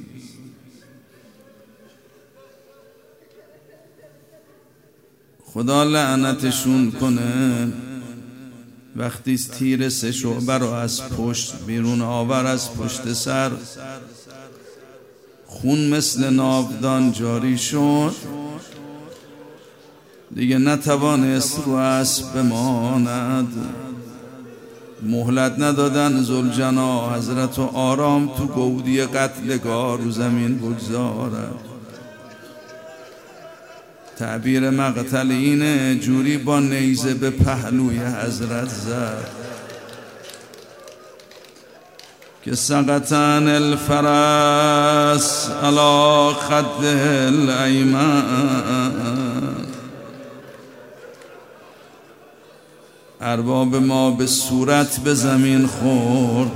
خدا 5.46 5.84
لعنتشون 5.84 6.92
کنه. 6.92 7.72
وقتی 8.96 9.38
تیر 9.38 9.90
سه 9.90 10.12
شعبه 10.12 10.58
رو 10.58 10.70
از 10.70 11.10
پشت 11.10 11.54
بیرون 11.68 12.02
آور 12.02 12.46
از 12.46 12.74
پشت 12.74 13.14
سر 13.14 13.52
خون 15.46 15.90
مثل 15.90 16.30
ناودان 16.30 17.12
جاری 17.12 17.58
شد. 17.58 18.16
دیگه 20.36 20.58
نتوانست 20.58 21.60
رو 21.66 21.74
اسب 21.74 22.34
بماند. 22.34 23.54
مهلت 25.02 25.60
ندادن 25.60 26.24
زلجنا 26.24 27.16
حضرت 27.16 27.60
و 27.60 27.62
آرام 27.62 28.28
تو 28.28 28.46
گودی 28.46 29.02
قتلگاه 29.02 29.98
رو 29.98 30.12
زمین 30.12 30.58
بگذارد. 30.58 31.71
تعبیر 34.22 34.70
مقتل 34.70 35.32
اینه 35.32 35.96
جوری 35.96 36.38
با 36.38 36.60
نیزه 36.60 37.14
به 37.14 37.30
پهلوی 37.30 38.00
حضرت 38.00 38.70
زد 38.70 39.28
که 42.44 42.56
سقطن 42.56 43.48
الفرس 43.48 43.90
على 45.64 46.34
خد 46.34 46.86
الایمن 47.26 48.22
ارباب 53.22 53.76
ما 53.76 54.12
به 54.12 54.28
صورت 54.28 55.00
به 55.00 55.14
زمین 55.14 55.68
خورد. 55.68 56.52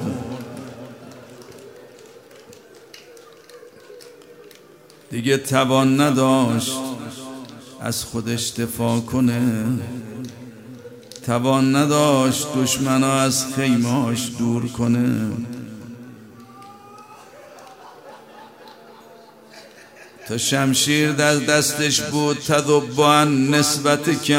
دیگه 5.12 5.38
توان 5.38 6.02
نداشت. 6.02 6.85
از 7.82 8.04
خودش 8.04 8.52
دفاع 8.52 9.00
کنه. 9.00 9.66
توان 11.26 11.76
نداشت 11.76 12.48
دشمنا 12.56 13.14
از 13.14 13.46
خیماش 13.56 14.32
دور 14.40 14.68
کنه. 14.68 15.32
تا 20.28 20.38
شمشیر 20.38 21.12
در 21.12 21.36
دستش 21.36 22.02
بود 22.02 22.38
تذبان 22.38 23.56
نسبت 23.56 24.24
که 24.24 24.38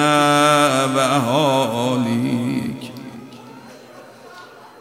و 0.97 1.21
حالیک 1.21 2.91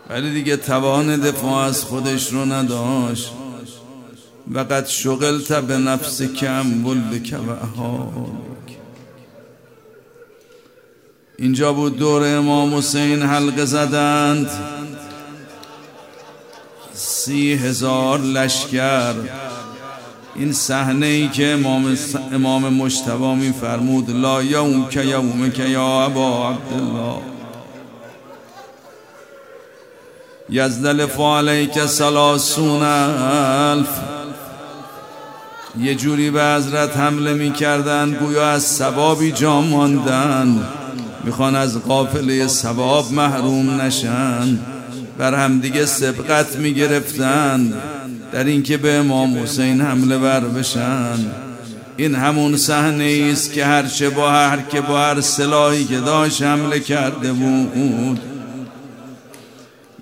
ولی 0.09 0.33
دیگه 0.33 0.57
توان 0.57 1.17
دفاع 1.17 1.63
از 1.63 1.83
خودش 1.83 2.33
رو 2.33 2.45
نداشت. 2.45 3.31
وقت 4.51 4.87
شغلت 4.87 5.53
به 5.53 5.77
نفس 5.77 6.21
کم 6.21 6.85
ولد 6.85 7.23
که 7.23 7.37
و 7.37 7.55
حالیک 7.77 8.77
اینجا 11.37 11.73
بود 11.73 11.97
دور 11.97 12.37
امام 12.37 12.75
حسین 12.75 13.21
حلقه 13.21 13.65
زدند. 13.65 14.49
سی 16.93 17.53
هزار 17.53 18.19
لشکر. 18.19 19.13
این 20.35 20.53
صحنه 20.53 21.05
ای 21.05 21.29
که 21.29 21.47
امام, 22.33 22.73
مشتبا 22.73 23.35
می 23.35 23.53
فرمود 23.61 24.09
لا 24.09 24.43
یوم 24.43 24.89
که 24.89 25.01
یوم 25.01 25.51
که 25.51 25.63
یا 25.63 26.03
ابا 26.03 26.49
عبدالله. 26.49 27.21
یزدلف 30.49 31.19
علیک 31.19 31.85
سلاسون 31.85 32.83
الف. 32.83 34.14
یه 35.81 35.95
جوری 35.95 36.31
به 36.31 36.43
حضرت 36.43 36.97
حمله 36.97 37.33
می 37.33 37.51
کردن 37.51 38.11
گویا 38.11 38.49
از 38.49 38.63
سبابی 38.63 39.31
جا 39.31 39.61
ماندن. 39.61 40.67
می‌خوان 41.23 41.55
از 41.55 41.81
قافله 41.81 42.47
سباب 42.47 43.13
محروم 43.13 43.81
نشن. 43.81 44.59
بر 45.17 45.33
همدیگه 45.33 45.85
سبقت 45.85 46.55
می‌گرفتن 46.55 47.73
در 48.31 48.43
اینکه 48.43 48.77
به 48.77 48.93
امام 48.93 49.37
حسین 49.43 49.81
حمله 49.81 50.17
بر 50.17 50.39
بشن. 50.39 51.17
این 51.97 52.15
همون 52.15 52.57
صحنه 52.57 53.29
است 53.31 53.53
که 53.53 53.65
هر 53.65 53.87
چه 53.87 54.09
با 54.09 54.31
هر 54.31 54.61
که 54.61 54.81
با 54.81 54.99
هر 54.99 55.21
سلاحی 55.21 55.85
که 55.85 55.99
داشت 55.99 56.41
حمله 56.41 56.79
کرده 56.79 57.33
بود. 57.33 58.19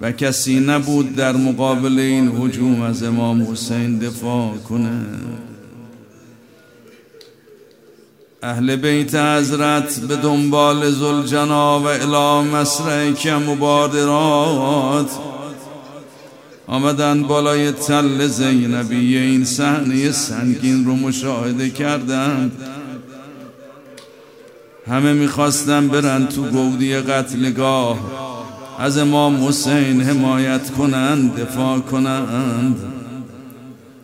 و 0.01 0.11
کسی 0.11 0.59
نبود 0.59 1.15
در 1.15 1.31
مقابل 1.31 1.99
این 1.99 2.27
حجوم 2.27 2.81
از 2.81 3.03
امام 3.03 3.51
حسین 3.51 3.99
دفاع 3.99 4.57
کنه. 4.69 5.01
اهل 8.43 8.75
بیت 8.75 9.15
حضرت 9.15 9.99
به 9.99 10.15
دنبال 10.15 10.91
زلجنا 10.91 11.79
و 11.79 11.87
الی 11.87 12.49
مسرع 12.49 13.37
مبادرات 13.37 15.09
آمدن 16.67 17.23
بالای 17.23 17.71
تل 17.71 18.27
زینبی 18.27 19.17
این 19.17 19.45
صحنه 19.45 20.11
سنگین 20.11 20.85
رو 20.85 20.95
مشاهده 20.95 21.69
کردند. 21.69 22.51
همه 24.87 25.13
می‌خواستن 25.13 25.87
برن 25.87 26.27
تو 26.27 26.41
گودی 26.41 26.95
قتلگاه. 26.95 27.97
از 28.79 28.97
امام 28.97 29.47
حسین 29.47 30.01
حمایت 30.01 30.71
کنند 30.71 31.35
دفاع 31.35 31.79
کنند 31.79 33.02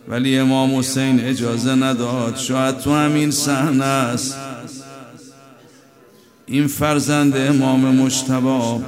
ولی 0.09 0.37
امام 0.37 0.79
حسین 0.79 1.19
اجازه 1.19 1.75
نداد. 1.75 2.37
شاید 2.37 2.77
تو 2.77 2.93
همین 2.93 3.31
صحنه 3.31 3.85
است. 3.85 4.35
این 6.45 6.67
فرزند 6.67 7.37
امام 7.37 7.95
مشتباب 7.95 8.83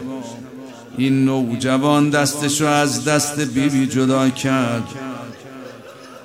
این 0.98 1.26
نوجوان 1.26 2.10
دستشو 2.10 2.66
از 2.66 3.06
دست 3.06 3.40
بیبی 3.40 3.70
بی 3.70 3.88
جدا 3.88 4.30
کرد. 4.30 4.84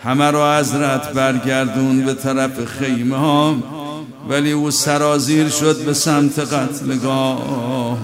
همه 0.04 0.30
رو 0.30 0.52
حضرت 0.52 1.12
برگردون 1.12 2.04
به 2.04 2.14
طرف 2.14 2.64
خیمه 2.64 3.16
ها 3.16 3.56
ولی 4.28 4.52
او 4.52 4.70
سرازیر 4.70 5.48
شد 5.48 5.84
به 5.84 5.92
سمت 5.92 6.38
قتلگاه 6.38 7.98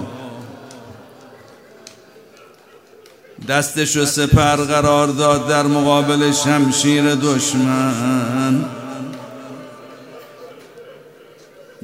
دستشو 3.47 4.05
سپر 4.05 4.55
قرار 4.55 5.07
داد 5.07 5.47
در 5.47 5.63
مقابل 5.63 6.31
شمشیر 6.31 7.15
دشمن. 7.15 8.65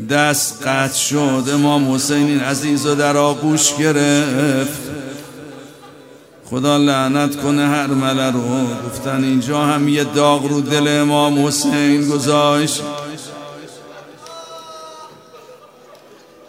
دست 0.10 0.68
قطع 0.68 0.97
شد 0.97 1.43
امام 1.53 1.93
حسین 1.93 2.39
عزیز 2.39 2.86
و 2.86 2.95
در 2.95 3.18
آغوش 3.18 3.74
گرفت. 3.74 4.82
خدا 6.45 6.78
لعنت 6.78 7.41
کنه 7.41 7.68
هر 7.68 7.88
مله 7.88 8.32
رو. 8.32 8.68
گفتن 8.88 9.24
اینجا 9.24 9.62
هم 9.62 9.88
یه 9.88 10.03
داغ 10.03 10.45
رو 10.45 10.62
دل 10.62 10.88
امام 11.01 11.47
حسین 11.47 12.10
گذاشت. 12.10 12.82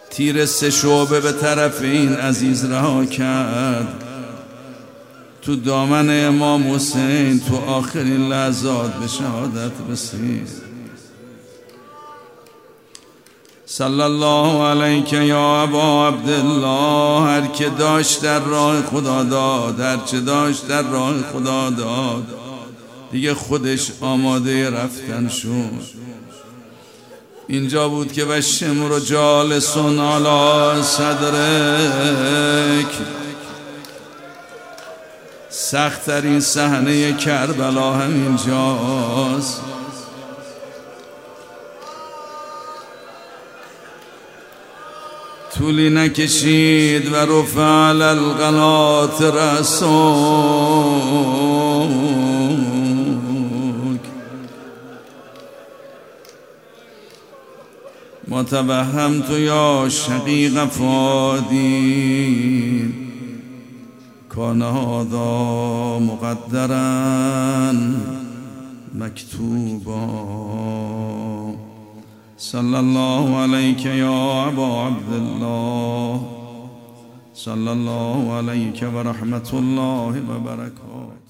تیر 0.09 0.45
سه 0.45 0.69
شعبه 0.69 1.19
به 1.19 1.31
طرف 1.31 1.81
این 1.81 2.13
عزیز 2.13 2.65
رها 2.65 3.05
کرد. 3.05 4.10
تو 5.41 5.55
دامن 5.55 6.25
امام 6.27 6.75
حسین 6.75 7.39
تو 7.39 7.55
آخرین 7.55 8.29
لحظات 8.29 8.93
به 8.93 9.07
شهادت 9.07 9.71
رسید 9.89 10.71
صلی 13.65 14.01
الله 14.01 14.63
علیک 14.63 15.13
یا 15.13 15.61
ابا 15.61 16.07
عبدالله 16.07 17.21
هر 17.21 17.47
که 17.47 17.69
داشت 17.69 18.21
در 18.21 18.39
راه 18.39 18.81
خدا 18.81 19.23
داد 19.23 19.79
هر 19.79 19.97
چه 19.97 20.19
داشت 20.19 20.67
در 20.67 20.81
راه 20.81 21.15
خدا 21.33 21.69
داد. 21.69 22.23
دیگه 23.11 23.33
خودش 23.33 23.91
آماده 24.01 24.69
رفتن 24.69 25.27
شد. 25.27 26.01
اینجا 27.47 27.89
بود 27.89 28.11
که 28.11 28.25
و 28.25 28.41
شمر 28.41 28.91
و 28.91 28.99
جالسون 28.99 29.99
علا 29.99 30.81
صدرک. 30.83 31.31
سختترین 35.51 36.39
صحنه 36.39 37.13
کربلا 37.13 37.93
همینجاست. 37.93 39.61
طولی 45.57 45.89
نکشید 45.89 47.13
و 47.13 47.15
رفع 47.15 47.61
القنات 47.61 49.21
رسوک. 49.21 49.91
ما 58.27 58.43
توهم 58.43 59.21
تو 59.21 59.39
یا 59.39 59.89
شقیق 59.89 60.65
فادی. 60.65 62.21
کان 64.35 64.61
هذا 64.61 65.29
مقدرا 65.99 66.91
مکتوبا. 68.95 70.07
صلى 72.37 72.79
الله 72.79 73.37
عليك 73.37 73.85
يا 73.85 74.47
أبا 74.47 74.65
عبد 74.85 75.11
الله 75.13 76.21
صلى 77.35 77.71
الله 77.71 78.33
عليك 78.33 78.79
ورحمة 78.95 79.49
الله 79.53 80.13
وبركاته 80.29 81.20